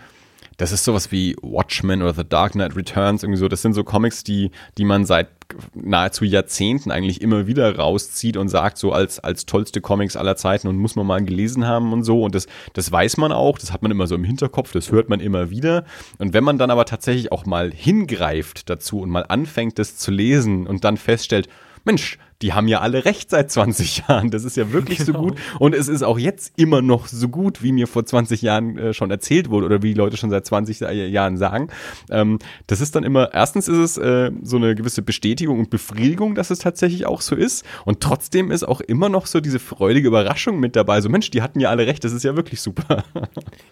[0.57, 3.47] das ist sowas wie Watchmen oder The Dark Knight Returns, irgendwie so.
[3.47, 5.29] Das sind so Comics, die, die man seit
[5.73, 10.67] nahezu Jahrzehnten eigentlich immer wieder rauszieht und sagt, so als, als tollste Comics aller Zeiten
[10.67, 12.23] und muss man mal gelesen haben und so.
[12.23, 15.09] Und das, das weiß man auch, das hat man immer so im Hinterkopf, das hört
[15.09, 15.83] man immer wieder.
[16.19, 20.11] Und wenn man dann aber tatsächlich auch mal hingreift dazu und mal anfängt, das zu
[20.11, 21.49] lesen und dann feststellt,
[21.83, 24.31] Mensch, die haben ja alle recht seit 20 Jahren.
[24.31, 25.19] Das ist ja wirklich genau.
[25.19, 25.37] so gut.
[25.59, 28.93] Und es ist auch jetzt immer noch so gut, wie mir vor 20 Jahren äh,
[28.93, 31.69] schon erzählt wurde oder wie die Leute schon seit 20 Jahren sagen.
[32.09, 36.35] Ähm, das ist dann immer, erstens ist es äh, so eine gewisse Bestätigung und Befriedigung,
[36.35, 37.65] dass es tatsächlich auch so ist.
[37.85, 41.01] Und trotzdem ist auch immer noch so diese freudige Überraschung mit dabei.
[41.01, 43.03] So, Mensch, die hatten ja alle recht, das ist ja wirklich super.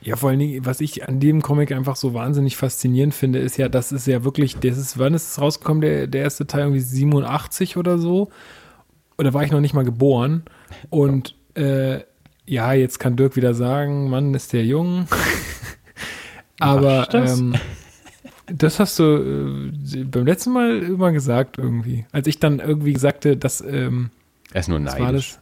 [0.02, 3.58] Ja, vor allen Dingen, was ich an dem Comic einfach so wahnsinnig faszinierend finde, ist
[3.58, 6.62] ja, das ist ja wirklich, das ist, wann ist es rausgekommen, der, der erste Teil
[6.62, 8.30] irgendwie 87 oder so?
[9.20, 10.44] Oder war ich noch nicht mal geboren.
[10.90, 12.00] Und äh,
[12.46, 15.08] ja, jetzt kann Dirk wieder sagen, Mann, ist der jung.
[16.60, 17.40] Aber das?
[17.40, 17.56] Ähm,
[18.48, 22.06] das hast du äh, beim letzten Mal immer gesagt irgendwie.
[22.12, 24.10] Als ich dann irgendwie sagte, dass ähm,
[24.54, 25.00] er ist nur neidisch.
[25.00, 25.40] War das,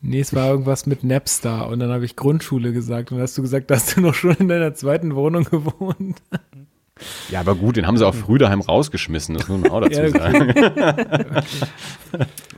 [0.00, 3.38] nee, es war irgendwas mit Napstar und dann habe ich Grundschule gesagt und dann hast
[3.38, 6.20] du gesagt, dass du noch schon in deiner zweiten Wohnung gewohnt.
[7.30, 10.08] Ja, aber gut, den haben sie auch früh daheim rausgeschmissen, das muss man auch dazu
[10.10, 10.54] sagen.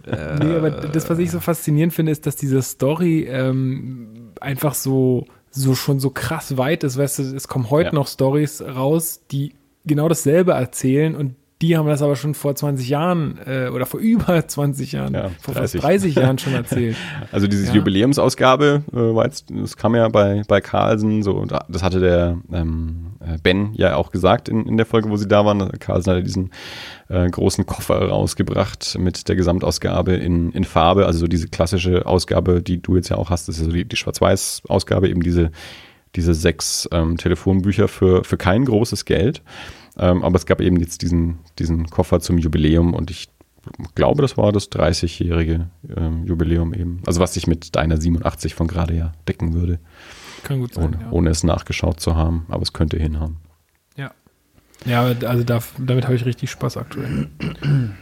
[0.06, 5.26] nee, aber das, was ich so faszinierend finde, ist, dass diese Story ähm, einfach so,
[5.50, 6.98] so schon so krass weit ist.
[6.98, 7.94] Weißt du, es kommen heute ja.
[7.94, 9.54] noch Stories raus, die
[9.84, 13.98] genau dasselbe erzählen und Die haben das aber schon vor 20 Jahren äh, oder vor
[14.14, 15.80] über 20 Jahren, Ja, vor 30.
[15.80, 16.96] fast 30 Jahren schon erzählt.
[17.32, 17.72] Also diese Ja.
[17.74, 23.12] Jubiläumsausgabe, äh, war jetzt, das kam ja bei, bei Carlsen so, das hatte der ähm,
[23.20, 25.70] äh, Ben ja auch gesagt in, in der Folge, wo sie da waren.
[25.78, 26.50] Carlsen hatte diesen
[27.08, 32.60] äh, großen Koffer rausgebracht mit der Gesamtausgabe in, in Farbe, also so diese klassische Ausgabe,
[32.62, 35.50] die du jetzt ja auch hast, das ist ja so die, die Schwarz-Weiß-Ausgabe, eben diese,
[36.14, 39.42] diese sechs ähm, Telefonbücher für, für kein großes Geld.
[39.98, 43.28] Ähm, aber es gab eben jetzt diesen, diesen Koffer zum Jubiläum und ich
[43.94, 47.00] glaube, das war das 30-jährige ähm, Jubiläum eben.
[47.06, 49.78] Also was sich mit deiner 87 von gerade ja decken würde,
[50.42, 50.84] Kann gut sein.
[50.84, 51.10] ohne, ja.
[51.10, 52.46] ohne es nachgeschaut zu haben.
[52.48, 53.36] Aber es könnte hinhauen.
[53.96, 54.12] Ja.
[54.84, 57.28] Ja, also da, damit habe ich richtig Spaß aktuell.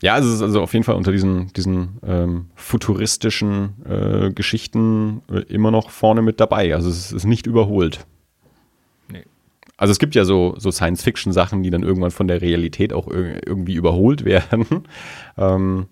[0.00, 5.22] Ja, also es ist also auf jeden Fall unter diesen, diesen ähm, futuristischen äh, Geschichten
[5.28, 6.72] äh, immer noch vorne mit dabei.
[6.74, 8.06] Also es ist nicht überholt.
[9.78, 13.46] Also es gibt ja so, so Science-Fiction-Sachen, die dann irgendwann von der Realität auch ir
[13.46, 14.66] irgendwie überholt werden.
[15.38, 15.86] ähm,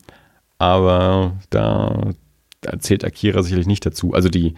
[0.58, 2.10] aber da,
[2.60, 4.12] da zählt Akira sicherlich nicht dazu.
[4.12, 4.54] Also die,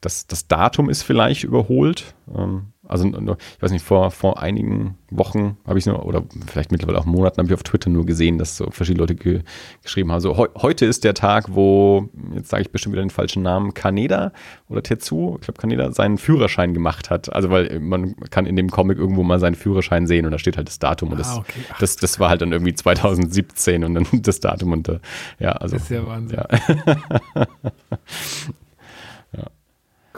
[0.00, 2.14] das, das Datum ist vielleicht überholt.
[2.34, 6.98] Ähm, also ich weiß nicht, vor, vor einigen Wochen habe ich nur, oder vielleicht mittlerweile
[6.98, 9.42] auch Monaten, habe ich auf Twitter nur gesehen, dass so verschiedene Leute ge
[9.82, 13.10] geschrieben haben, so heu heute ist der Tag, wo, jetzt sage ich bestimmt wieder den
[13.10, 14.32] falschen Namen, Kaneda
[14.68, 17.32] oder Tetsu, ich glaube Kaneda, seinen Führerschein gemacht hat.
[17.32, 20.56] Also weil man kann in dem Comic irgendwo mal seinen Führerschein sehen und da steht
[20.56, 21.60] halt das Datum und das, Ah, okay.
[21.72, 24.98] Ach, das, das war halt dann irgendwie 2017 und dann das Datum und äh,
[25.38, 25.76] ja, also.
[25.76, 26.38] Das ist ja Wahnsinn.
[26.38, 26.48] Ja.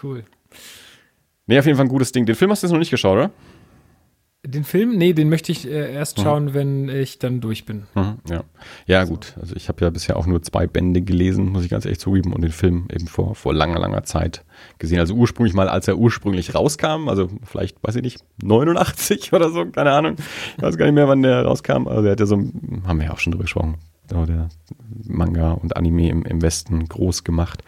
[0.02, 0.24] Cool.
[1.46, 2.24] Nee, auf jeden Fall ein gutes Ding.
[2.26, 3.30] Den Film hast du jetzt noch nicht geschaut, oder?
[4.44, 6.22] Den Film, nee, den möchte ich äh, erst Mhm.
[6.22, 7.84] schauen, wenn ich dann durch bin.
[7.94, 8.42] Mhm, ja.
[8.86, 9.36] ja, gut.
[9.40, 12.32] Also ich habe ja bisher auch nur zwei Bände gelesen, muss ich ganz ehrlich zugeben,
[12.32, 14.44] und den Film eben vor, vor langer, langer Zeit
[14.78, 14.98] gesehen.
[14.98, 19.64] Also ursprünglich mal, als er ursprünglich rauskam, also vielleicht, weiß ich nicht, 89 oder so,
[19.66, 20.16] keine Ahnung.
[20.56, 21.86] Ich weiß gar nicht mehr, wann der rauskam.
[21.86, 23.76] Also er hat ja so, haben wir ja auch schon drüber gesprochen,
[24.10, 24.48] der
[25.06, 27.62] Manga und Anime im, im Westen groß gemacht.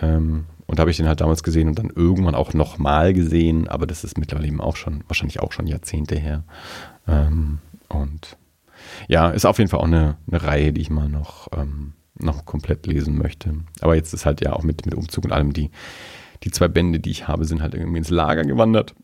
[0.00, 3.68] Ähm, und da habe ich den halt damals gesehen und dann irgendwann auch nochmal gesehen,
[3.68, 6.44] aber das ist mittlerweile eben auch schon, wahrscheinlich auch schon Jahrzehnte her.
[7.06, 8.36] Ähm, und
[9.08, 12.44] ja, ist auf jeden Fall auch eine, eine Reihe, die ich mal noch, ähm, noch
[12.46, 13.54] komplett lesen möchte.
[13.80, 15.70] Aber jetzt ist halt ja auch mit, mit Umzug und allem, die,
[16.42, 18.94] die zwei Bände, die ich habe, sind halt irgendwie ins Lager gewandert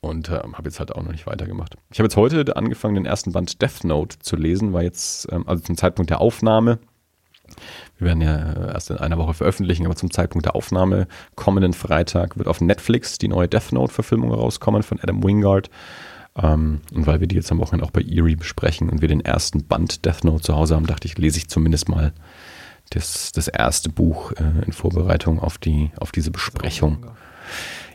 [0.00, 1.76] und ähm, habe jetzt halt auch noch nicht weitergemacht.
[1.90, 5.46] Ich habe jetzt heute angefangen, den ersten Band Death Note zu lesen, war jetzt, ähm,
[5.46, 6.78] also zum Zeitpunkt der Aufnahme,
[8.00, 11.06] wir werden ja äh, erst in einer Woche veröffentlichen, aber zum Zeitpunkt der Aufnahme
[11.36, 15.70] kommenden Freitag wird auf Netflix die neue Death Note-Verfilmung rauskommen von Adam Wingard.
[16.36, 19.20] Ähm, und weil wir die jetzt am Wochenende auch bei Erie besprechen und wir den
[19.20, 22.12] ersten Band Death Note zu Hause haben, dachte ich, lese ich zumindest mal
[22.90, 27.06] das, das erste Buch äh, in Vorbereitung auf, die, auf diese Besprechung.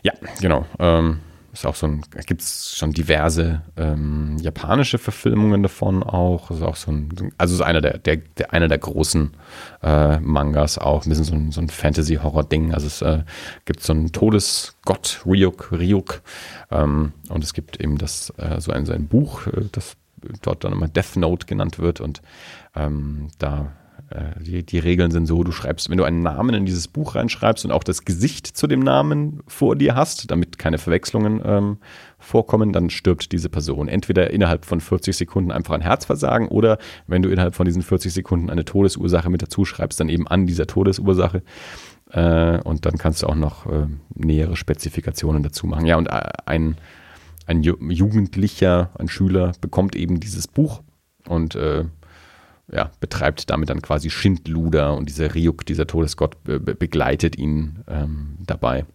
[0.02, 0.66] Ja, genau.
[0.78, 1.20] Ähm,
[1.56, 6.50] ist auch so ein, gibt es schon diverse ähm, japanische Verfilmungen davon auch.
[6.50, 9.32] Ist auch so ein, also ist einer der, der, der einer der großen
[9.82, 12.74] äh, Mangas auch, ein bisschen so ein, so ein Fantasy-Horror-Ding.
[12.74, 13.22] Also es äh,
[13.64, 16.20] gibt so einen Todesgott, Ryuk, Ryuk.
[16.70, 19.96] Ähm, und es gibt eben das, äh, so, ein, so Buch, äh, das
[20.42, 22.20] dort dann immer Death Note genannt wird und
[22.74, 23.72] ähm, da
[24.40, 27.64] die, die Regeln sind so, du schreibst, wenn du einen Namen in dieses Buch reinschreibst
[27.64, 31.78] und auch das Gesicht zu dem Namen vor dir hast, damit keine Verwechslungen ähm,
[32.18, 33.88] vorkommen, dann stirbt diese Person.
[33.88, 38.12] Entweder innerhalb von 40 Sekunden einfach ein Herzversagen oder wenn du innerhalb von diesen 40
[38.12, 41.42] Sekunden eine Todesursache mit dazu schreibst, dann eben an dieser Todesursache.
[42.10, 45.86] Äh, und dann kannst du auch noch äh, nähere Spezifikationen dazu machen.
[45.86, 46.76] Ja, und äh, ein,
[47.46, 50.82] ein Ju Jugendlicher, ein Schüler bekommt eben dieses Buch
[51.28, 51.84] und äh,
[52.72, 57.84] ja, betreibt damit dann quasi Schindluder und dieser Ryuk, dieser Todesgott, be be begleitet ihn
[57.86, 58.86] ähm, dabei.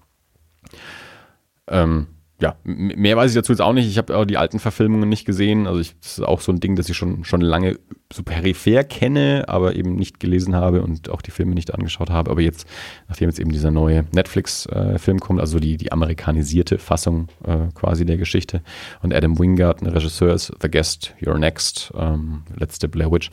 [1.68, 2.08] Ähm,
[2.42, 3.88] ja, mehr weiß ich dazu jetzt auch nicht.
[3.88, 5.68] Ich habe auch die alten Verfilmungen nicht gesehen.
[5.68, 7.78] Also ich, das ist auch so ein Ding, das ich schon, schon lange
[8.12, 12.32] so peripher kenne, aber eben nicht gelesen habe und auch die Filme nicht angeschaut habe.
[12.32, 12.68] Aber jetzt,
[13.08, 18.18] nachdem jetzt eben dieser neue Netflix-Film kommt, also die, die amerikanisierte Fassung äh, quasi der
[18.18, 18.62] Geschichte
[19.04, 23.30] und Adam Wingard, ein Regisseur ist The Guest, You're Next, ähm, letzte Blair Witch,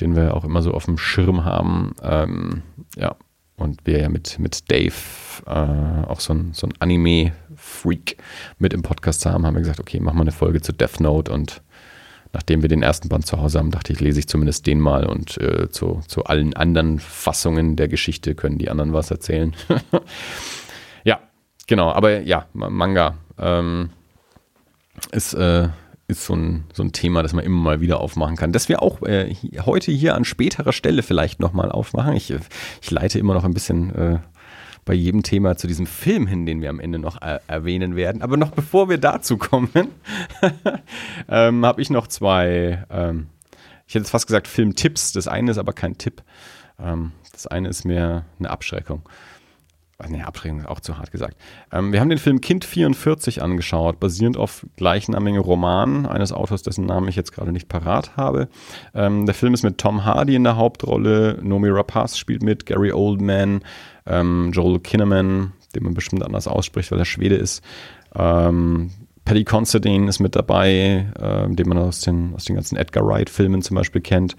[0.00, 1.94] den wir auch immer so auf dem Schirm haben.
[2.02, 2.62] Ähm,
[2.96, 3.14] ja,
[3.56, 4.92] und wir ja mit, mit Dave
[5.46, 6.72] äh, auch so ein, so ein
[7.62, 8.16] Anime-Freak
[8.58, 11.32] mit im Podcast haben, haben wir gesagt, okay, machen wir eine Folge zu Death Note
[11.32, 11.62] und
[12.32, 15.06] nachdem wir den ersten Band zu Hause haben, dachte ich, lese ich zumindest den mal
[15.06, 19.54] und äh, zu, zu allen anderen Fassungen der Geschichte können die anderen was erzählen.
[21.04, 21.20] ja,
[21.66, 23.90] genau, aber ja, Ma- Manga ähm,
[25.10, 25.68] ist, äh,
[26.08, 28.52] ist so ein, so ein Thema, das man immer mal wieder aufmachen kann.
[28.52, 29.34] Das wir auch äh,
[29.66, 32.14] heute hier an späterer Stelle vielleicht nochmal aufmachen.
[32.14, 32.32] Ich,
[32.80, 34.18] ich leite immer noch ein bisschen äh,
[34.84, 38.22] bei jedem Thema zu diesem Film hin, den wir am Ende noch äh, erwähnen werden.
[38.22, 39.70] Aber noch bevor wir dazu kommen,
[41.28, 43.28] ähm, habe ich noch zwei, ähm,
[43.86, 45.12] ich hätte jetzt fast gesagt Filmtipps.
[45.12, 46.22] Das eine ist aber kein Tipp.
[46.80, 49.02] Ähm, das eine ist mehr eine Abschreckung.
[50.08, 51.36] Nee, Abschreckung ist auch zu hart gesagt.
[51.70, 56.86] Ähm, wir haben den Film Kind 44 angeschaut, basierend auf gleichnamigen Roman eines Autors, dessen
[56.86, 58.48] Namen ich jetzt gerade nicht parat habe.
[58.94, 62.92] Ähm, der Film ist mit Tom Hardy in der Hauptrolle, Nomi Rapaz spielt mit, Gary
[62.92, 63.62] Oldman,
[64.06, 67.62] ähm, Joel Kinnaman, den man bestimmt anders ausspricht, weil er Schwede ist.
[68.14, 68.90] Ähm,
[69.24, 73.62] Paddy Considine ist mit dabei, äh, den man aus den, aus den ganzen Edgar Wright-Filmen
[73.62, 74.36] zum Beispiel kennt.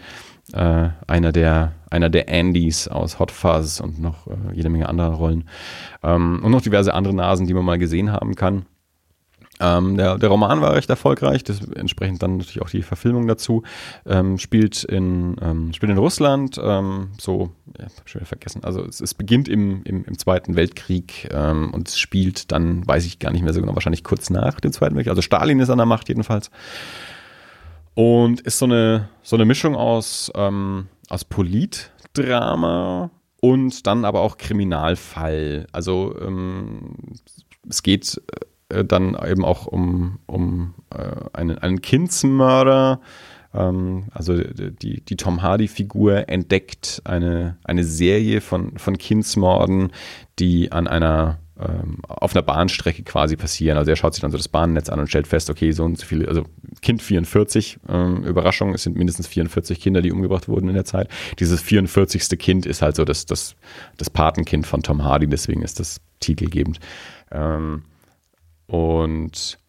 [0.52, 5.14] Äh, einer, der, einer der Andys aus Hot Fuzz und noch äh, jede Menge anderer
[5.14, 5.49] Rollen.
[6.03, 8.65] Ähm, und noch diverse andere Nasen, die man mal gesehen haben kann.
[9.59, 13.61] Ähm, der, der, Roman war recht erfolgreich, das, entsprechend dann natürlich auch die Verfilmung dazu.
[14.05, 18.63] Ähm, spielt, in, ähm, spielt in Russland, ähm, so, ja, hab schon wieder vergessen.
[18.63, 23.05] Also es, es beginnt im, im, im, Zweiten Weltkrieg ähm, und es spielt dann, weiß
[23.05, 25.11] ich gar nicht mehr so genau, wahrscheinlich kurz nach dem Zweiten Weltkrieg.
[25.11, 26.49] Also Stalin ist an der Macht jedenfalls.
[27.93, 34.38] Und ist so eine, so eine Mischung aus, ähm, aus Politdrama und dann aber auch
[34.38, 35.67] Kriminalfall.
[35.71, 36.15] Also
[37.69, 38.45] es geht äh,
[38.85, 42.99] dann eben auch um, um äh, einen, einen Kindsmörder.
[43.53, 49.91] Ähm, also die, die Tom Hardy-Figur entdeckt eine, eine Serie von, von Kindsmorden,
[50.39, 53.77] die an einer ähm, auf einer Bahnstrecke quasi passieren.
[53.77, 55.99] Also er schaut sich dann so das Bahnnetz an und stellt fest, okay, so und
[55.99, 56.45] so viele, also
[56.81, 61.09] Kind 44, ähm, Überraschung, es sind mindestens 44 Kinder, die umgebracht wurden in der Zeit.
[61.39, 62.39] Dieses 44.
[62.39, 63.55] Kind ist halt so das, das,
[63.97, 66.79] das Patenkind von Tom Hardy, deswegen ist das titelgebend.
[67.31, 67.83] Ähm,
[68.73, 69.59] und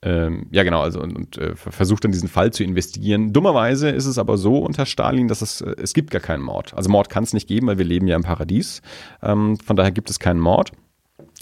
[0.00, 3.34] ähm, ja, genau, also und, und äh, versucht dann diesen Fall zu investigieren.
[3.34, 6.72] Dummerweise ist es aber so unter Stalin, dass es, äh, es gibt gar keinen Mord.
[6.72, 8.80] Also Mord kann es nicht geben, weil wir leben ja im Paradies.
[9.22, 10.72] Ähm, von daher gibt es keinen Mord.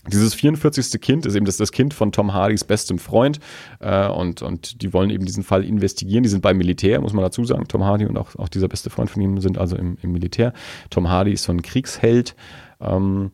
[0.09, 1.01] Dieses 44.
[1.01, 3.39] Kind ist eben das, das Kind von Tom Hardys bestem Freund
[3.79, 6.25] äh, und, und die wollen eben diesen Fall investigieren.
[6.25, 7.69] Die sind beim Militär, muss man dazu sagen.
[7.69, 10.53] Tom Hardy und auch, auch dieser beste Freund von ihm sind also im, im Militär.
[10.91, 12.35] Tom Hardy ist so ein Kriegsheld.
[12.81, 13.31] Ähm,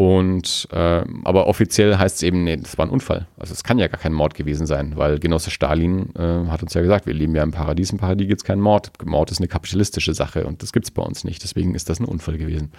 [0.00, 3.26] und äh, aber offiziell heißt es eben, nee, das war ein Unfall.
[3.36, 6.72] Also es kann ja gar kein Mord gewesen sein, weil Genosse Stalin äh, hat uns
[6.72, 8.92] ja gesagt, wir leben ja im Paradies, im Paradies gibt es keinen Mord.
[9.04, 11.42] Mord ist eine kapitalistische Sache und das gibt es bei uns nicht.
[11.42, 12.72] Deswegen ist das ein Unfall gewesen.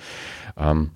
[0.57, 0.89] Ähm,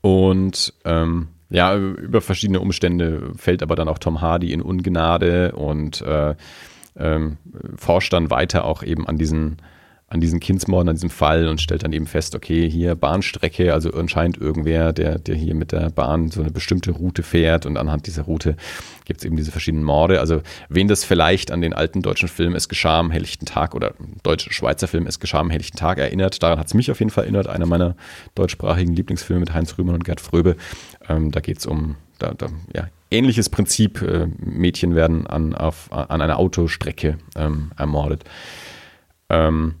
[0.00, 6.02] und ähm, ja, über verschiedene Umstände fällt aber dann auch Tom Hardy in Ungnade und
[6.02, 6.36] äh,
[6.96, 7.38] ähm,
[7.74, 9.56] forscht dann weiter auch eben an diesen
[10.12, 13.90] an diesen Kindsmorden, an diesem Fall und stellt dann eben fest, okay, hier Bahnstrecke, also
[13.94, 18.06] anscheinend irgendwer, der, der hier mit der Bahn so eine bestimmte Route fährt und anhand
[18.06, 18.56] dieser Route
[19.06, 20.20] gibt es eben diese verschiedenen Morde.
[20.20, 23.94] Also wen das vielleicht an den alten deutschen Film Es geschah am helllichten Tag oder
[24.22, 27.24] deutsch-schweizer Film Es geschah am helllichten Tag erinnert, daran hat es mich auf jeden Fall
[27.24, 27.96] erinnert, einer meiner
[28.34, 30.56] deutschsprachigen Lieblingsfilme mit Heinz Rühmann und Gerd Fröbe.
[31.08, 35.90] Ähm, da geht es um da, da, ja, ähnliches Prinzip, äh, Mädchen werden an, auf,
[35.90, 38.24] an einer Autostrecke ähm, ermordet.
[39.30, 39.76] Ähm,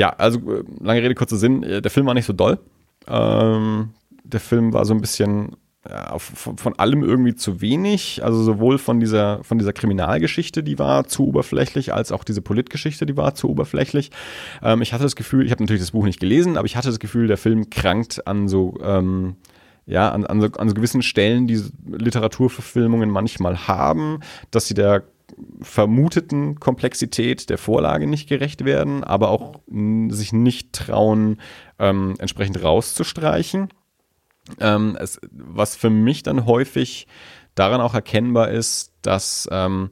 [0.00, 1.62] ja, also äh, lange Rede, kurzer Sinn.
[1.62, 2.58] Äh, der Film war nicht so doll.
[3.06, 3.90] Ähm,
[4.24, 5.56] der Film war so ein bisschen
[5.86, 8.24] ja, von, von, allem irgendwie zu wenig.
[8.24, 13.04] Also sowohl von dieser, von dieser Kriminalgeschichte, die war zu oberflächlich, als auch diese Politgeschichte,
[13.04, 14.10] die war zu oberflächlich.
[14.62, 16.88] Ähm, ich hatte das Gefühl, ich habe natürlich das Buch nicht gelesen, aber ich hatte
[16.88, 19.36] das Gefühl, der Film krankt an so ähm,
[19.84, 24.20] ja, an, an, so, an so gewissen Stellen, die Literaturverfilmungen manchmal haben,
[24.50, 25.02] dass sie der
[25.60, 29.60] vermuteten Komplexität der Vorlage nicht gerecht werden, aber auch
[30.08, 31.38] sich nicht trauen,
[31.78, 33.68] ähm, entsprechend rauszustreichen.
[34.58, 37.06] Ähm, es, was für mich dann häufig
[37.54, 39.90] daran auch erkennbar ist, dass ähm,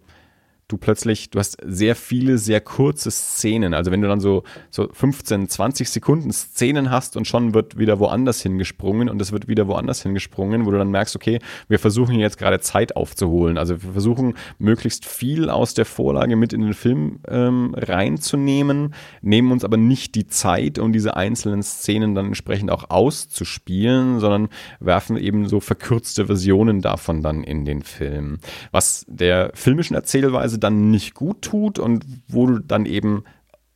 [0.69, 3.73] du plötzlich, du hast sehr viele, sehr kurze Szenen.
[3.73, 7.99] Also wenn du dann so, so 15, 20 Sekunden Szenen hast und schon wird wieder
[7.99, 11.39] woanders hingesprungen und es wird wieder woanders hingesprungen, wo du dann merkst, okay,
[11.69, 13.57] wir versuchen jetzt gerade Zeit aufzuholen.
[13.57, 19.51] Also wir versuchen möglichst viel aus der Vorlage mit in den Film ähm, reinzunehmen, nehmen
[19.51, 24.51] uns aber nicht die Zeit, um diese einzelnen Szenen dann entsprechend auch auszuspielen, sondern
[24.81, 28.39] werfen eben so verkürzte Versionen davon dann in den Film.
[28.71, 33.25] Was der filmischen Erzählweise dann nicht gut tut und wo du dann eben,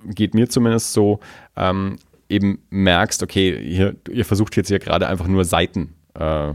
[0.05, 1.21] geht mir zumindest so,
[1.57, 1.99] ähm,
[2.29, 6.53] eben merkst, okay, hier, ihr versucht jetzt hier gerade einfach nur Seiten äh,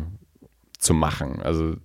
[0.80, 1.42] zu machen.
[1.42, 1.76] Also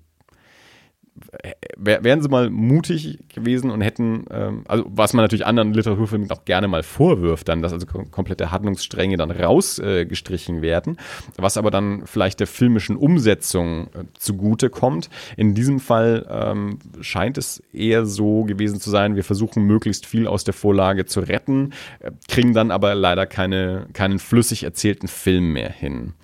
[1.77, 6.45] wären sie mal mutig gewesen und hätten, ähm, also was man natürlich anderen Literaturfilmen auch
[6.45, 10.97] gerne mal vorwirft, dann, dass also komplette Handlungsstränge dann rausgestrichen äh, werden,
[11.37, 15.11] was aber dann vielleicht der filmischen Umsetzung äh, zugute kommt.
[15.37, 20.27] In diesem Fall ähm, scheint es eher so gewesen zu sein, wir versuchen möglichst viel
[20.27, 25.53] aus der Vorlage zu retten, äh, kriegen dann aber leider keine, keinen flüssig erzählten Film
[25.53, 26.15] mehr hin.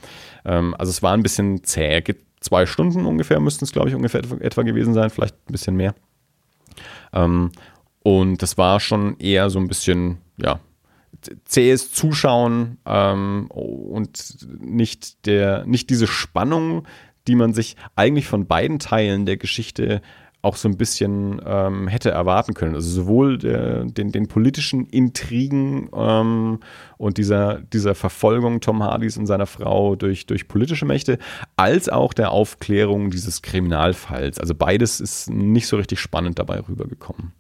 [0.45, 2.03] Ähm, also es war ein bisschen zäh.
[2.41, 5.95] Zwei Stunden ungefähr müssten es, glaube ich, ungefähr etwa gewesen sein, vielleicht ein bisschen mehr.
[7.13, 7.51] Ähm,
[8.03, 10.61] und das war schon eher so ein bisschen, ja,
[11.45, 16.87] zähes Zuschauen ähm, und nicht, der, nicht diese Spannung,
[17.27, 20.01] die man sich eigentlich von beiden Teilen der Geschichte
[20.41, 22.75] auch so ein bisschen ähm, hätte erwarten können.
[22.75, 26.61] Also sowohl der, den, den politischen Intrigen ähm,
[26.97, 31.19] und dieser, dieser Verfolgung Tom Hardys und seiner Frau durch, durch politische Mächte,
[31.57, 34.39] als auch der Aufklärung dieses Kriminalfalls.
[34.39, 37.33] Also beides ist nicht so richtig spannend dabei rübergekommen.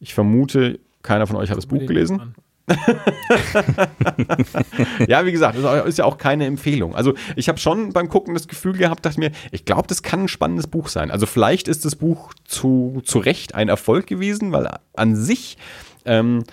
[0.00, 2.34] Ich vermute, keiner von euch hat das Buch gelesen.
[5.08, 6.94] ja, wie gesagt, das ist ja auch keine Empfehlung.
[6.94, 10.24] Also ich habe schon beim Gucken das Gefühl gehabt, dachte mir, ich glaube, das kann
[10.24, 11.10] ein spannendes Buch sein.
[11.10, 15.56] Also vielleicht ist das Buch zu, zu Recht ein Erfolg gewesen, weil an sich
[16.04, 16.44] ähm,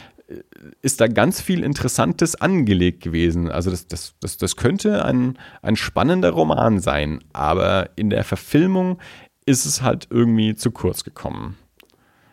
[0.81, 3.49] ist da ganz viel Interessantes angelegt gewesen.
[3.49, 8.99] Also das, das, das, das könnte ein, ein spannender Roman sein, aber in der Verfilmung
[9.45, 11.57] ist es halt irgendwie zu kurz gekommen.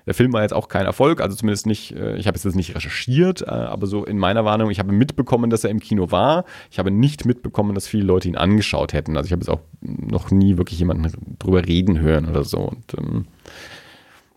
[0.06, 2.54] Der Film war jetzt auch kein Erfolg, also zumindest nicht, äh, ich habe es jetzt
[2.54, 6.12] nicht recherchiert, äh, aber so in meiner Warnung, ich habe mitbekommen, dass er im Kino
[6.12, 6.44] war.
[6.70, 9.16] Ich habe nicht mitbekommen, dass viele Leute ihn angeschaut hätten.
[9.16, 12.58] Also ich habe jetzt auch noch nie wirklich jemanden drüber reden hören oder so.
[12.58, 13.24] Und ähm,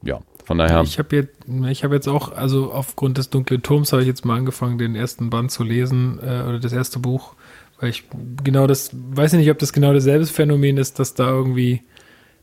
[0.02, 0.82] ja, von daher.
[0.82, 1.38] Ich habe jetzt,
[1.70, 4.96] ich habe jetzt auch, also aufgrund des dunklen Turms habe ich jetzt mal angefangen, den
[4.96, 7.36] ersten Band zu lesen äh, oder das erste Buch,
[7.80, 8.06] weil ich
[8.44, 11.84] genau das, weiß nicht, ob das genau dasselbe Phänomen ist, dass da irgendwie,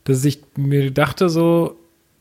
[0.04, 1.76] dass ich mir dachte so,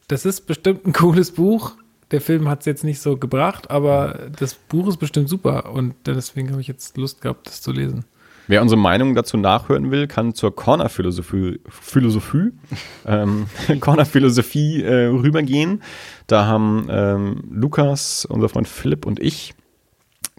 [0.08, 1.74] das ist bestimmt ein cooles Buch.
[2.12, 5.96] Der Film hat es jetzt nicht so gebracht, aber das Buch ist bestimmt super und
[6.06, 8.06] deswegen habe ich jetzt Lust gehabt, das zu lesen.
[8.48, 12.52] Wer unsere Meinung dazu nachhören will, kann zur Corner-Philosophie Philosophie,
[13.08, 13.48] ähm,
[13.80, 15.82] Corner Philosophie äh, rübergehen.
[16.28, 19.56] Da haben ähm, Lukas, unser Freund Philipp und ich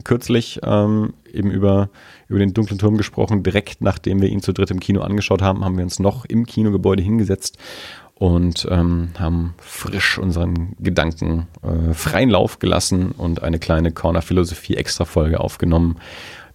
[0.04, 1.88] kürzlich ähm, eben über,
[2.28, 3.42] über den dunklen Turm gesprochen.
[3.42, 6.46] Direkt nachdem wir ihn zu dritt im Kino angeschaut haben, haben wir uns noch im
[6.46, 7.58] Kinogebäude hingesetzt
[8.18, 15.98] und ähm, haben frisch unseren Gedanken äh, freien Lauf gelassen und eine kleine Corner-Philosophie-Extra-Folge aufgenommen,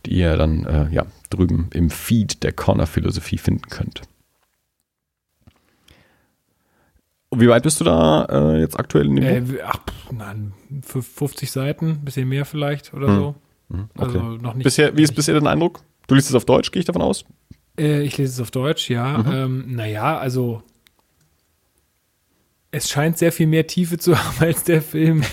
[0.05, 4.01] die ihr dann äh, ja, drüben im Feed der Corner-Philosophie finden könnt.
[7.33, 9.59] Wie weit bist du da äh, jetzt aktuell in dem äh, Buch?
[9.63, 9.79] Ach,
[10.11, 13.15] nein, 50 Seiten, bisschen mehr vielleicht oder hm.
[13.15, 13.35] so.
[13.69, 14.05] Hm, okay.
[14.05, 14.63] Also noch nicht.
[14.63, 15.81] Bisher, wie ist bisher dein Eindruck?
[16.07, 17.23] Du liest es auf Deutsch, gehe ich davon aus?
[17.77, 19.19] Äh, ich lese es auf Deutsch, ja.
[19.19, 19.31] Mhm.
[19.31, 20.63] Ähm, naja, also
[22.71, 25.23] es scheint sehr viel mehr Tiefe zu haben als der Film.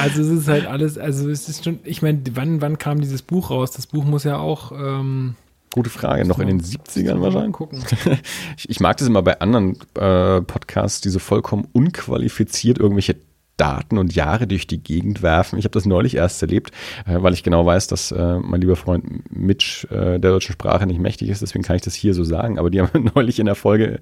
[0.00, 3.22] also es ist halt alles, also es ist schon, ich meine, wann, wann kam dieses
[3.22, 3.70] Buch raus?
[3.70, 4.72] Das Buch muss ja auch.
[4.72, 5.36] Ähm,
[5.72, 7.52] Gute Frage, noch in den 70ern wahrscheinlich.
[7.52, 7.84] Gucken.
[8.56, 13.14] ich, ich mag das immer bei anderen äh, Podcasts, die so vollkommen unqualifiziert irgendwelche
[13.60, 15.58] Daten und Jahre durch die Gegend werfen.
[15.58, 16.70] Ich habe das neulich erst erlebt,
[17.06, 20.86] äh, weil ich genau weiß, dass äh, mein lieber Freund Mitch äh, der deutschen Sprache
[20.86, 22.58] nicht mächtig ist, deswegen kann ich das hier so sagen.
[22.58, 24.00] Aber die haben neulich in der Folge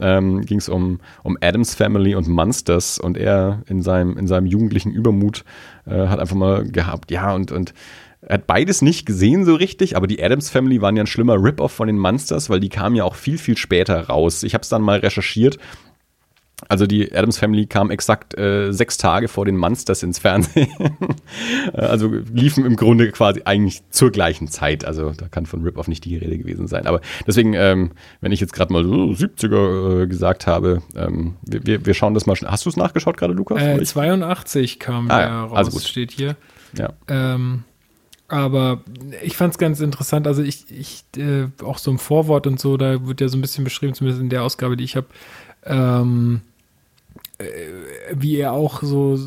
[0.00, 4.46] ähm, ging es um, um Adams Family und Monsters und er in seinem, in seinem
[4.46, 5.44] jugendlichen Übermut
[5.86, 7.74] äh, hat einfach mal gehabt, ja, und, und
[8.22, 11.40] er hat beides nicht gesehen so richtig, aber die Adams Family waren ja ein schlimmer
[11.40, 14.42] Rip-Off von den Monsters, weil die kamen ja auch viel, viel später raus.
[14.42, 15.58] Ich habe es dann mal recherchiert
[16.68, 20.68] also die Adams Family kam exakt äh, sechs Tage vor den Monsters ins Fernsehen.
[21.74, 24.84] also liefen im Grunde quasi eigentlich zur gleichen Zeit.
[24.86, 26.86] Also da kann von Rip-Off nicht die Rede gewesen sein.
[26.86, 27.90] Aber deswegen, ähm,
[28.22, 32.24] wenn ich jetzt gerade mal so 70er äh, gesagt habe, ähm, wir, wir schauen das
[32.24, 32.50] mal schnell.
[32.50, 33.62] Hast du es nachgeschaut gerade, Lukas?
[33.62, 35.44] Äh, 82 kam ah, ja.
[35.44, 35.82] raus, also gut.
[35.82, 36.36] steht hier.
[36.74, 36.94] Ja.
[37.08, 37.64] Ähm,
[38.28, 38.80] aber
[39.22, 40.26] ich fand es ganz interessant.
[40.26, 43.40] Also ich, ich äh, auch so im Vorwort und so, da wird ja so ein
[43.40, 45.06] bisschen beschrieben, zumindest in der Ausgabe, die ich habe,
[45.66, 46.40] ähm,
[47.38, 47.44] äh,
[48.14, 49.18] wie er auch so,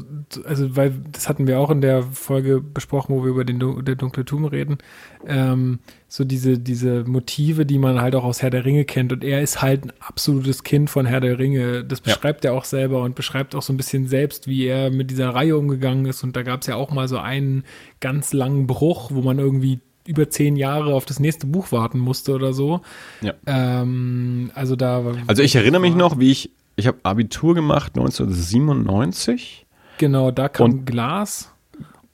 [0.44, 3.96] also weil das hatten wir auch in der Folge besprochen, wo wir über den der
[3.96, 4.80] dunkle Turm reden,
[5.28, 9.24] ähm, so diese diese Motive, die man halt auch aus Herr der Ringe kennt und
[9.24, 11.84] er ist halt ein absolutes Kind von Herr der Ringe.
[11.84, 12.50] Das beschreibt ja.
[12.50, 15.56] er auch selber und beschreibt auch so ein bisschen selbst, wie er mit dieser Reihe
[15.56, 17.64] umgegangen ist und da gab es ja auch mal so einen
[18.00, 22.34] ganz langen Bruch, wo man irgendwie über zehn Jahre auf das nächste Buch warten musste
[22.34, 22.82] oder so.
[23.22, 23.34] Ja.
[23.46, 25.04] Ähm, also da.
[25.28, 29.66] Also ich erinnere mich noch, wie ich ich habe Abitur gemacht 1997.
[29.98, 31.52] Genau, da kam und Glas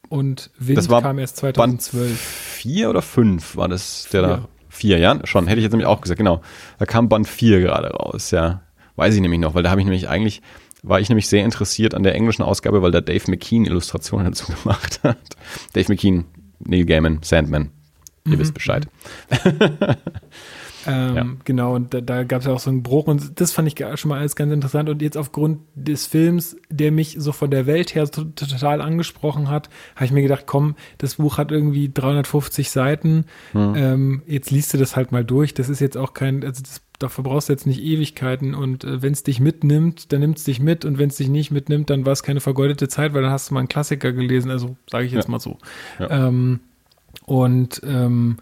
[0.09, 2.07] und Wind das war kam erst 2012.
[2.07, 4.27] Band vier oder fünf war das, der vier.
[4.27, 4.49] da.
[4.67, 6.41] Vier, ja, schon, hätte ich jetzt nämlich auch gesagt, genau.
[6.80, 8.61] Da kam Band 4 gerade raus, ja.
[8.97, 10.41] weiß ich nämlich noch, weil da habe ich nämlich eigentlich,
[10.84, 14.51] war ich nämlich sehr interessiert an der englischen Ausgabe, weil da Dave McKean Illustrationen dazu
[14.51, 15.17] gemacht hat.
[15.72, 16.26] Dave McKean,
[16.59, 17.72] Neil Gaiman, Sandman.
[18.26, 18.39] Ihr mhm.
[18.39, 18.88] wisst Bescheid.
[20.88, 21.26] Ähm, ja.
[21.43, 23.84] Genau, und da, da gab es ja auch so einen Bruch und das fand ich
[23.99, 24.89] schon mal alles ganz interessant.
[24.89, 29.69] Und jetzt aufgrund des Films, der mich so von der Welt her total angesprochen hat,
[29.95, 33.73] habe ich mir gedacht, komm, das Buch hat irgendwie 350 Seiten, mhm.
[33.76, 35.53] ähm, jetzt liest du das halt mal durch.
[35.53, 39.02] Das ist jetzt auch kein, also das, dafür brauchst du jetzt nicht Ewigkeiten und äh,
[39.02, 41.89] wenn es dich mitnimmt, dann nimmt es dich mit und wenn es dich nicht mitnimmt,
[41.89, 44.77] dann war es keine vergeudete Zeit, weil dann hast du mal einen Klassiker gelesen, also
[44.89, 45.31] sage ich jetzt ja.
[45.31, 45.57] mal so.
[45.99, 46.27] Ja.
[46.27, 46.60] Ähm,
[47.26, 48.38] und ähm,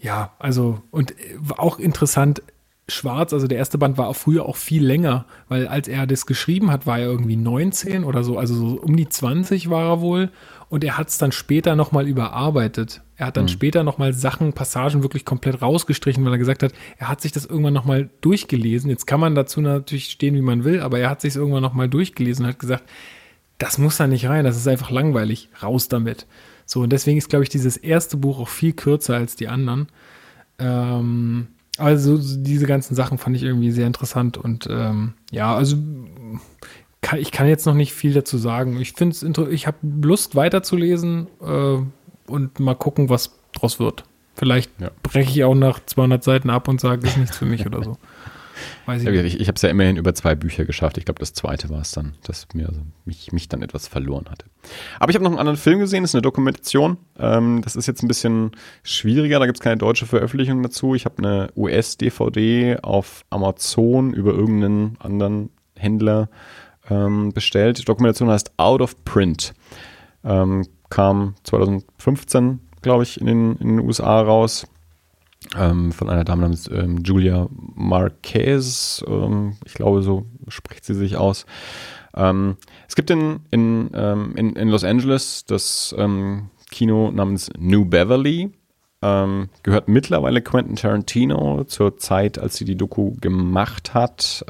[0.00, 1.14] ja, also und
[1.56, 2.42] auch interessant,
[2.90, 6.26] Schwarz, also der erste Band war auch früher auch viel länger, weil als er das
[6.26, 10.00] geschrieben hat, war er irgendwie 19 oder so, also so um die 20 war er
[10.00, 10.30] wohl
[10.68, 13.02] und er hat es dann später nochmal überarbeitet.
[13.16, 13.48] Er hat dann mhm.
[13.48, 17.46] später nochmal Sachen, Passagen wirklich komplett rausgestrichen, weil er gesagt hat, er hat sich das
[17.46, 18.90] irgendwann nochmal durchgelesen.
[18.90, 21.88] Jetzt kann man dazu natürlich stehen, wie man will, aber er hat sich irgendwann nochmal
[21.88, 22.84] durchgelesen und hat gesagt,
[23.58, 26.26] das muss da nicht rein, das ist einfach langweilig, raus damit.
[26.70, 29.88] So, und deswegen ist, glaube ich, dieses erste Buch auch viel kürzer als die anderen.
[30.60, 31.48] Ähm,
[31.78, 35.76] also diese ganzen Sachen fand ich irgendwie sehr interessant und ähm, ja, also
[37.00, 38.80] kann, ich kann jetzt noch nicht viel dazu sagen.
[38.80, 41.78] Ich finde es ich habe Lust weiterzulesen äh,
[42.30, 44.04] und mal gucken, was draus wird.
[44.36, 44.92] Vielleicht ja.
[45.02, 47.82] breche ich auch nach 200 Seiten ab und sage, das ist nichts für mich oder
[47.82, 47.98] so.
[48.86, 50.98] Weiß ich ja, ich, ich habe es ja immerhin über zwei Bücher geschafft.
[50.98, 54.26] Ich glaube, das zweite war es dann, das mir also mich, mich dann etwas verloren
[54.30, 54.46] hatte.
[54.98, 56.98] Aber ich habe noch einen anderen Film gesehen, das ist eine Dokumentation.
[57.18, 60.94] Ähm, das ist jetzt ein bisschen schwieriger, da gibt es keine deutsche Veröffentlichung dazu.
[60.94, 66.28] Ich habe eine US-DVD auf Amazon über irgendeinen anderen Händler
[66.88, 67.78] ähm, bestellt.
[67.78, 69.54] Die Dokumentation heißt Out of Print.
[70.24, 74.66] Ähm, kam 2015, glaube ich, in den, in den USA raus
[75.56, 79.04] ähm, von einer Dame namens ähm, Julia Marquez.
[79.06, 81.46] Ähm, ich glaube, so spricht sie sich aus.
[82.14, 82.56] Ähm,
[82.88, 88.50] es gibt in, in, ähm, in, in, Los Angeles das ähm, Kino namens New Beverly.
[89.02, 94.44] gehört mittlerweile Quentin Tarantino zur Zeit, als sie die Doku gemacht hat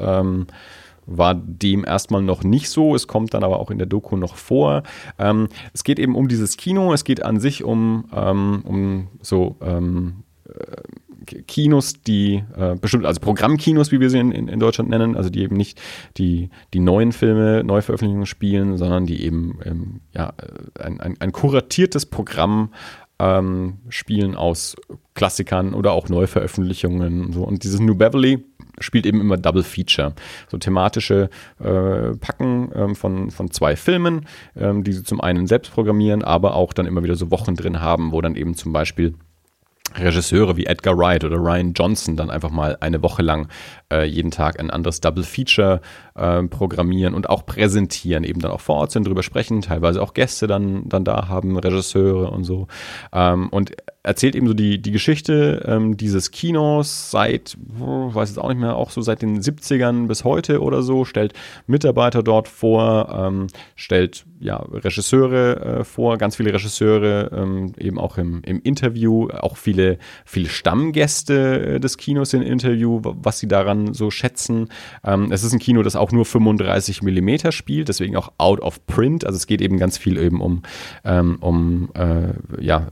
[1.05, 2.95] war dem erstmal noch nicht so.
[2.95, 4.83] Es kommt dann aber auch in der Doku noch vor.
[5.17, 6.93] Ähm, es geht eben um dieses Kino.
[6.93, 10.23] Es geht an sich um, ähm, um so ähm,
[11.47, 15.41] Kinos, die äh, bestimmt, also Programmkinos, wie wir sie in, in, Deutschland nennen, also die
[15.41, 15.79] eben nicht
[16.17, 20.33] die, die neuen Filme, Neuveröffentlichungen spielen, sondern die eben ähm, ja,
[20.79, 22.71] ein, ein, ein kuratiertes Programm
[23.19, 24.75] ähm, spielen aus
[25.13, 27.43] Klassikern oder auch Neuveröffentlichungen und so.
[27.43, 28.43] Und dieses New Beverly
[28.79, 30.15] spielt eben immer Double Feature.
[30.49, 31.29] So thematische
[31.59, 34.25] äh, Packen ähm, von, von zwei Filmen,
[34.55, 37.79] ähm, die sie zum einen selbst programmieren, aber auch dann immer wieder so Wochen drin
[37.79, 39.13] haben, wo dann eben zum Beispiel
[39.95, 43.47] Regisseure wie Edgar Wright oder Ryan Johnson dann einfach mal eine Woche lang
[43.91, 45.81] äh, jeden Tag ein anderes Double Feature
[46.15, 50.13] äh, programmieren und auch präsentieren, eben dann auch vor Ort sind, drüber sprechen, teilweise auch
[50.13, 52.67] Gäste dann, dann da haben, Regisseure und so.
[53.13, 53.71] Ähm, und
[54.03, 58.75] erzählt eben so die, die Geschichte ähm, dieses Kinos seit, weiß jetzt auch nicht mehr,
[58.75, 61.33] auch so seit den 70ern bis heute oder so, stellt
[61.67, 68.17] Mitarbeiter dort vor, ähm, stellt ja Regisseure äh, vor, ganz viele Regisseure, ähm, eben auch
[68.17, 73.93] im, im Interview, auch viele, viele Stammgäste äh, des Kinos im Interview, was sie daran
[73.93, 74.69] so schätzen.
[75.05, 78.83] Ähm, es ist ein Kino, das auch nur 35 Millimeter spielt, deswegen auch out of
[78.87, 80.63] print, also es geht eben ganz viel eben um,
[81.05, 82.87] ähm, um äh, ja,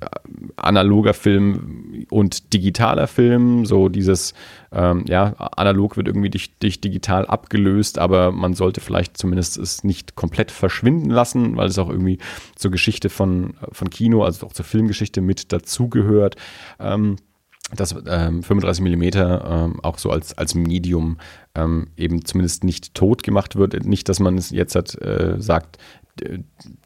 [0.56, 3.66] analog analoger Film und digitaler Film.
[3.66, 4.34] So dieses,
[4.72, 9.84] ähm, ja, analog wird irgendwie durch, durch, digital abgelöst, aber man sollte vielleicht zumindest es
[9.84, 12.20] nicht komplett verschwinden lassen, weil es auch irgendwie
[12.56, 16.36] zur Geschichte von, von Kino, also auch zur Filmgeschichte mit dazugehört.
[16.80, 17.18] Ähm,
[17.76, 21.18] dass ähm, 35 Millimeter ähm, auch so als, als Medium
[21.54, 23.86] ähm, eben zumindest nicht tot gemacht wird.
[23.86, 25.78] Nicht, dass man es jetzt hat, äh, sagt,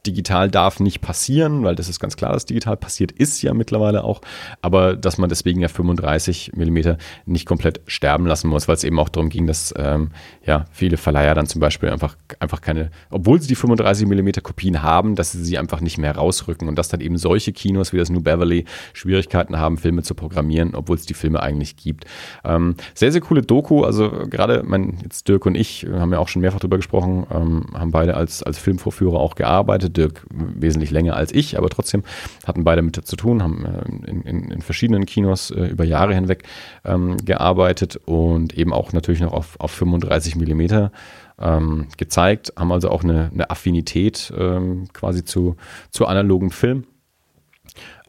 [0.06, 4.04] digital darf nicht passieren, weil das ist ganz klar, dass digital passiert ist ja mittlerweile
[4.04, 4.22] auch,
[4.62, 9.00] aber dass man deswegen ja 35 Millimeter nicht komplett sterben lassen muss, weil es eben
[9.00, 10.12] auch darum ging, dass ähm,
[10.46, 14.84] ja viele Verleiher dann zum Beispiel einfach, einfach keine, obwohl sie die 35 Millimeter Kopien
[14.84, 17.98] haben, dass sie sie einfach nicht mehr rausrücken und dass dann eben solche Kinos wie
[17.98, 22.06] das New Beverly Schwierigkeiten haben, Filme zu programmieren, obwohl es die Filme eigentlich gibt.
[22.44, 26.28] Ähm, sehr, sehr coole Doku, also gerade mein, jetzt Dirk und ich haben ja auch
[26.28, 29.98] schon mehrfach drüber gesprochen, ähm, haben beide als, als Filmvorführer auch gearbeitet.
[29.98, 32.04] Dirk wesentlich länger als ich, aber trotzdem
[32.46, 36.14] hatten beide mit zu tun, haben äh, in, in, in verschiedenen Kinos äh, über Jahre
[36.14, 36.44] hinweg
[36.86, 40.92] ähm, gearbeitet und eben auch natürlich noch auf, auf 35 Millimeter
[41.40, 45.56] ähm, gezeigt, haben also auch eine, eine Affinität ähm, quasi zu,
[45.90, 46.86] zu analogen Film.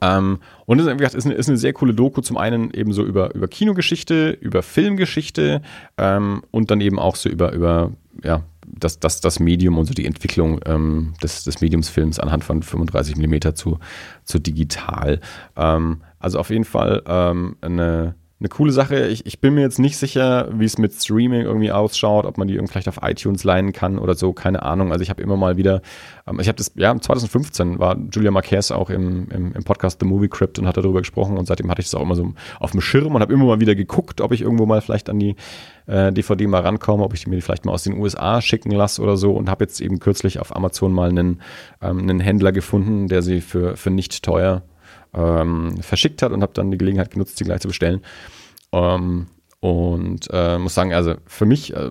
[0.01, 3.05] Ähm, und es ist, ist, eine, ist eine sehr coole Doku, zum einen eben so
[3.05, 5.63] über, über Kinogeschichte, über Filmgeschichte
[5.97, 7.93] ähm, und dann eben auch so über, über
[8.23, 12.63] ja, das, das, das Medium und so die Entwicklung ähm, des, des Mediumsfilms anhand von
[12.63, 13.79] 35 mm zu,
[14.25, 15.21] zu digital.
[15.57, 19.07] Ähm, also auf jeden Fall ähm, eine eine coole Sache.
[19.07, 22.49] Ich, ich bin mir jetzt nicht sicher, wie es mit Streaming irgendwie ausschaut, ob man
[22.49, 24.91] die irgendwie vielleicht auf iTunes leihen kann oder so, keine Ahnung.
[24.91, 25.83] Also ich habe immer mal wieder,
[26.27, 30.07] ähm, ich habe das, ja, 2015 war Julia Marquez auch im, im, im, Podcast The
[30.07, 32.73] Movie Crypt und hat darüber gesprochen und seitdem hatte ich das auch immer so auf
[32.73, 35.37] dem Schirm und habe immer mal wieder geguckt, ob ich irgendwo mal vielleicht an die
[35.87, 39.01] äh, DVD mal rankomme, ob ich mir die vielleicht mal aus den USA schicken lasse
[39.01, 41.41] oder so und habe jetzt eben kürzlich auf Amazon mal einen,
[41.81, 44.63] ähm, einen Händler gefunden, der sie für, für nicht teuer
[45.15, 48.01] ähm, verschickt hat und habe dann die Gelegenheit genutzt, sie gleich zu bestellen.
[48.73, 49.27] Ähm,
[49.61, 51.91] und äh, muss sagen, also für mich, äh,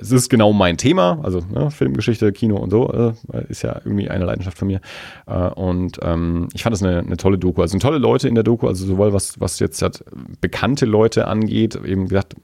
[0.00, 4.08] es ist genau mein Thema, also ne, Filmgeschichte, Kino und so, äh, ist ja irgendwie
[4.08, 4.80] eine Leidenschaft von mir.
[5.26, 7.62] Äh, und ähm, ich fand das eine, eine, tolle Doku.
[7.62, 10.04] Also sind tolle Leute in der Doku, also sowohl was, was jetzt halt
[10.40, 12.34] bekannte Leute angeht, eben gesagt,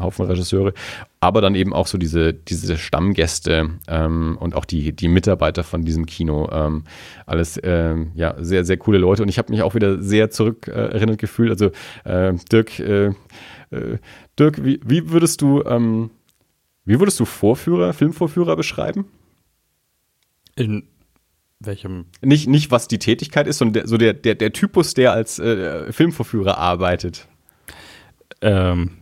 [0.00, 0.74] Haufen Regisseure,
[1.20, 5.84] aber dann eben auch so diese, diese Stammgäste ähm, und auch die, die Mitarbeiter von
[5.84, 6.48] diesem Kino.
[6.52, 6.84] Ähm,
[7.24, 9.22] alles ähm, ja, sehr, sehr coole Leute.
[9.22, 11.50] Und ich habe mich auch wieder sehr zurückerinnert äh, gefühlt.
[11.50, 11.70] Also
[12.04, 13.06] äh, Dirk, äh,
[13.70, 13.98] äh,
[14.38, 16.10] Dirk, wie, wie würdest du, ähm,
[16.86, 19.06] wie würdest du Vorführer, Filmvorführer beschreiben?
[20.54, 20.88] In
[21.60, 22.06] welchem?
[22.22, 25.38] Nicht, nicht was die Tätigkeit ist, sondern der, so der, der, der Typus, der als
[25.38, 27.28] äh, Filmvorführer arbeitet.
[28.40, 28.92] Ähm,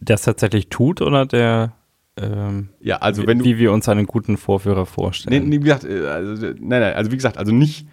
[0.00, 1.74] der es tatsächlich tut oder der
[2.16, 5.48] ähm, ja, also wenn du, wie wir uns einen guten Vorführer vorstellen.
[5.48, 7.88] Nee, nee, wie gesagt, äh, also, nein, nein, also wie gesagt, also nicht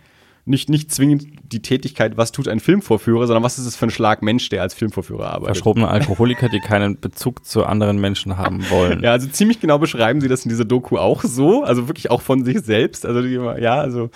[0.45, 3.91] nicht, nicht zwingend die Tätigkeit, was tut ein Filmvorführer, sondern was ist es für ein
[3.91, 5.57] Schlag Mensch, der als Filmvorführer arbeitet.
[5.57, 9.03] Verschrobene Alkoholiker, die keinen Bezug zu anderen Menschen haben wollen.
[9.03, 12.21] Ja, also ziemlich genau beschreiben sie das in dieser Doku auch so, also wirklich auch
[12.21, 13.05] von sich selbst.
[13.05, 14.09] Also die, ja, also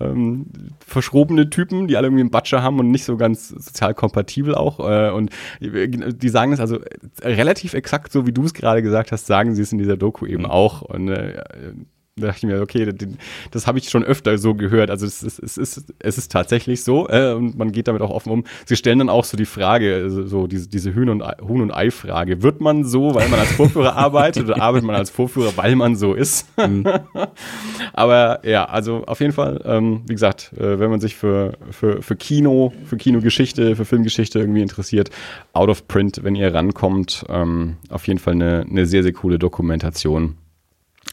[0.00, 0.46] ähm,
[0.86, 4.80] verschrobene Typen, die alle irgendwie einen Batscher haben und nicht so ganz sozial kompatibel auch.
[4.80, 5.30] Äh, und
[5.60, 6.78] die sagen es also
[7.22, 10.26] relativ exakt so, wie du es gerade gesagt hast, sagen sie es in dieser Doku
[10.26, 10.50] eben mhm.
[10.50, 10.82] auch.
[10.82, 11.42] Und äh,
[12.16, 13.08] da dachte ich mir, okay, das,
[13.50, 14.88] das habe ich schon öfter so gehört.
[14.88, 18.10] Also es ist, es ist, es ist tatsächlich so äh, und man geht damit auch
[18.10, 18.44] offen um.
[18.66, 21.72] Sie stellen dann auch so die Frage, also so diese, diese Huhn- und, Huhn und
[21.72, 22.40] Ei-Frage.
[22.42, 25.96] Wird man so, weil man als Vorführer arbeitet oder arbeitet man als Vorführer, weil man
[25.96, 26.46] so ist?
[26.56, 26.84] Mhm.
[27.92, 32.00] Aber ja, also auf jeden Fall, ähm, wie gesagt, äh, wenn man sich für, für,
[32.00, 35.10] für Kino, für Kinogeschichte, für Filmgeschichte irgendwie interessiert,
[35.52, 39.40] out of print, wenn ihr rankommt, ähm, auf jeden Fall eine, eine sehr, sehr coole
[39.40, 40.36] Dokumentation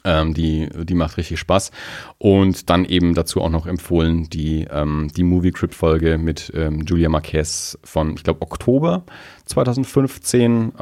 [0.03, 1.71] ähm, die, die macht richtig Spaß.
[2.17, 6.81] Und dann eben dazu auch noch empfohlen die, ähm, die Movie Crypt Folge mit ähm,
[6.81, 9.03] Julia Marquez von, ich glaube, Oktober
[9.45, 10.73] 2015.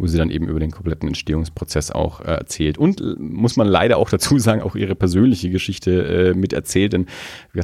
[0.00, 2.78] Wo sie dann eben über den kompletten Entstehungsprozess auch äh, erzählt.
[2.78, 6.94] Und äh, muss man leider auch dazu sagen, auch ihre persönliche Geschichte äh, mit erzählt,
[6.94, 7.06] denn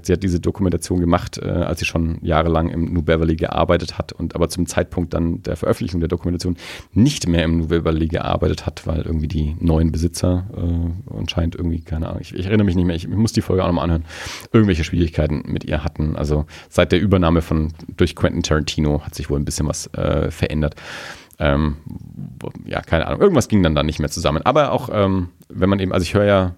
[0.02, 4.12] sie hat diese Dokumentation gemacht, äh, als sie schon jahrelang im New Beverly gearbeitet hat
[4.12, 6.56] und aber zum Zeitpunkt dann der Veröffentlichung der Dokumentation
[6.92, 11.80] nicht mehr im New Beverly gearbeitet hat, weil irgendwie die neuen Besitzer äh, anscheinend irgendwie,
[11.80, 13.84] keine Ahnung, ich, ich, erinnere mich nicht mehr, ich, ich muss die Folge auch nochmal
[13.84, 14.04] anhören,
[14.52, 16.16] irgendwelche Schwierigkeiten mit ihr hatten.
[16.16, 20.30] Also seit der Übernahme von durch Quentin Tarantino hat sich wohl ein bisschen was äh,
[20.30, 20.74] verändert.
[21.38, 21.76] Ähm,
[22.64, 23.20] ja, keine Ahnung.
[23.20, 24.42] Irgendwas ging dann da nicht mehr zusammen.
[24.44, 26.54] Aber auch, ähm, wenn man eben, also ich höre ja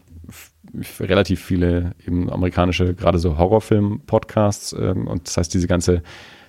[1.00, 6.02] relativ viele eben amerikanische, gerade so Horrorfilm-Podcasts ähm, und das heißt, diese ganze,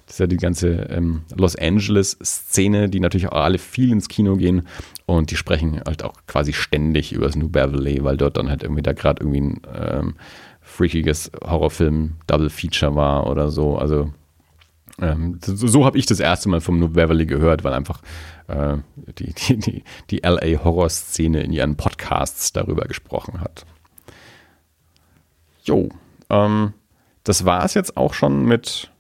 [0.06, 4.35] das ist ja die ganze ähm, Los Angeles-Szene, die natürlich auch alle viel ins Kino
[4.35, 4.64] gehen
[5.06, 8.64] und die sprechen halt auch quasi ständig über das New Beverly, weil dort dann halt
[8.64, 10.15] irgendwie da gerade irgendwie ein ähm,
[10.61, 13.77] freakiges Horrorfilm-Double-Feature war oder so.
[13.77, 14.11] Also
[15.02, 18.02] ähm, so, so habe ich das erste Mal vom New Beverly gehört, weil einfach
[18.48, 18.78] äh,
[19.18, 23.66] die, die, die, die LA-Horror-Szene in ihren Podcasts darüber gesprochen hat.
[25.64, 25.90] Jo,
[26.30, 26.74] ähm,
[27.24, 28.92] das war es jetzt auch schon mit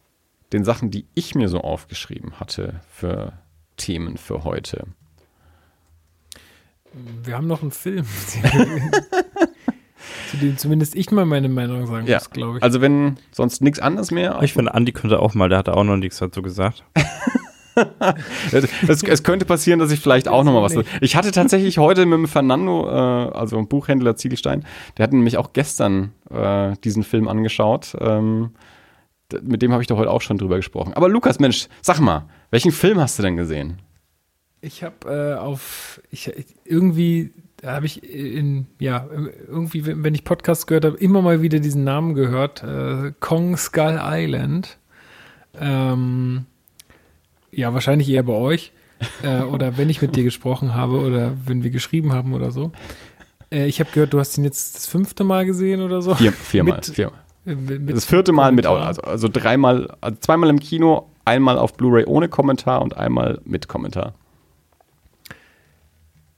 [0.53, 3.33] den Sachen, die ich mir so aufgeschrieben hatte für
[3.77, 4.87] Themen für heute.
[7.23, 8.05] Wir haben noch einen Film.
[10.29, 12.17] zu dem zumindest ich mal meine Meinung sagen ja.
[12.17, 12.63] muss, glaube ich.
[12.63, 14.39] Also wenn sonst nichts anderes mehr.
[14.41, 16.83] Ich finde, Andi könnte auch mal, der hat auch noch nichts dazu gesagt.
[18.51, 20.75] es, es, könnte passieren, dass ich vielleicht auch noch mal was.
[21.01, 24.65] Ich hatte tatsächlich heute mit dem Fernando, äh, also einem Buchhändler Ziegelstein,
[24.97, 27.95] der hat nämlich auch gestern äh, diesen Film angeschaut.
[27.99, 28.51] Ähm,
[29.41, 30.93] mit dem habe ich doch heute auch schon drüber gesprochen.
[30.93, 33.79] Aber Lukas, Mensch, sag mal, welchen Film hast du denn gesehen?
[34.61, 36.31] Ich habe äh, auf ich,
[36.65, 37.31] irgendwie
[37.61, 39.05] da habe ich in, ja,
[39.47, 42.63] irgendwie, wenn ich Podcasts gehört habe, immer mal wieder diesen Namen gehört.
[42.63, 44.77] Äh, Kong Skull Island.
[45.59, 46.45] Ähm,
[47.51, 48.71] ja, wahrscheinlich eher bei euch.
[49.23, 52.71] äh, oder wenn ich mit dir gesprochen habe oder wenn wir geschrieben haben oder so.
[53.51, 56.15] Äh, ich habe gehört, du hast ihn jetzt das fünfte Mal gesehen oder so.
[56.15, 56.75] Vier, viermal.
[56.77, 57.19] Mit, viermal.
[57.45, 62.05] Mit das vierte Mal mit, also, also dreimal, also zweimal im Kino, einmal auf Blu-ray
[62.05, 64.13] ohne Kommentar und einmal mit Kommentar.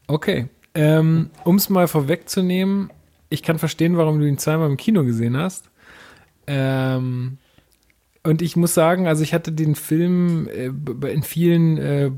[0.07, 0.47] Okay.
[0.73, 2.91] Ähm, um es mal vorwegzunehmen,
[3.29, 5.69] ich kann verstehen, warum du ihn zweimal im Kino gesehen hast.
[6.47, 7.37] Ähm,
[8.23, 10.71] und ich muss sagen, also ich hatte den Film äh,
[11.11, 12.11] in vielen äh,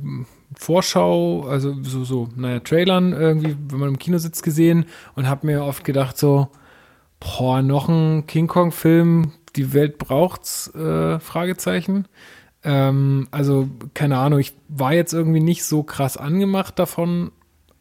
[0.58, 4.86] Vorschau, also so, so, naja, Trailern irgendwie, wenn man im Kino sitzt, gesehen
[5.16, 6.50] und habe mir oft gedacht, so,
[7.20, 12.08] boah, noch ein King Kong-Film, die Welt braucht's, äh, Fragezeichen.
[12.64, 17.32] Ähm, also, keine Ahnung, ich war jetzt irgendwie nicht so krass angemacht davon,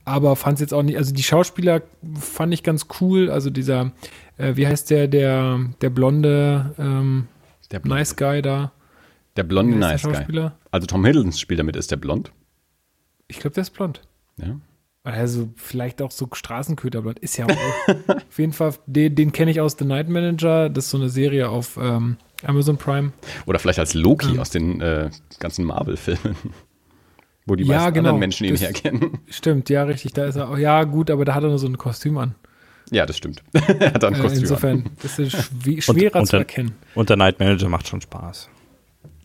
[0.04, 1.82] aber fand es jetzt auch nicht, also die Schauspieler
[2.14, 3.92] fand ich ganz cool, also dieser,
[4.36, 7.28] äh, wie heißt der, der, der blonde, ähm,
[7.70, 7.98] der blonde.
[7.98, 8.72] Nice Guy da.
[9.36, 10.50] Der blonde Nice Guy.
[10.70, 12.32] Also Tom Hiddleston spielt damit, ist der blond?
[13.28, 14.02] Ich glaube, der ist blond.
[14.36, 14.60] Ja.
[15.04, 17.18] Also vielleicht auch so Straßenköterblond.
[17.18, 17.88] Ist ja auch.
[18.08, 20.68] auf jeden Fall, den, den kenne ich aus The Night Manager.
[20.68, 23.12] Das ist so eine Serie auf ähm, Amazon Prime.
[23.46, 24.40] Oder vielleicht als Loki ähm.
[24.40, 25.10] aus den äh,
[25.40, 26.36] ganzen Marvel-Filmen.
[27.46, 28.10] Wo die ja, meisten genau.
[28.10, 29.18] anderen Menschen ihn herkennen.
[29.28, 30.12] Stimmt, ja, richtig.
[30.12, 30.58] Da ist er auch.
[30.58, 32.34] Ja, gut, aber da hat er nur so ein Kostüm an.
[32.90, 33.42] Ja, das stimmt.
[33.52, 34.90] er hat ein äh, Kostüm Insofern an.
[35.02, 35.32] ist es
[35.84, 36.72] schwerer und, zu erkennen.
[36.94, 38.48] Und der Night Manager macht schon Spaß.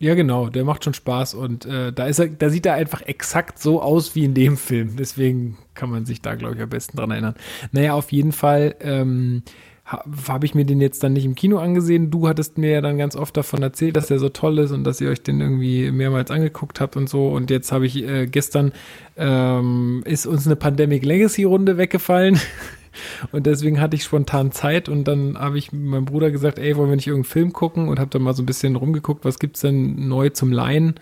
[0.00, 3.02] Ja, genau, der macht schon Spaß und äh, da ist er, da sieht er einfach
[3.02, 4.96] exakt so aus wie in dem Film.
[4.96, 7.34] Deswegen kann man sich da, glaube ich, am besten dran erinnern.
[7.72, 9.42] Naja, auf jeden Fall ähm,
[9.88, 12.10] habe ich mir den jetzt dann nicht im Kino angesehen.
[12.10, 14.84] Du hattest mir ja dann ganz oft davon erzählt, dass der so toll ist und
[14.84, 17.28] dass ihr euch den irgendwie mehrmals angeguckt habt und so.
[17.28, 18.72] Und jetzt habe ich äh, gestern
[19.16, 22.38] ähm, ist uns eine Pandemic Legacy Runde weggefallen.
[23.30, 26.88] Und deswegen hatte ich spontan Zeit und dann habe ich meinem Bruder gesagt, ey, wollen
[26.88, 27.88] wir nicht irgendeinen Film gucken?
[27.88, 30.94] Und habe dann mal so ein bisschen rumgeguckt, was gibt's denn neu zum Leihen?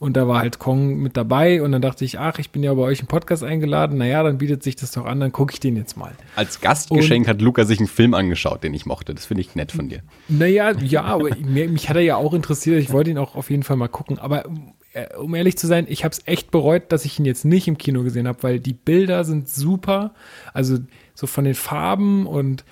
[0.00, 2.72] Und da war halt Kong mit dabei und dann dachte ich, ach, ich bin ja
[2.72, 5.60] bei euch im Podcast eingeladen, naja, dann bietet sich das doch an, dann gucke ich
[5.60, 6.12] den jetzt mal.
[6.36, 9.14] Als Gastgeschenk und, hat Luca sich einen Film angeschaut, den ich mochte.
[9.14, 10.00] Das finde ich nett von dir.
[10.26, 12.80] Naja, ja, aber mich hat er ja auch interessiert.
[12.80, 14.18] Ich wollte ihn auch auf jeden Fall mal gucken.
[14.18, 14.46] Aber
[14.94, 17.68] äh, um ehrlich zu sein, ich habe es echt bereut, dass ich ihn jetzt nicht
[17.68, 20.14] im Kino gesehen habe, weil die Bilder sind super.
[20.54, 20.78] Also
[21.14, 22.64] so von den Farben und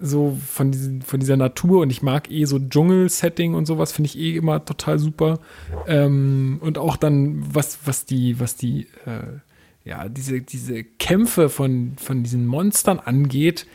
[0.00, 4.08] so von, diesen, von dieser Natur und ich mag eh so Dschungel-Setting und sowas, finde
[4.08, 5.40] ich eh immer total super.
[5.86, 9.38] Ähm, und auch dann, was, was die, was die, äh,
[9.84, 13.66] ja, diese, diese Kämpfe von, von diesen Monstern angeht,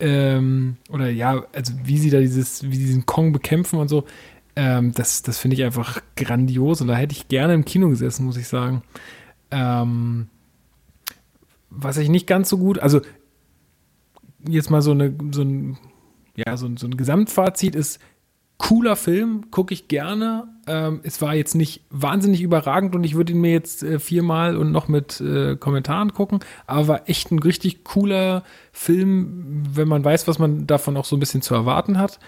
[0.00, 4.04] ähm, oder ja, also wie sie da dieses, wie diesen Kong bekämpfen und so,
[4.56, 8.24] ähm, das, das finde ich einfach grandios und da hätte ich gerne im Kino gesessen,
[8.24, 8.82] muss ich sagen.
[9.50, 10.28] Ähm,
[11.70, 13.00] was ich nicht ganz so gut, also
[14.48, 15.78] jetzt mal so, eine, so, ein,
[16.36, 18.00] ja, so, so ein Gesamtfazit ist,
[18.60, 20.48] cooler Film, gucke ich gerne.
[20.66, 24.56] Ähm, es war jetzt nicht wahnsinnig überragend und ich würde ihn mir jetzt äh, viermal
[24.56, 30.04] und noch mit äh, Kommentaren gucken, aber war echt ein richtig cooler Film, wenn man
[30.04, 32.20] weiß, was man davon auch so ein bisschen zu erwarten hat.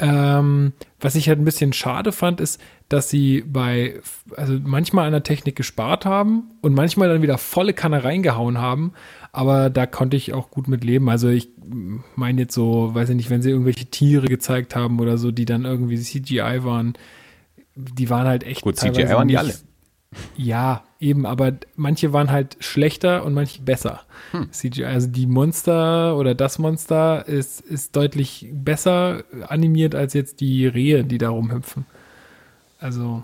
[0.00, 4.00] Ähm, was ich halt ein bisschen schade fand, ist, dass sie bei,
[4.36, 8.92] also manchmal an der Technik gespart haben und manchmal dann wieder volle Kanne reingehauen haben.
[9.32, 11.08] Aber da konnte ich auch gut mit leben.
[11.08, 11.50] Also ich
[12.16, 15.44] meine jetzt so, weiß ich nicht, wenn sie irgendwelche Tiere gezeigt haben oder so, die
[15.44, 16.94] dann irgendwie CGI waren,
[17.74, 18.62] die waren halt echt.
[18.62, 19.54] Gut, CGI waren die alle.
[20.36, 24.00] Ja, eben, aber manche waren halt schlechter und manche besser.
[24.30, 24.50] Hm.
[24.50, 30.66] CGI, also die Monster oder das Monster ist, ist deutlich besser animiert als jetzt die
[30.66, 31.84] Rehe, die da rumhüpfen.
[32.80, 33.22] Also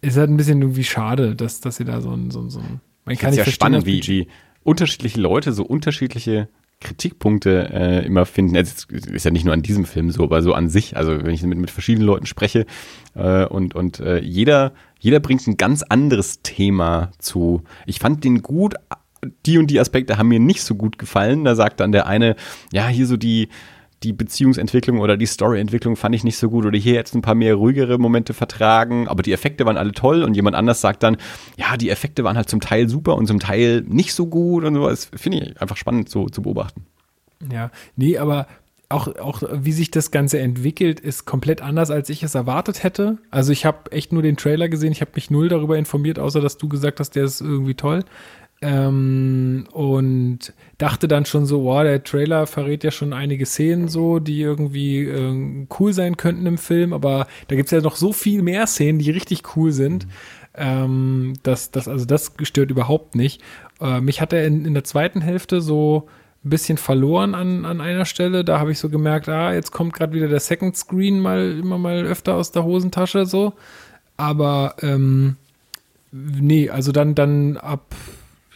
[0.00, 2.60] ist halt ein bisschen irgendwie schade, dass, dass sie da so ein, so ein, so
[2.60, 4.28] ein man kann nicht ja spannend, wie, wie
[4.66, 6.48] unterschiedliche Leute so unterschiedliche
[6.80, 8.54] Kritikpunkte äh, immer finden.
[8.56, 10.96] Es ist ja nicht nur an diesem Film so, aber so an sich.
[10.96, 12.66] Also wenn ich mit, mit verschiedenen Leuten spreche
[13.14, 17.62] äh, und, und äh, jeder, jeder bringt ein ganz anderes Thema zu.
[17.86, 18.74] Ich fand den gut,
[19.46, 21.44] die und die Aspekte haben mir nicht so gut gefallen.
[21.44, 22.36] Da sagt dann der eine,
[22.72, 23.48] ja, hier so die,
[24.02, 27.34] die Beziehungsentwicklung oder die Storyentwicklung fand ich nicht so gut oder hier jetzt ein paar
[27.34, 31.16] mehr ruhigere Momente vertragen, aber die Effekte waren alle toll und jemand anders sagt dann,
[31.56, 34.74] ja, die Effekte waren halt zum Teil super und zum Teil nicht so gut und
[34.74, 35.10] sowas.
[35.16, 36.86] Finde ich einfach spannend so zu beobachten.
[37.50, 38.46] Ja, nee, aber
[38.88, 43.18] auch, auch wie sich das Ganze entwickelt, ist komplett anders, als ich es erwartet hätte.
[43.30, 46.40] Also ich habe echt nur den Trailer gesehen, ich habe mich null darüber informiert, außer
[46.40, 48.04] dass du gesagt hast, der ist irgendwie toll.
[48.66, 54.18] Ähm, und dachte dann schon so, wow, der Trailer verrät ja schon einige Szenen so,
[54.18, 58.12] die irgendwie äh, cool sein könnten im Film, aber da gibt es ja noch so
[58.12, 60.06] viel mehr Szenen, die richtig cool sind.
[60.06, 60.10] Mhm.
[60.56, 63.40] Ähm, das, das, also das stört überhaupt nicht.
[63.80, 66.08] Äh, mich hat er in, in der zweiten Hälfte so
[66.44, 68.44] ein bisschen verloren an, an einer Stelle.
[68.44, 71.78] Da habe ich so gemerkt, ah, jetzt kommt gerade wieder der Second Screen mal immer
[71.78, 73.52] mal öfter aus der Hosentasche so.
[74.16, 75.36] Aber ähm,
[76.10, 77.94] nee, also dann, dann ab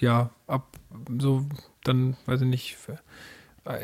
[0.00, 0.76] ja, ab
[1.18, 1.46] so,
[1.84, 2.76] dann, weiß ich nicht,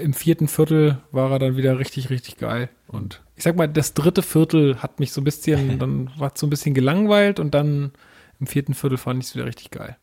[0.01, 2.69] im vierten Viertel war er dann wieder richtig, richtig geil.
[2.89, 6.41] Und ich sag mal, das dritte Viertel hat mich so ein bisschen, dann war es
[6.41, 7.93] so ein bisschen gelangweilt und dann
[8.41, 9.97] im vierten Viertel fand ich es wieder richtig geil.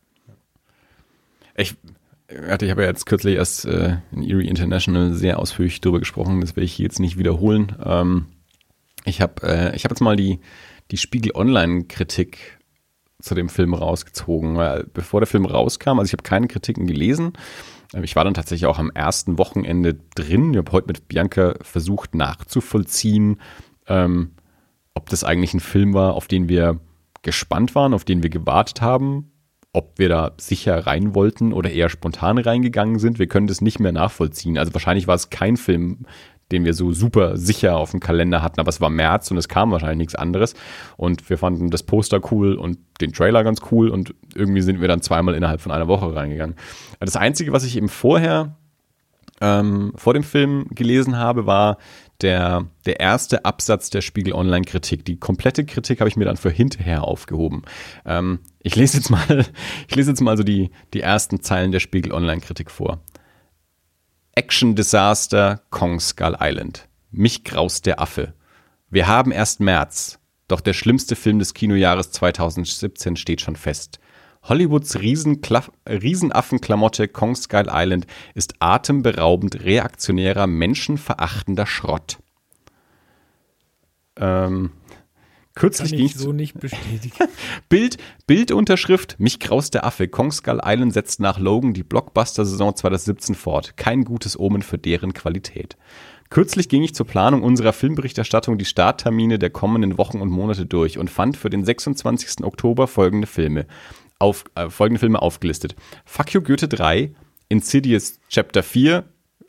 [1.56, 1.76] Ich,
[2.28, 6.56] ich habe ja jetzt kürzlich erst äh, in Erie International sehr ausführlich darüber gesprochen, das
[6.56, 7.76] werde ich jetzt nicht wiederholen.
[7.84, 8.26] Ähm,
[9.06, 10.40] ich habe äh, ich hab jetzt mal die,
[10.90, 12.58] die Spiegel Online-Kritik
[13.24, 17.34] zu dem Film rausgezogen, weil bevor der Film rauskam, also ich habe keine Kritiken gelesen,
[17.94, 20.52] ähm, ich war dann tatsächlich auch am ersten Wochenende drin.
[20.52, 23.40] Ich habe heute mit Bianca versucht nachzuvollziehen,
[23.88, 24.32] ähm,
[24.94, 26.80] ob das eigentlich ein Film war, auf den wir
[27.22, 29.32] gespannt waren, auf den wir gewartet haben,
[29.72, 33.20] ob wir da sicher rein wollten oder eher spontan reingegangen sind.
[33.20, 34.58] Wir können das nicht mehr nachvollziehen.
[34.58, 36.06] Also wahrscheinlich war es kein Film,
[36.54, 39.50] den wir so super sicher auf dem Kalender hatten, aber es war März und es
[39.50, 40.54] kam wahrscheinlich nichts anderes.
[40.96, 44.88] Und wir fanden das Poster cool und den Trailer ganz cool und irgendwie sind wir
[44.88, 46.56] dann zweimal innerhalb von einer Woche reingegangen.
[47.00, 48.56] Das Einzige, was ich eben vorher
[49.42, 51.78] ähm, vor dem Film gelesen habe, war
[52.22, 55.04] der, der erste Absatz der Spiegel Online-Kritik.
[55.06, 57.64] Die komplette Kritik habe ich mir dann für hinterher aufgehoben.
[58.06, 59.44] Ähm, ich lese jetzt mal,
[59.88, 63.02] ich lese jetzt mal so die, die ersten Zeilen der Spiegel Online-Kritik vor.
[64.36, 66.88] Action Disaster Kong Skull Island.
[67.12, 68.34] Mich graust der Affe.
[68.90, 74.00] Wir haben erst März, doch der schlimmste Film des Kinojahres 2017 steht schon fest.
[74.50, 82.18] Hollywoods Riesenaffenklamotte Kong Skull Island ist atemberaubend reaktionärer, menschenverachtender Schrott.
[84.18, 84.72] Ähm,
[85.56, 87.16] kürzlich Kann ging ich so nicht bestätigen.
[87.70, 87.98] Bild,
[88.28, 90.08] Bildunterschrift, mich graust der Affe.
[90.08, 93.78] Kong Skull Island setzt nach Logan die Blockbuster-Saison 2017 fort.
[93.78, 95.78] Kein gutes Omen für deren Qualität.
[96.30, 100.98] Kürzlich ging ich zur Planung unserer Filmberichterstattung die Starttermine der kommenden Wochen und Monate durch
[100.98, 102.44] und fand für den 26.
[102.44, 103.68] Oktober folgende Filme
[104.18, 105.76] auf, äh, folgende Filme aufgelistet.
[106.06, 107.14] Fuck You Goethe 3,
[107.50, 109.04] Insidious Chapter 4,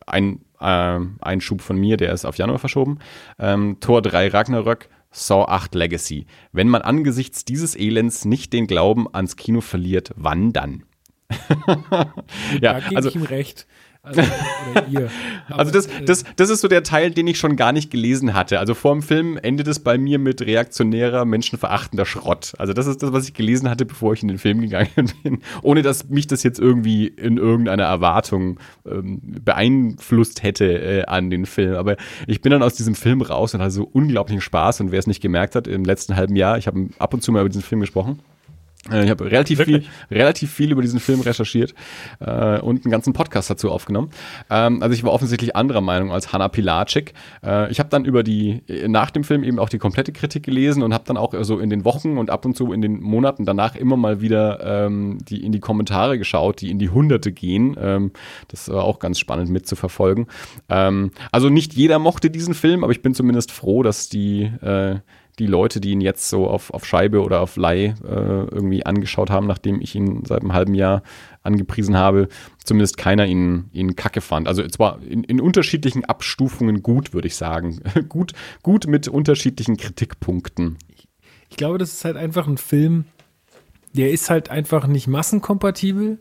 [0.06, 2.98] ein äh, Einschub von mir, der ist auf Januar verschoben,
[3.38, 6.26] ähm, Tor 3 Ragnarök, Saw 8 Legacy.
[6.50, 10.82] Wenn man angesichts dieses Elends nicht den Glauben ans Kino verliert, wann dann?
[12.60, 13.66] Ja, da gebe also, ich ihm recht.
[14.04, 14.20] Also,
[15.50, 18.34] also das, äh, das, das ist so der Teil, den ich schon gar nicht gelesen
[18.34, 18.58] hatte.
[18.58, 22.52] Also vor dem Film endet es bei mir mit reaktionärer, menschenverachtender Schrott.
[22.58, 25.38] Also das ist das, was ich gelesen hatte, bevor ich in den Film gegangen bin.
[25.62, 31.46] Ohne dass mich das jetzt irgendwie in irgendeiner Erwartung ähm, beeinflusst hätte äh, an den
[31.46, 31.74] Film.
[31.74, 31.96] Aber
[32.26, 34.82] ich bin dann aus diesem Film raus und hatte so unglaublichen Spaß.
[34.82, 37.32] Und wer es nicht gemerkt hat, im letzten halben Jahr, ich habe ab und zu
[37.32, 38.18] mal über diesen Film gesprochen.
[38.90, 41.74] Äh, ich habe relativ viel, relativ viel über diesen Film recherchiert
[42.20, 44.10] äh, und einen ganzen Podcast dazu aufgenommen.
[44.50, 47.14] Ähm, also ich war offensichtlich anderer Meinung als Hanna Pilatschik.
[47.44, 50.82] Äh, ich habe dann über die nach dem Film eben auch die komplette Kritik gelesen
[50.82, 53.44] und habe dann auch so in den Wochen und ab und zu in den Monaten
[53.44, 57.76] danach immer mal wieder ähm, die in die Kommentare geschaut, die in die Hunderte gehen.
[57.78, 58.12] Ähm,
[58.48, 60.26] das war auch ganz spannend mitzuverfolgen.
[60.68, 64.96] Ähm, also nicht jeder mochte diesen Film, aber ich bin zumindest froh, dass die äh,
[65.38, 69.30] die Leute, die ihn jetzt so auf, auf Scheibe oder auf Leih äh, irgendwie angeschaut
[69.30, 71.02] haben, nachdem ich ihn seit einem halben Jahr
[71.42, 72.28] angepriesen habe,
[72.62, 74.46] zumindest keiner ihn, ihn kacke fand.
[74.48, 77.80] Also zwar in, in unterschiedlichen Abstufungen gut, würde ich sagen.
[78.08, 78.32] gut,
[78.62, 80.78] gut mit unterschiedlichen Kritikpunkten.
[81.50, 83.04] Ich glaube, das ist halt einfach ein Film,
[83.92, 86.18] der ist halt einfach nicht massenkompatibel,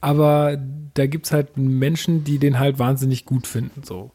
[0.00, 0.58] aber
[0.94, 3.82] da gibt es halt Menschen, die den halt wahnsinnig gut finden.
[3.84, 4.12] So.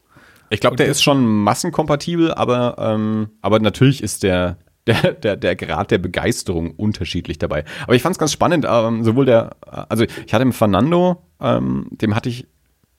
[0.50, 5.56] Ich glaube, der ist schon massenkompatibel, aber, ähm, aber natürlich ist der, der, der, der
[5.56, 7.64] Grad der Begeisterung unterschiedlich dabei.
[7.84, 11.88] Aber ich fand es ganz spannend, ähm, sowohl der, also ich hatte im Fernando, ähm,
[11.90, 12.46] dem hatte ich,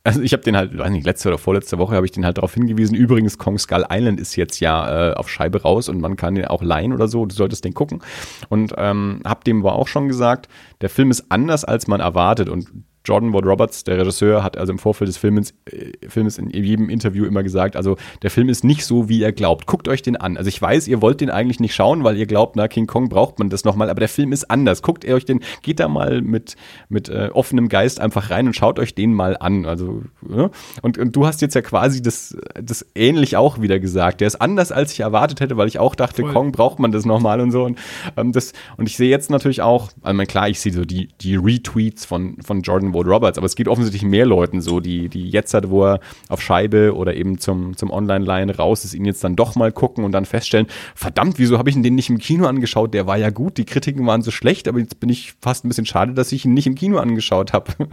[0.03, 2.37] also ich habe den halt, weiß nicht, letzte oder vorletzte Woche habe ich den halt
[2.37, 2.95] darauf hingewiesen.
[2.95, 6.45] Übrigens, Kong Skull Island ist jetzt ja äh, auf Scheibe raus und man kann den
[6.45, 7.25] auch leihen oder so.
[7.25, 8.01] Du solltest den gucken.
[8.47, 10.47] Und ähm, hab dem war auch schon gesagt,
[10.79, 12.47] der Film ist anders, als man erwartet.
[12.47, 12.69] Und
[13.07, 16.89] Jordan Ward Roberts, der Regisseur, hat also im Vorfeld des Films, äh, Films in jedem
[16.89, 19.65] Interview immer gesagt, also der Film ist nicht so, wie ihr glaubt.
[19.65, 20.35] Guckt euch den an.
[20.35, 23.07] Also ich weiß, ihr wollt den eigentlich nicht schauen, weil ihr glaubt, na, King Kong
[23.07, 24.81] braucht man das nochmal, aber der Film ist anders.
[24.81, 26.55] Guckt ihr euch den, geht da mal mit,
[26.89, 29.65] mit äh, offenem Geist einfach rein und schaut euch den mal an.
[29.65, 30.49] Also, ja?
[30.81, 34.19] und, und du hast jetzt ja quasi das, das ähnlich auch wieder gesagt.
[34.19, 36.33] Der ist anders, als ich erwartet hätte, weil ich auch dachte, Voll.
[36.33, 37.63] Kong braucht man das nochmal und so.
[37.63, 37.79] Und,
[38.17, 41.35] ähm, das, und ich sehe jetzt natürlich auch, also klar, ich sehe so die, die
[41.35, 45.29] Retweets von, von Jordan Ward Roberts, aber es geht offensichtlich mehr Leuten so, die, die
[45.29, 45.99] jetzt halt, wo er
[46.29, 50.03] auf Scheibe oder eben zum, zum Online-Line raus ist, ihn jetzt dann doch mal gucken
[50.03, 52.93] und dann feststellen, verdammt, wieso habe ich ihn den nicht im Kino angeschaut?
[52.93, 55.69] Der war ja gut, die Kritiken waren so schlecht, aber jetzt bin ich fast ein
[55.69, 57.73] bisschen schade, dass ich ihn nicht im Kino angeschaut habe.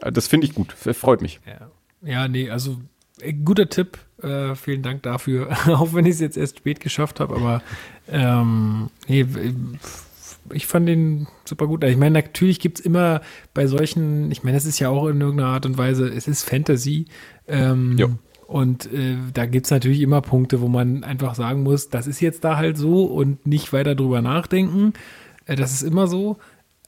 [0.00, 1.40] Das finde ich gut, freut mich.
[1.44, 1.70] Ja,
[2.08, 2.78] ja nee, also
[3.20, 3.98] äh, guter Tipp.
[4.22, 7.62] Äh, vielen Dank dafür, auch wenn ich es jetzt erst spät geschafft habe, aber
[8.08, 9.26] ähm, nee,
[10.52, 11.84] ich fand den super gut.
[11.84, 13.20] Ich meine, natürlich gibt es immer
[13.54, 16.44] bei solchen, ich meine, das ist ja auch in irgendeiner Art und Weise, es ist
[16.44, 17.06] Fantasy.
[17.46, 18.10] Ähm, Jo.
[18.46, 22.44] und äh, da gibt's natürlich immer Punkte, wo man einfach sagen muss, das ist jetzt
[22.44, 24.92] da halt so und nicht weiter drüber nachdenken.
[25.46, 26.36] Äh, das ist immer so.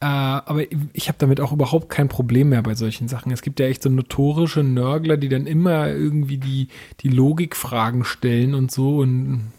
[0.03, 0.63] Äh, aber
[0.95, 3.33] ich habe damit auch überhaupt kein Problem mehr bei solchen Sachen.
[3.33, 6.69] Es gibt ja echt so notorische Nörgler, die dann immer irgendwie die,
[7.01, 8.99] die Logikfragen stellen und so.
[8.99, 9.53] Und,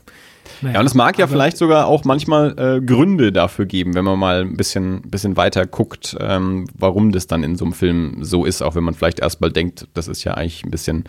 [0.61, 4.05] naja, Ja, und es mag ja vielleicht sogar auch manchmal äh, Gründe dafür geben, wenn
[4.05, 8.17] man mal ein bisschen, bisschen weiter guckt, ähm, warum das dann in so einem Film
[8.21, 11.05] so ist, auch wenn man vielleicht erstmal denkt, das ist ja eigentlich ein bisschen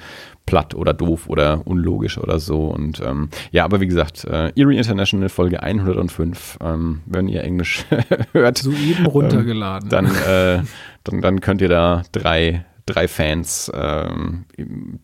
[0.47, 2.66] platt oder doof oder unlogisch oder so.
[2.66, 7.85] Und ähm, ja, aber wie gesagt, äh, Erie International Folge 105, ähm, wenn ihr Englisch
[8.32, 9.89] hört, soeben runtergeladen.
[9.89, 10.62] dann, äh,
[11.05, 14.44] dann, dann könnt ihr da drei, drei Fans ähm,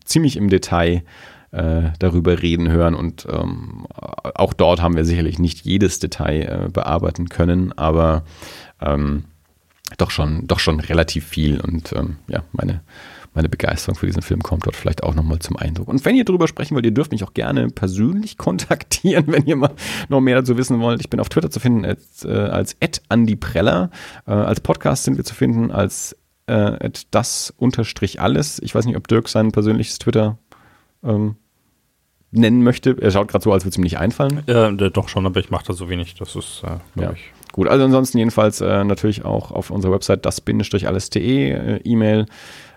[0.03, 1.03] ziemlich im Detail
[1.51, 6.69] äh, darüber reden hören und ähm, auch dort haben wir sicherlich nicht jedes Detail äh,
[6.69, 8.23] bearbeiten können, aber
[8.81, 9.25] ähm,
[9.97, 12.81] doch schon, doch schon relativ viel und ähm, ja, meine,
[13.33, 15.87] meine Begeisterung für diesen Film kommt dort vielleicht auch nochmal zum Eindruck.
[15.87, 19.55] Und wenn ihr drüber sprechen wollt, ihr dürft mich auch gerne persönlich kontaktieren, wenn ihr
[19.55, 19.73] mal
[20.07, 20.99] noch mehr dazu wissen wollt.
[21.01, 22.75] Ich bin auf Twitter zu finden als, äh, als.
[22.79, 23.87] Äh,
[24.25, 26.15] als Podcast sind wir zu finden als
[26.47, 28.59] äh, das unterstrich alles.
[28.63, 30.37] Ich weiß nicht, ob Dirk sein persönliches Twitter
[31.03, 31.35] ähm,
[32.31, 32.95] nennen möchte.
[33.01, 34.47] Er schaut gerade so, als würde es ihm nicht einfallen.
[34.47, 36.15] Äh, doch schon, aber ich mache da so wenig.
[36.15, 37.11] Das ist, äh, Ja.
[37.13, 37.31] ich.
[37.51, 42.27] Gut, also ansonsten jedenfalls äh, natürlich auch auf unserer Website das-alles.de, äh, E-Mail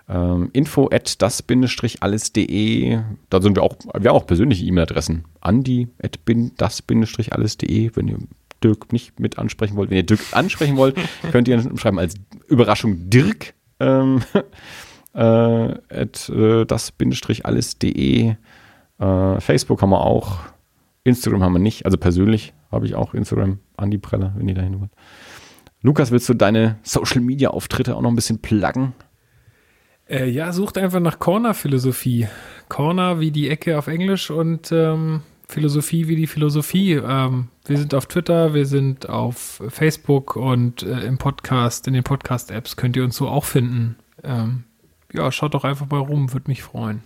[0.09, 2.99] ähm, info at das-alles.de.
[3.29, 5.25] Da sind wir auch, wir haben auch persönliche E-Mail-Adressen.
[5.41, 6.19] Andi at
[6.57, 8.17] das-alles.de, wenn ihr
[8.63, 9.89] Dirk nicht mit ansprechen wollt.
[9.91, 10.95] Wenn ihr Dirk ansprechen wollt,
[11.31, 12.15] könnt ihr schreiben als
[12.47, 14.41] Überraschung Dirk ähm, äh,
[15.13, 18.35] at äh, das-alles.de.
[18.99, 20.39] Äh, Facebook haben wir auch.
[21.03, 21.85] Instagram haben wir nicht.
[21.85, 23.59] Also persönlich habe ich auch Instagram.
[23.77, 24.91] Andi Preller, wenn ihr dahin wollt.
[25.81, 28.93] Lukas, willst du deine Social Media Auftritte auch noch ein bisschen pluggen?
[30.09, 32.27] Äh, ja, sucht einfach nach Corner-Philosophie.
[32.69, 36.93] Corner wie die Ecke auf Englisch und ähm, Philosophie wie die Philosophie.
[36.93, 42.03] Ähm, wir sind auf Twitter, wir sind auf Facebook und äh, im Podcast, in den
[42.03, 43.97] Podcast-Apps könnt ihr uns so auch finden.
[44.23, 44.63] Ähm,
[45.13, 47.01] ja, schaut doch einfach mal rum, würde mich freuen.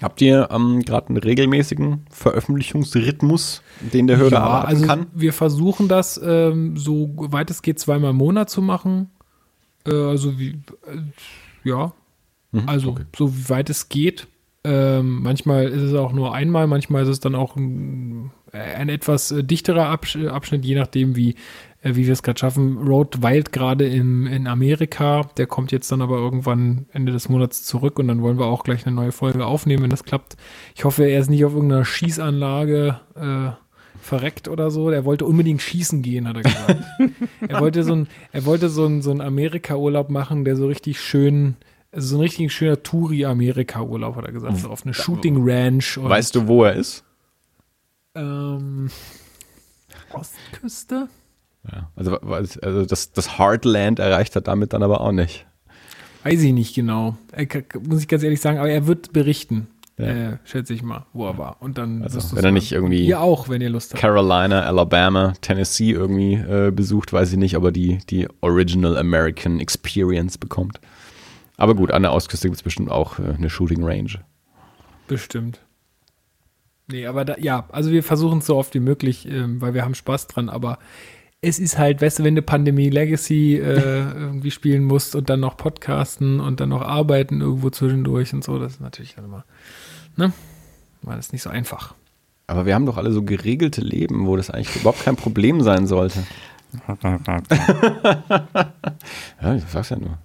[0.00, 5.06] Habt ihr ähm, gerade einen regelmäßigen Veröffentlichungsrhythmus, den der Hörer erwarten also kann?
[5.14, 9.10] wir versuchen das ähm, so weit es geht zweimal im Monat zu machen.
[9.86, 10.50] Äh, also wie,
[10.86, 11.02] äh,
[11.62, 11.92] ja,
[12.52, 13.04] Mhm, also okay.
[13.16, 14.28] so wie weit es geht.
[14.64, 19.32] Ähm, manchmal ist es auch nur einmal, manchmal ist es dann auch ein, ein etwas
[19.32, 21.34] äh, dichterer Absch Abschnitt, je nachdem, wie,
[21.82, 22.78] wie wir es gerade schaffen.
[22.78, 27.64] Road weilt gerade in, in Amerika, der kommt jetzt dann aber irgendwann Ende des Monats
[27.64, 30.36] zurück und dann wollen wir auch gleich eine neue Folge aufnehmen, wenn das klappt.
[30.74, 33.50] Ich hoffe, er ist nicht auf irgendeiner Schießanlage äh,
[34.00, 34.90] verreckt oder so.
[34.90, 36.84] Der wollte unbedingt schießen gehen, hat er gesagt.
[37.48, 41.00] er wollte so ein, er wollte so ein, so ein Amerika-Urlaub machen, der so richtig
[41.00, 41.56] schön,
[41.90, 44.58] also so ein richtig schöner Touri-Amerika-Urlaub, hat er gesagt.
[44.58, 45.98] So auf eine Shooting Ranch.
[46.00, 47.04] Weißt du, wo er ist?
[48.14, 48.88] Ähm,
[50.12, 51.08] Ostküste?
[51.70, 55.46] Ja, also, also das, das Heartland erreicht er damit dann aber auch nicht.
[56.24, 57.16] Weiß ich nicht genau.
[57.32, 57.46] Er,
[57.88, 59.68] muss ich ganz ehrlich sagen, aber er wird berichten.
[59.98, 60.06] Ja.
[60.06, 61.56] Äh, schätze ich mal, wo er war.
[61.60, 62.54] Und dann Also, wenn er hören.
[62.54, 64.00] nicht irgendwie- Ihr auch, wenn ihr Lust habt.
[64.00, 69.60] Carolina, Alabama, Tennessee irgendwie äh, besucht, weiß ich nicht, ob er die, die Original American
[69.60, 70.80] Experience bekommt.
[71.58, 74.10] Aber gut, an der Ostküste gibt es bestimmt auch äh, eine Shooting Range.
[75.06, 75.60] Bestimmt.
[76.88, 79.84] Nee, aber da, ja, also wir versuchen es so oft wie möglich, ähm, weil wir
[79.84, 80.78] haben Spaß dran, aber
[81.42, 85.40] es ist halt, weißt du, wenn du Pandemie Legacy äh, irgendwie spielen musst und dann
[85.40, 89.44] noch podcasten und dann noch arbeiten irgendwo zwischendurch und so, das ist natürlich dann immer,
[90.16, 90.32] ne?
[91.02, 91.94] War das nicht so einfach.
[92.46, 95.86] Aber wir haben doch alle so geregelte Leben, wo das eigentlich überhaupt kein Problem sein
[95.86, 96.22] sollte.
[99.42, 100.16] Ja, ich sag's ja nur.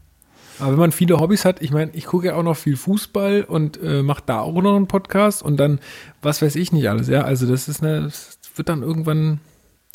[0.59, 3.43] Aber wenn man viele Hobbys hat, ich meine, ich gucke ja auch noch viel Fußball
[3.43, 5.79] und äh, mache da auch noch einen Podcast und dann,
[6.21, 7.23] was weiß ich nicht alles, ja.
[7.23, 9.41] Also das ist eine, das wird dann irgendwann,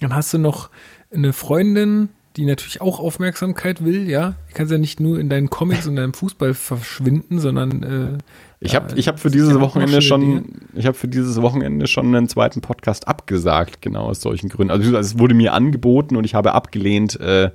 [0.01, 0.69] dann hast du noch
[1.13, 4.35] eine Freundin, die natürlich auch Aufmerksamkeit will, ja.
[4.49, 8.19] Du kannst ja nicht nur in deinen Comics und deinem Fußball verschwinden, sondern äh,
[8.61, 10.43] Ich ja, habe ich hab für es dieses Wochenende schon, Dinge.
[10.75, 14.71] ich habe für dieses Wochenende schon einen zweiten Podcast abgesagt, genau aus solchen Gründen.
[14.71, 17.51] Also es wurde mir angeboten und ich habe abgelehnt, äh,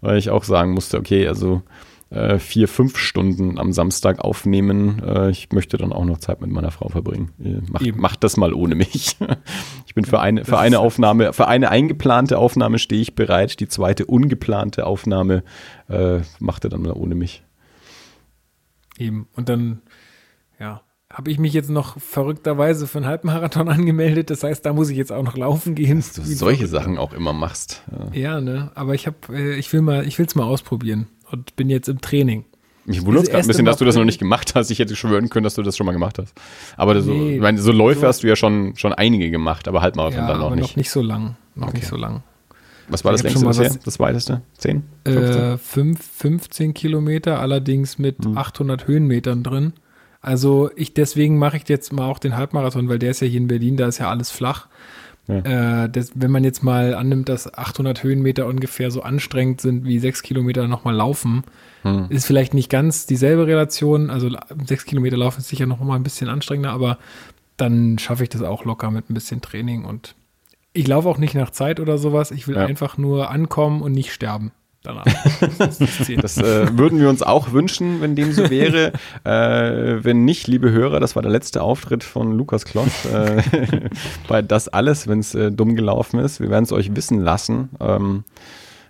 [0.00, 1.62] weil ich auch sagen musste, okay, also
[2.12, 5.02] äh, vier, fünf Stunden am Samstag aufnehmen.
[5.02, 7.30] Äh, ich möchte dann auch noch Zeit mit meiner Frau verbringen.
[7.42, 8.00] Äh, Macht, Eben.
[8.00, 9.16] macht das mal ohne mich.
[9.86, 13.60] Ich bin für eine, für eine Aufnahme, für eine eingeplante Aufnahme stehe ich bereit.
[13.60, 15.44] Die zweite ungeplante Aufnahme
[15.90, 17.44] äh, macht er dann mal ohne mich.
[18.96, 19.28] Eben.
[19.36, 19.82] Und dann,
[20.58, 20.80] ja,
[21.12, 24.30] habe ich mich jetzt noch verrückterweise für einen Halbmarathon angemeldet.
[24.30, 25.98] Das heißt, da muss ich jetzt auch noch laufen gehen.
[25.98, 27.82] Dass du solche Sachen auch immer machst.
[28.14, 28.18] Ja.
[28.18, 28.70] Ja, ne?
[28.74, 31.88] Aber ich habe, äh, ich will mal, ich will es mal ausprobieren und bin jetzt
[31.88, 32.44] im Training.
[32.84, 34.70] Mich wundert es Das gerade ein bisschen, dass du das noch nicht gemacht hast.
[34.70, 36.34] Ich hätte schwören können, dass du das schon mal gemacht hast.
[36.76, 39.68] Aber so, Nee, ich meine, so Läufe so- hast du ja schon, schon einige gemacht,
[39.68, 40.70] aber Halbmarathon Ja, dann noch aber nicht.
[40.70, 41.36] noch nicht so lang.
[41.54, 41.76] Noch Okay.
[41.78, 42.22] nicht so lang.
[42.88, 43.70] Was war das Ich hab längste bisher?
[43.76, 44.42] was- Das weiteste?
[44.58, 44.82] 10?
[45.06, 45.42] 15?
[45.42, 48.36] Äh, fünf, 15 Kilometer, allerdings mit Hm.
[48.36, 49.72] 800 Höhenmetern drin.
[50.20, 53.40] Also ich deswegen mache ich jetzt mal auch den Halbmarathon, weil der ist ja hier
[53.40, 54.66] in Berlin, da ist ja alles flach.
[55.28, 59.98] Äh, das, wenn man jetzt mal annimmt, dass 800 Höhenmeter ungefähr so anstrengend sind wie
[59.98, 61.44] 6 Kilometer nochmal laufen,
[61.82, 62.06] Hm.
[62.10, 64.10] ist vielleicht nicht ganz dieselbe Relation.
[64.10, 64.30] Also
[64.66, 66.98] 6 Kilometer laufen ist sicher noch mal ein bisschen anstrengender, aber
[67.56, 70.14] dann schaffe ich das auch locker mit ein bisschen Training und
[70.72, 72.30] ich laufe auch nicht nach Zeit oder sowas.
[72.30, 72.64] Ich will Ja.
[72.66, 74.52] einfach nur ankommen und nicht sterben
[74.82, 75.04] danach.
[75.58, 76.10] Das das.
[76.20, 78.92] Das äh, würden wir uns auch wünschen, wenn dem so wäre.
[79.24, 83.42] äh, wenn nicht, liebe Hörer, das war der letzte Auftritt von Lukas Kloss äh,
[84.28, 86.40] bei Das Alles, wenn es äh, dumm gelaufen ist.
[86.40, 87.70] Wir werden es euch wissen lassen.
[87.80, 88.24] Ähm,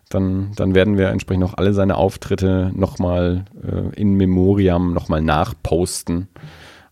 [0.09, 6.29] dann, dann werden wir entsprechend auch alle seine Auftritte nochmal äh, in Memoriam nochmal nachposten.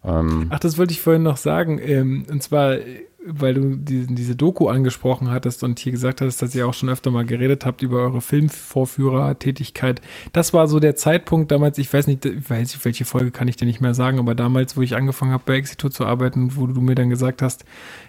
[0.05, 1.79] Ähm, Ach, das wollte ich vorhin noch sagen.
[1.83, 2.77] Ähm, und zwar,
[3.25, 6.89] weil du diesen, diese Doku angesprochen hattest und hier gesagt hast, dass ihr auch schon
[6.89, 10.01] öfter mal geredet habt über eure Filmvorführertätigkeit.
[10.33, 13.49] Das war so der Zeitpunkt damals, ich weiß nicht, ich weiß nicht, welche Folge kann
[13.49, 16.57] ich dir nicht mehr sagen, aber damals, wo ich angefangen habe, bei Exitur zu arbeiten,
[16.57, 17.65] wo du mir dann gesagt hast,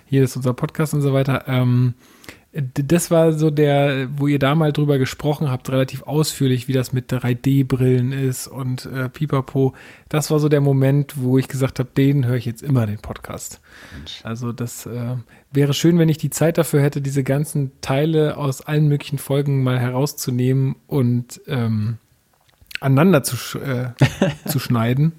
[0.05, 1.43] hier ist unser Podcast und so weiter.
[1.47, 1.93] Ähm,
[2.53, 6.91] das war so der, wo ihr da mal drüber gesprochen habt, relativ ausführlich, wie das
[6.91, 9.73] mit 3D-Brillen ist und äh, Pipapo.
[10.09, 12.99] Das war so der Moment, wo ich gesagt habe, den höre ich jetzt immer, den
[12.99, 13.61] Podcast.
[14.23, 15.15] Also das äh,
[15.51, 19.63] wäre schön, wenn ich die Zeit dafür hätte, diese ganzen Teile aus allen möglichen Folgen
[19.63, 21.99] mal herauszunehmen und ähm,
[22.81, 23.91] aneinander zu, äh,
[24.45, 25.13] zu schneiden.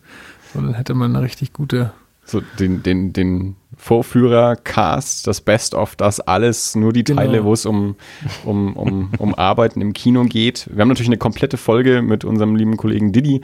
[0.53, 1.95] Und dann hätte man eine richtig gute
[2.33, 7.21] so den, den, den Vorführer-Cast, das Best-of, das alles, nur die Genau.
[7.21, 7.97] Teile, wo es um,
[8.45, 10.69] um, um, um Arbeiten im Kino geht.
[10.73, 13.41] Wir haben natürlich eine komplette Folge mit unserem lieben Kollegen Didi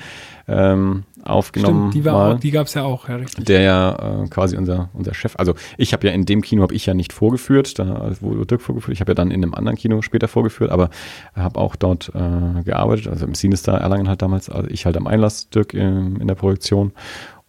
[0.47, 1.91] ähm, aufgenommen.
[1.91, 3.47] Stimmt, die, war mal, auch, die gab es ja auch, ja, richtig.
[3.47, 6.75] der ja äh, quasi unser, unser Chef, also ich habe ja in dem Kino habe
[6.75, 9.77] ich ja nicht vorgeführt, da wo Dirk vorgeführt, ich habe ja dann in einem anderen
[9.77, 10.91] Kino später vorgeführt, aber
[11.35, 15.07] habe auch dort äh, gearbeitet, also im Sinister Erlangen halt damals, also ich halt am
[15.07, 16.93] Einlass, Dirk in, in der Produktion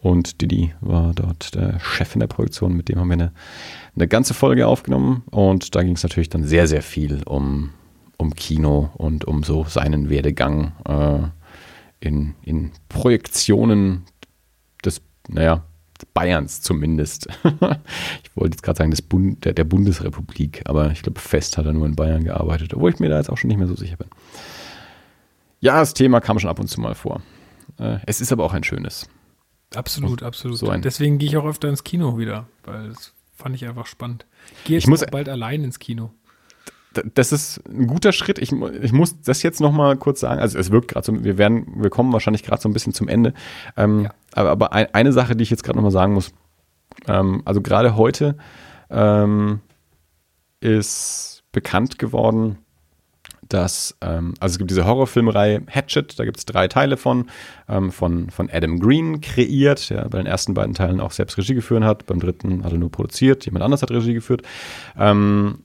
[0.01, 3.31] und Didi war dort der Chef in der Produktion, mit dem haben wir eine,
[3.95, 7.71] eine ganze Folge aufgenommen und da ging es natürlich dann sehr, sehr viel um,
[8.17, 14.03] um Kino und um so seinen Werdegang äh, in, in Projektionen
[14.85, 15.65] des, naja,
[16.13, 17.27] Bayerns zumindest.
[18.23, 21.65] ich wollte jetzt gerade sagen, des Bund, der, der Bundesrepublik, aber ich glaube, fest hat
[21.65, 23.75] er nur in Bayern gearbeitet, obwohl ich mir da jetzt auch schon nicht mehr so
[23.75, 24.07] sicher bin.
[25.59, 27.21] Ja, das Thema kam schon ab und zu mal vor.
[27.77, 29.09] Äh, es ist aber auch ein schönes.
[29.75, 30.57] Absolut, absolut.
[30.57, 34.25] so Deswegen gehe ich auch öfter ins Kino wieder, weil das fand ich einfach spannend.
[34.57, 36.11] Ich gehe jetzt Ich muss- bald allein ins Kino.
[37.13, 38.39] Das ist ein guter Schritt.
[38.39, 40.41] Ich, ich muss das jetzt noch mal kurz sagen.
[40.41, 43.07] Also es wirkt gerade so, wir werden, wir kommen wahrscheinlich gerade so ein bisschen zum
[43.07, 43.35] Ende.
[43.77, 44.13] Ähm, Ja.
[44.33, 46.31] Aber, aber ein, eine Sache, die ich jetzt gerade noch mal sagen muss.
[47.07, 48.37] Ähm, also gerade heute
[48.89, 49.59] ähm,
[50.61, 52.57] ist bekannt geworden,
[53.49, 57.29] dass, ähm, also es gibt diese Horrorfilmreihe Hatchet, da gibt es drei Teile von,
[57.67, 61.55] ähm, von, von Adam Green kreiert, der bei den ersten beiden Teilen auch selbst Regie
[61.55, 64.43] geführt hat, beim dritten hat er nur produziert, jemand anders hat Regie geführt.
[64.97, 65.63] Ähm,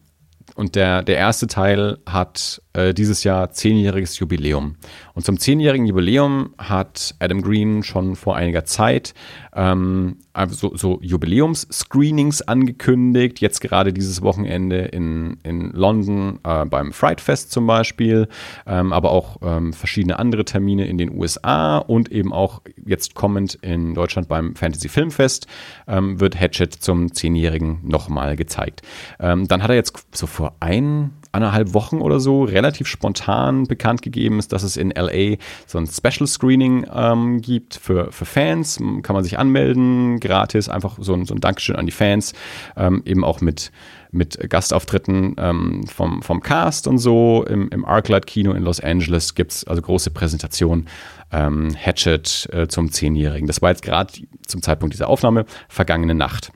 [0.56, 4.76] und der, der erste Teil hat äh, dieses Jahr zehnjähriges Jubiläum.
[5.14, 9.14] Und zum zehnjährigen Jubiläum hat Adam Green schon vor einiger Zeit
[9.54, 13.40] ähm, also so, Jubiläums-Screenings angekündigt.
[13.40, 18.28] Jetzt gerade dieses Wochenende in, in London äh, beim Fright Fest zum Beispiel,
[18.66, 23.54] ähm, aber auch ähm, verschiedene andere Termine in den USA und eben auch jetzt kommend
[23.62, 25.46] in Deutschland beim Fantasy Filmfest
[25.86, 28.82] ähm, wird Hatchet zum zehnjährigen nochmal gezeigt.
[29.20, 34.02] Ähm, dann hat er jetzt so vor ein, anderthalb Wochen oder so relativ spontan bekannt
[34.02, 35.36] gegeben ist, dass es in LA
[35.66, 38.78] so ein Special Screening ähm, gibt für, für Fans.
[39.02, 42.32] Kann man sich anmelden, gratis, einfach so ein, so ein Dankeschön an die Fans,
[42.76, 43.72] ähm, eben auch mit,
[44.10, 47.44] mit Gastauftritten ähm, vom, vom Cast und so.
[47.44, 50.86] Im, im Arclight Kino in Los Angeles gibt es also große Präsentation
[51.32, 53.46] ähm, Hatchet äh, zum Zehnjährigen.
[53.46, 54.12] Das war jetzt gerade
[54.46, 56.52] zum Zeitpunkt dieser Aufnahme vergangene Nacht.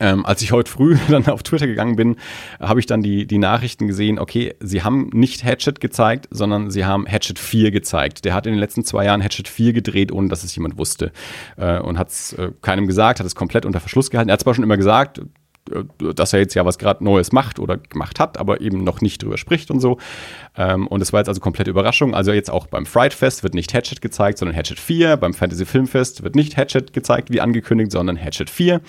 [0.00, 2.16] Ähm, als ich heute früh dann auf Twitter gegangen bin,
[2.58, 6.84] habe ich dann die, die Nachrichten gesehen, okay, sie haben nicht Hatchet gezeigt, sondern sie
[6.84, 8.24] haben Hatchet 4 gezeigt.
[8.24, 11.12] Der hat in den letzten zwei Jahren Hatchet 4 gedreht, ohne dass es jemand wusste.
[11.56, 14.30] Äh, und hat es äh, keinem gesagt, hat es komplett unter Verschluss gehalten.
[14.30, 15.20] Er hat zwar schon immer gesagt,
[15.98, 19.22] dass er jetzt ja was gerade Neues macht oder gemacht hat, aber eben noch nicht
[19.22, 19.98] drüber spricht und so.
[20.56, 22.14] Ähm, und es war jetzt also komplette Überraschung.
[22.14, 25.16] Also jetzt auch beim Fright Fest wird nicht Hatchet gezeigt, sondern Hatchet 4.
[25.16, 28.80] Beim Fantasy Filmfest wird nicht Hatchet gezeigt, wie angekündigt, sondern Hatchet 4.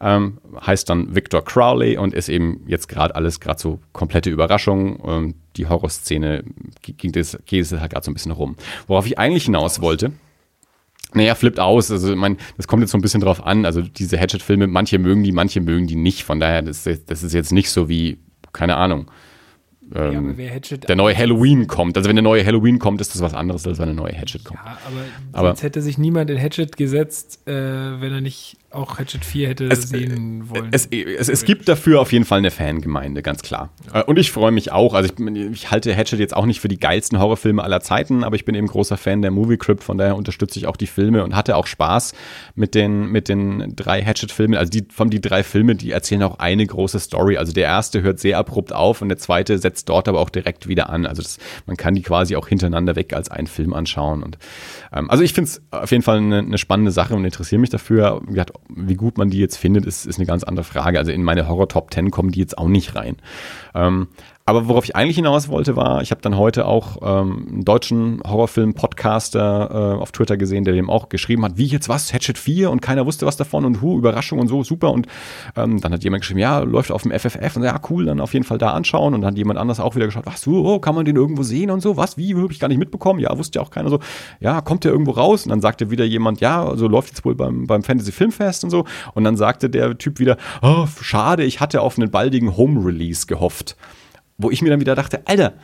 [0.00, 5.02] Ähm, heißt dann Victor Crowley und ist eben jetzt gerade alles gerade so komplette Überraschung.
[5.06, 6.44] Ähm, die Horrorszene
[6.82, 8.56] ging das, geht es halt gerade so ein bisschen rum.
[8.86, 10.12] Worauf ich eigentlich hinaus wollte,
[11.14, 11.90] Naja, flippt aus.
[11.90, 13.64] Also, ich meine, das kommt jetzt so ein bisschen drauf an.
[13.64, 16.24] Also, diese Hatchet-Filme, manche mögen die, manche mögen die nicht.
[16.24, 18.18] Von daher, das, das ist jetzt nicht so wie,
[18.52, 19.10] keine Ahnung,
[19.94, 21.96] ähm, ja, der neue Halloween kommt.
[21.96, 24.44] Also wenn der neue Halloween kommt, ist das was anderes, als wenn eine neue Hatchet
[24.44, 24.60] kommt.
[24.64, 24.78] Ja,
[25.32, 29.48] aber, aber hätte sich niemand in Hatchet gesetzt, äh, wenn er nicht auch Hatchet 4
[29.48, 30.68] hätte es, sehen äh, wollen.
[30.72, 33.70] Es, es, es, gibt dafür auf jeden Fall eine Fangemeinde, ganz klar.
[33.92, 34.00] Ja.
[34.00, 34.92] Äh, und ich freue mich auch.
[34.92, 38.36] Also ich, ich, halte Hatchet jetzt auch nicht für die geilsten Horrorfilme aller Zeiten, aber
[38.36, 41.24] ich bin eben großer Fan der Movie Crypt, von daher unterstütze ich auch die Filme
[41.24, 42.12] und hatte auch Spaß
[42.56, 44.58] mit den, mit den drei Hatchet-Filmen.
[44.58, 47.38] Also die, von die drei Filme, die erzählen auch eine große Story.
[47.38, 50.68] Also der erste hört sehr abrupt auf und der zweite setzt dort aber auch direkt
[50.68, 51.06] wieder an.
[51.06, 54.22] Also das, man kann die quasi auch hintereinander weg als einen Film anschauen.
[54.22, 54.38] Und
[54.92, 57.70] ähm, also ich finde es auf jeden Fall eine, eine spannende Sache und interessiere mich
[57.70, 58.20] dafür.
[58.68, 60.98] Wie gut man die die jetzt findet, ist, ist eine ganz andere Frage.
[60.98, 63.16] Also in meine Horror Top 10 kommen die jetzt auch nicht rein.
[63.74, 64.08] Ähm,
[64.48, 68.22] aber worauf ich eigentlich hinaus wollte, war, ich habe dann heute auch ähm, einen deutschen
[68.26, 72.70] Horrorfilm-Podcaster äh, auf Twitter gesehen, der dem auch geschrieben hat, wie jetzt was, Hatchet 4
[72.70, 74.90] und keiner wusste was davon und hu, Überraschung und so, super.
[74.92, 75.06] Und
[75.54, 78.32] ähm, dann hat jemand geschrieben, ja, läuft auf dem FFF und ja, cool, dann auf
[78.32, 79.12] jeden Fall da anschauen.
[79.12, 81.42] Und dann hat jemand anders auch wieder geschaut, was, so, oh, kann man den irgendwo
[81.42, 83.20] sehen und so, was, wie, habe ich gar nicht mitbekommen.
[83.20, 83.98] Ja, wusste ja auch keiner so,
[84.40, 85.44] ja, kommt der irgendwo raus?
[85.44, 88.64] Und dann sagte wieder jemand, ja, so also läuft jetzt wohl beim, beim Fantasy Filmfest
[88.64, 88.86] und so.
[89.12, 93.76] Und dann sagte der Typ wieder, oh, schade, ich hatte auf einen baldigen Home-Release gehofft
[94.38, 95.54] wo ich mir dann wieder dachte, Alter,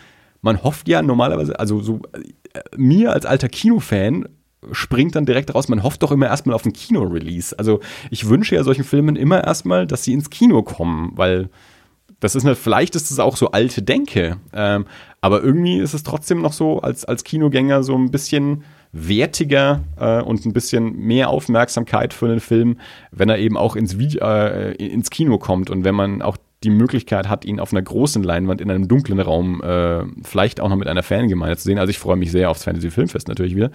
[0.42, 4.28] man hofft ja normalerweise, also so äh, mir als alter Kinofan
[4.72, 7.59] springt dann direkt raus, man hofft doch immer erstmal auf ein Kino-Release.
[7.59, 7.80] Also
[8.10, 11.51] ich wünsche ja solchen Filmen immer erstmal, dass sie ins Kino kommen, weil
[12.20, 14.86] das ist eine, vielleicht ist es auch so alte Denke, ähm,
[15.20, 20.22] aber irgendwie ist es trotzdem noch so als, als Kinogänger so ein bisschen wertiger äh,
[20.22, 22.78] und ein bisschen mehr Aufmerksamkeit für einen Film,
[23.10, 26.70] wenn er eben auch ins, Video, äh, ins Kino kommt und wenn man auch die
[26.70, 30.76] Möglichkeit hat, ihn auf einer großen Leinwand in einem dunklen Raum, äh, vielleicht auch noch
[30.76, 31.78] mit einer Fangemeinde zu sehen.
[31.78, 33.70] Also ich freue mich sehr aufs Fantasy Filmfest natürlich wieder,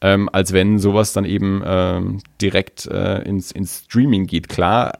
[0.00, 4.48] ähm, als wenn sowas dann eben ähm, direkt äh, ins, ins Streaming geht.
[4.48, 4.92] Klar,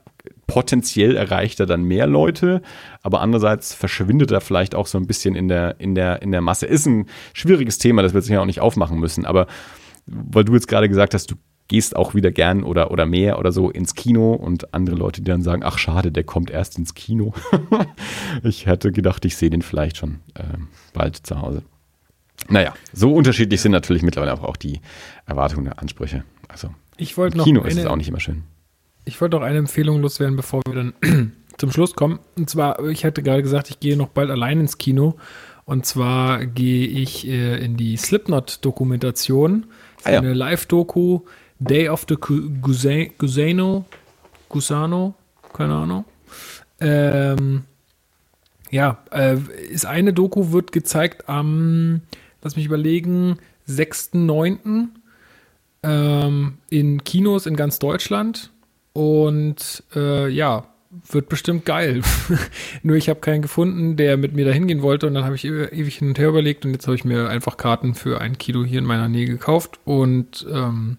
[0.46, 2.62] potenziell erreicht er dann mehr Leute,
[3.02, 6.40] aber andererseits verschwindet er vielleicht auch so ein bisschen in der, in der, in der
[6.40, 6.66] Masse.
[6.66, 9.46] Ist ein schwieriges Thema, das wir jetzt auch nicht aufmachen müssen, aber
[10.06, 11.36] weil du jetzt gerade gesagt hast, du
[11.68, 15.30] gehst auch wieder gern oder, oder mehr oder so ins Kino und andere Leute, die
[15.30, 17.34] dann sagen, ach schade, der kommt erst ins Kino.
[18.42, 20.42] ich hätte gedacht, ich sehe den vielleicht schon äh,
[20.94, 21.62] bald zu Hause.
[22.48, 24.80] Naja, so unterschiedlich sind natürlich mittlerweile auch die
[25.26, 26.24] Erwartungen und Ansprüche.
[26.48, 28.44] Also ich im Kino eine, ist es auch nicht immer schön.
[29.04, 32.20] Ich wollte noch eine Empfehlung loswerden, bevor wir dann zum Schluss kommen.
[32.36, 35.16] Und zwar, ich hatte gerade gesagt, ich gehe noch bald allein ins Kino.
[35.64, 39.66] Und zwar gehe ich äh, in die Slipknot-Dokumentation.
[40.04, 40.18] Ah, ja.
[40.20, 41.20] Eine Live-Doku
[41.58, 43.84] Day of the Gusano,
[44.48, 45.14] Gusano,
[45.52, 46.04] keine Ahnung.
[46.80, 47.64] Ähm,
[48.70, 49.38] ja, äh,
[49.70, 52.02] ist eine Doku, wird gezeigt am,
[52.42, 54.88] lass mich überlegen, 6.9.
[55.82, 58.50] Ähm, in Kinos in ganz Deutschland.
[58.92, 60.66] Und äh, ja,
[61.10, 62.02] wird bestimmt geil.
[62.82, 65.44] Nur ich habe keinen gefunden, der mit mir da hingehen wollte und dann habe ich
[65.44, 68.64] ewig hin und her überlegt und jetzt habe ich mir einfach Karten für ein Kilo
[68.64, 70.96] hier in meiner Nähe gekauft und ähm,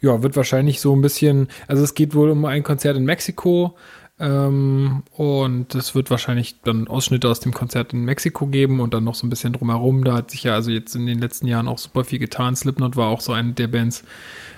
[0.00, 3.76] ja, wird wahrscheinlich so ein bisschen, also es geht wohl um ein Konzert in Mexiko
[4.20, 9.04] ähm, und es wird wahrscheinlich dann Ausschnitte aus dem Konzert in Mexiko geben und dann
[9.04, 10.04] noch so ein bisschen drumherum.
[10.04, 12.54] Da hat sich ja also jetzt in den letzten Jahren auch super viel getan.
[12.54, 14.04] Slipknot war auch so eine der Bands,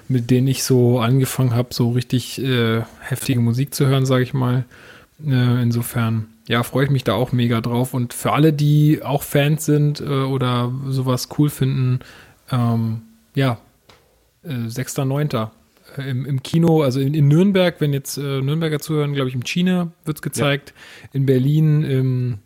[0.08, 4.34] mit denen ich so angefangen habe, so richtig äh, heftige Musik zu hören, sage ich
[4.34, 4.64] mal.
[5.24, 7.94] Äh, insofern, ja, freue ich mich da auch mega drauf.
[7.94, 12.00] Und für alle, die auch Fans sind äh, oder sowas cool finden,
[12.50, 13.02] ähm,
[13.36, 13.58] ja,
[14.44, 15.50] äh, 6.9.
[15.96, 19.34] Äh, Im, Im, Kino, also in, in Nürnberg, wenn jetzt äh, Nürnberger zuhören, glaube ich,
[19.34, 20.72] im China wird es gezeigt.
[20.76, 21.08] Ja.
[21.12, 22.38] In Berlin im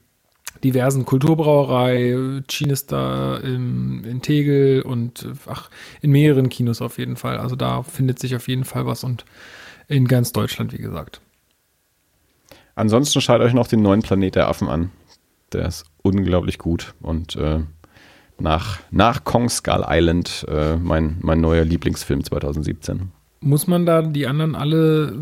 [0.64, 5.70] diversen Kulturbrauerei, Chinestar im, in Tegel und ach,
[6.01, 7.39] in mehreren Kinos auf jeden Fall.
[7.39, 9.24] Also da findet sich auf jeden Fall was und
[9.89, 11.20] in ganz Deutschland, wie gesagt.
[12.74, 14.90] Ansonsten schaut euch noch den neuen Planet der Affen an.
[15.52, 17.60] Der ist unglaublich gut und äh,
[18.38, 23.10] nach, nach Kong Skull Island äh, mein, mein neuer Lieblingsfilm 2017.
[23.40, 25.14] Muss man da die anderen alle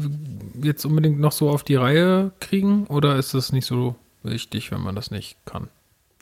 [0.62, 4.80] jetzt unbedingt noch so auf die Reihe kriegen oder ist das nicht so wichtig, wenn
[4.80, 5.68] man das nicht kann?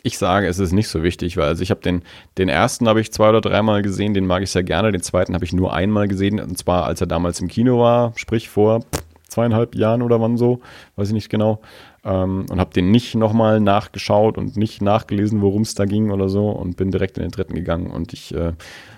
[0.03, 2.03] Ich sage, es ist nicht so wichtig, weil also ich habe den,
[2.37, 4.91] den ersten habe ich zwei oder dreimal gesehen, den mag ich sehr gerne.
[4.91, 8.13] Den zweiten habe ich nur einmal gesehen, und zwar als er damals im Kino war,
[8.17, 8.85] sprich vor
[9.29, 10.61] zweieinhalb Jahren oder wann so,
[10.97, 11.61] weiß ich nicht genau
[12.05, 16.29] ähm, und habe den nicht nochmal nachgeschaut und nicht nachgelesen, worum es da ging oder
[16.29, 17.91] so und bin direkt in den dritten gegangen.
[17.91, 18.53] Und ich, äh,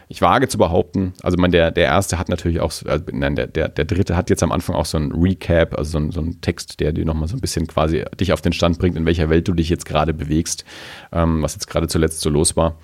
[0.09, 3.47] ich wage zu behaupten, also mein, der, der erste hat natürlich auch, äh, nein, der,
[3.47, 6.21] der, der dritte hat jetzt am Anfang auch so ein Recap, also so ein, so
[6.21, 9.07] ein Text, der dir nochmal so ein bisschen quasi dich auf den Stand bringt, in
[9.07, 10.65] welcher Welt du dich jetzt gerade bewegst,
[11.13, 12.79] ähm, was jetzt gerade zuletzt so los war.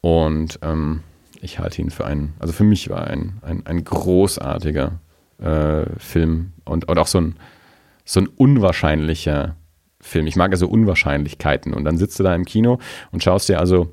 [0.00, 1.00] Und ähm,
[1.42, 5.00] ich halte ihn für einen, also für mich war ein, ein, ein großartiger
[5.38, 7.36] äh, Film und, und auch so ein,
[8.04, 9.56] so ein unwahrscheinlicher
[10.06, 10.26] Film.
[10.26, 11.74] Ich mag also Unwahrscheinlichkeiten.
[11.74, 12.78] Und dann sitzt du da im Kino
[13.12, 13.90] und schaust dir also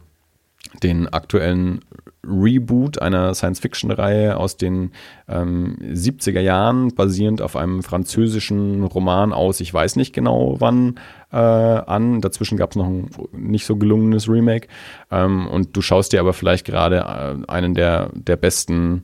[0.81, 1.81] den aktuellen
[2.25, 4.91] Reboot einer Science-Fiction-Reihe aus den
[5.27, 10.99] ähm, 70er Jahren, basierend auf einem französischen Roman aus, ich weiß nicht genau wann,
[11.31, 12.21] äh, an.
[12.21, 14.67] Dazwischen gab es noch ein nicht so gelungenes Remake.
[15.11, 19.03] Ähm, und du schaust dir aber vielleicht gerade äh, einen der, der besten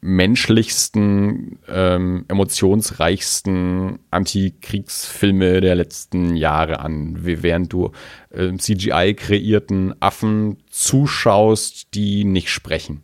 [0.00, 7.92] menschlichsten, ähm, emotionsreichsten Antikriegsfilme der letzten Jahre an, während du
[8.30, 13.02] äh, CGI-kreierten Affen zuschaust, die nicht sprechen.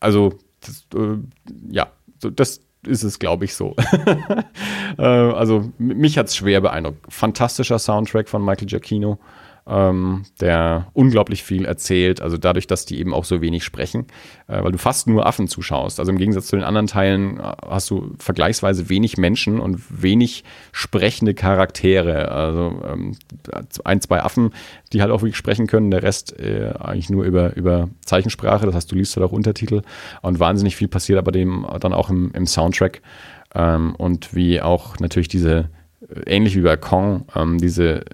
[0.00, 1.18] Also, das, äh,
[1.70, 3.76] ja, das ist es, glaube ich, so.
[4.98, 7.00] äh, also, mich hat es schwer beeindruckt.
[7.08, 9.18] Fantastischer Soundtrack von Michael Giacchino
[9.66, 14.06] ähm, der unglaublich viel erzählt, also dadurch, dass die eben auch so wenig sprechen,
[14.48, 16.00] äh, weil du fast nur Affen zuschaust.
[16.00, 20.42] Also im Gegensatz zu den anderen Teilen äh, hast du vergleichsweise wenig Menschen und wenig
[20.72, 22.32] sprechende Charaktere.
[22.32, 23.16] Also ähm,
[23.84, 24.50] ein, zwei Affen,
[24.92, 28.74] die halt auch wirklich sprechen können, der Rest äh, eigentlich nur über, über Zeichensprache, das
[28.74, 29.82] heißt, du liest halt auch Untertitel
[30.22, 33.00] und wahnsinnig viel passiert aber dem dann auch im, im Soundtrack.
[33.54, 35.68] Ähm, und wie auch natürlich diese
[36.26, 38.04] ähnlich wie bei Kong, ähm, diese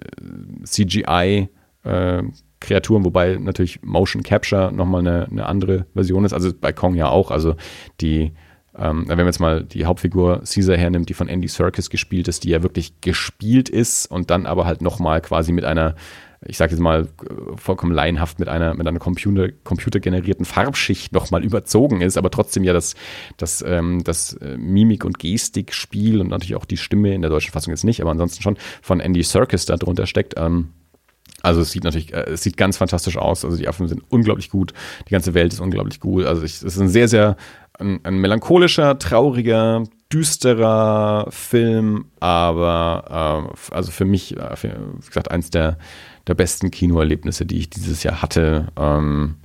[0.63, 1.49] CGI
[1.83, 2.23] äh,
[2.59, 6.33] Kreaturen, wobei natürlich Motion Capture nochmal eine, eine andere Version ist.
[6.33, 7.31] Also bei Kong ja auch.
[7.31, 7.55] Also
[8.01, 8.33] die,
[8.77, 12.43] ähm, wenn man jetzt mal die Hauptfigur Caesar hernimmt, die von Andy Serkis gespielt ist,
[12.43, 15.95] die ja wirklich gespielt ist und dann aber halt nochmal quasi mit einer
[16.45, 17.07] ich sage jetzt mal
[17.57, 22.71] vollkommen laienhaft mit einer, mit einer Computer, computergenerierten Farbschicht nochmal überzogen ist, aber trotzdem ja
[22.71, 22.95] das,
[23.37, 27.51] das, ähm, das äh, Mimik- und Gestikspiel und natürlich auch die Stimme in der deutschen
[27.51, 30.35] Fassung jetzt nicht, aber ansonsten schon von Andy Serkis da drunter steckt.
[30.37, 30.69] Ähm,
[31.41, 33.43] also es sieht natürlich, äh, es sieht ganz fantastisch aus.
[33.43, 34.73] Also die Affen sind unglaublich gut,
[35.07, 36.25] die ganze Welt ist unglaublich gut.
[36.25, 37.35] Also ich, es ist ein sehr, sehr
[37.79, 45.31] ein, ein melancholischer, trauriger, düsterer Film, aber äh, also für mich, äh, für, wie gesagt,
[45.31, 45.77] eins der
[46.29, 48.67] der besten Kinoerlebnisse, die ich dieses Jahr hatte.
[48.77, 49.35] Ähm,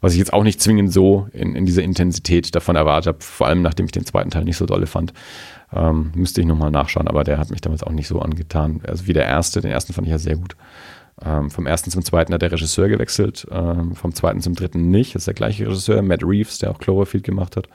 [0.00, 3.48] was ich jetzt auch nicht zwingend so in, in dieser Intensität davon erwartet habe, vor
[3.48, 5.12] allem nachdem ich den zweiten Teil nicht so dolle fand.
[5.72, 8.80] Ähm, müsste ich nochmal nachschauen, aber der hat mich damals auch nicht so angetan.
[8.86, 10.56] Also wie der erste, den ersten fand ich ja sehr gut.
[11.20, 15.16] Ähm, vom ersten zum zweiten hat der Regisseur gewechselt, ähm, vom zweiten zum dritten nicht.
[15.16, 17.68] Das ist der gleiche Regisseur, Matt Reeves, der auch Cloverfield gemacht hat.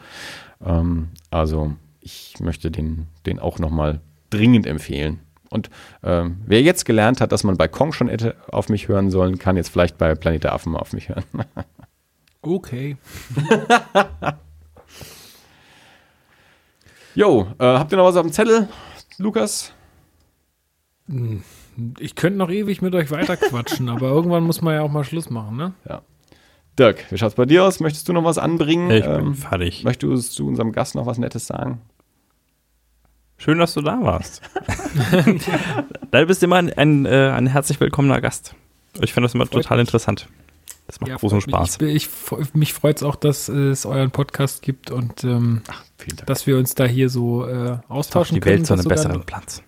[0.65, 3.99] Ähm, also ich möchte den, den auch nochmal
[4.29, 5.19] dringend empfehlen.
[5.53, 5.69] Und
[6.03, 9.39] ähm, wer jetzt gelernt hat, dass man bei Kong schon hätte auf mich hören sollen,
[9.39, 11.23] kann jetzt vielleicht bei Planet der Affen mal auf mich hören.
[12.41, 12.97] okay.
[17.15, 18.67] Jo, äh, habt ihr noch was auf dem Zettel,
[19.17, 19.71] Lukas?
[21.99, 25.29] Ich könnte noch ewig mit euch weiterquatschen, aber irgendwann muss man ja auch mal Schluss
[25.29, 25.73] machen, ne?
[25.87, 26.01] Ja.
[26.79, 27.79] Dirk, wie schaut's bei dir aus?
[27.79, 28.89] Möchtest du noch was anbringen?
[28.89, 29.83] Ich bin ähm, fertig.
[29.83, 31.81] Möchtest du unserem Gast noch was Nettes sagen?
[33.43, 34.41] Schön, dass du da warst.
[36.11, 38.55] da bist du immer ein, ein, äh, ein herzlich willkommener Gast.
[39.01, 39.87] Ich finde das immer freut total mich.
[39.87, 40.29] interessant.
[40.87, 41.81] Das macht ja, großen Spaß.
[41.81, 42.07] Ich,
[42.39, 45.83] ich, mich freut es auch, dass es euren Podcast gibt und ähm, Ach,
[46.25, 48.55] dass wir uns da hier so äh, austauschen die können.
[48.55, 49.61] Die Welt zu einem besseren Platz.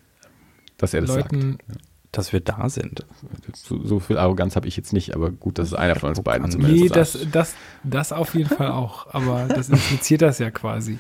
[0.77, 1.81] Dass er das Leuten, sagt
[2.15, 3.05] dass wir da sind.
[3.53, 6.21] So, so viel Arroganz habe ich jetzt nicht, aber gut, das ist einer von uns
[6.21, 6.83] beiden zumindest.
[6.83, 10.99] Nee, das, das, das auf jeden Fall auch, aber das impliziert das ja quasi.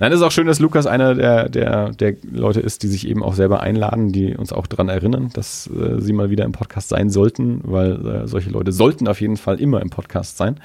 [0.00, 3.06] Nein, es ist auch schön, dass Lukas einer der, der, der Leute ist, die sich
[3.06, 6.52] eben auch selber einladen, die uns auch daran erinnern, dass äh, sie mal wieder im
[6.52, 10.56] Podcast sein sollten, weil äh, solche Leute sollten auf jeden Fall immer im Podcast sein.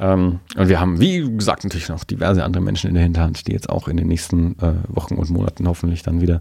[0.00, 3.52] Ähm, und wir haben, wie gesagt, natürlich noch diverse andere Menschen in der Hinterhand, die
[3.52, 6.40] jetzt auch in den nächsten äh, Wochen und Monaten hoffentlich dann wieder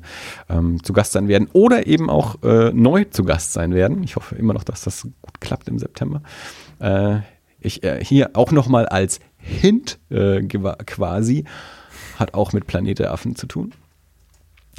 [0.49, 4.02] ähm, zu Gast sein werden oder eben auch äh, neu zu Gast sein werden.
[4.03, 6.22] Ich hoffe immer noch, dass das gut klappt im September.
[6.80, 7.18] Äh,
[7.60, 11.45] ich äh, hier auch nochmal als Hint quasi,
[12.20, 13.74] hat auch mit Planet Affen zu tun.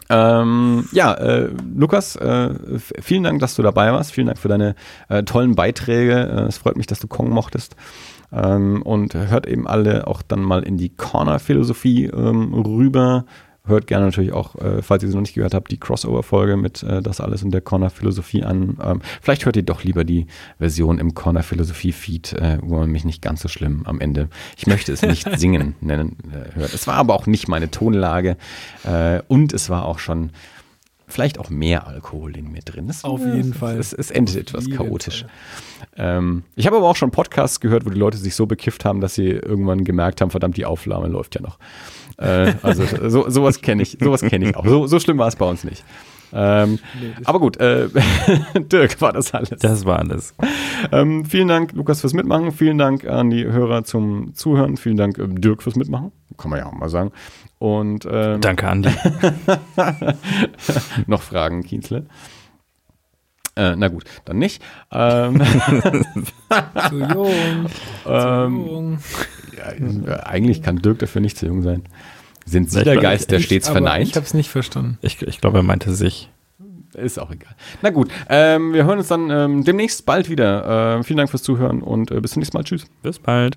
[0.08, 4.12] Ähm, ja, äh, Lukas, äh, vielen Dank, dass du dabei warst.
[4.12, 4.74] Vielen Dank für deine
[5.08, 6.14] äh, tollen Beiträge.
[6.14, 7.76] Äh, es freut mich, dass du Kong mochtest.
[8.32, 13.24] Ähm, und hört eben alle auch dann mal in die Corner-Philosophie ähm, rüber.
[13.66, 16.82] Hört gerne natürlich auch, äh, falls ihr sie noch nicht gehört habt, die Crossover-Folge mit
[16.82, 18.78] äh, das alles in der Corner-Philosophie an.
[18.82, 20.26] Ähm, vielleicht hört ihr doch lieber die
[20.58, 24.92] Version im Corner-Philosophie-Feed, äh, wo man mich nicht ganz so schlimm am Ende, ich möchte
[24.92, 26.72] es nicht singen nennen, äh, hört.
[26.72, 28.36] Es war aber auch nicht meine Tonlage
[28.84, 30.30] äh, und es war auch schon
[31.10, 32.86] vielleicht auch mehr Alkohol in mir drin.
[32.86, 33.78] Das, Auf jeden Fall.
[33.78, 35.26] Es, es endet Auf etwas chaotisch.
[35.96, 39.00] Ähm, ich habe aber auch schon Podcasts gehört, wo die Leute sich so bekifft haben,
[39.00, 41.58] dass sie irgendwann gemerkt haben, verdammt, die Aufnahme läuft ja noch.
[42.20, 44.66] Äh, also so, sowas kenne ich, sowas kenne ich auch.
[44.66, 45.84] So, so schlimm war es bei uns nicht.
[46.32, 47.88] Ähm, Nee, aber gut, äh,
[48.54, 49.58] Dirk war das alles.
[49.60, 50.34] Das war alles.
[50.92, 52.52] Ähm, vielen Dank, Lukas, fürs Mitmachen.
[52.52, 54.76] Vielen Dank an die Hörer zum Zuhören.
[54.76, 56.12] Vielen Dank, äh, Dirk, fürs Mitmachen.
[56.36, 57.10] Kann man ja auch mal sagen.
[57.58, 58.90] Und ähm, Danke, Andi.
[61.06, 62.06] noch Fragen, Kienzle?
[63.56, 64.62] Äh, na gut, dann nicht.
[64.92, 65.40] Ähm,
[66.88, 67.66] Zu jung.
[68.04, 68.98] Zu ähm, jung.
[69.60, 71.82] Äh, eigentlich kann Dirk dafür nicht zu jung sein.
[72.46, 74.16] Sind Sie Ich der glaub, Geist, der Ich- stets aber Ich verneint?
[74.16, 74.98] habe es nicht verstanden.
[75.02, 76.30] Ich, ich glaube, er meinte sich.
[76.94, 77.54] Ist auch egal.
[77.82, 80.98] Na gut, ähm, wir hören uns dann ähm, demnächst bald wieder.
[80.98, 82.64] Äh, vielen Dank fürs Zuhören und äh, bis zum nächsten Mal.
[82.64, 82.84] Tschüss.
[83.02, 83.56] Bis bald.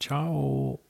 [0.00, 0.80] Ciao.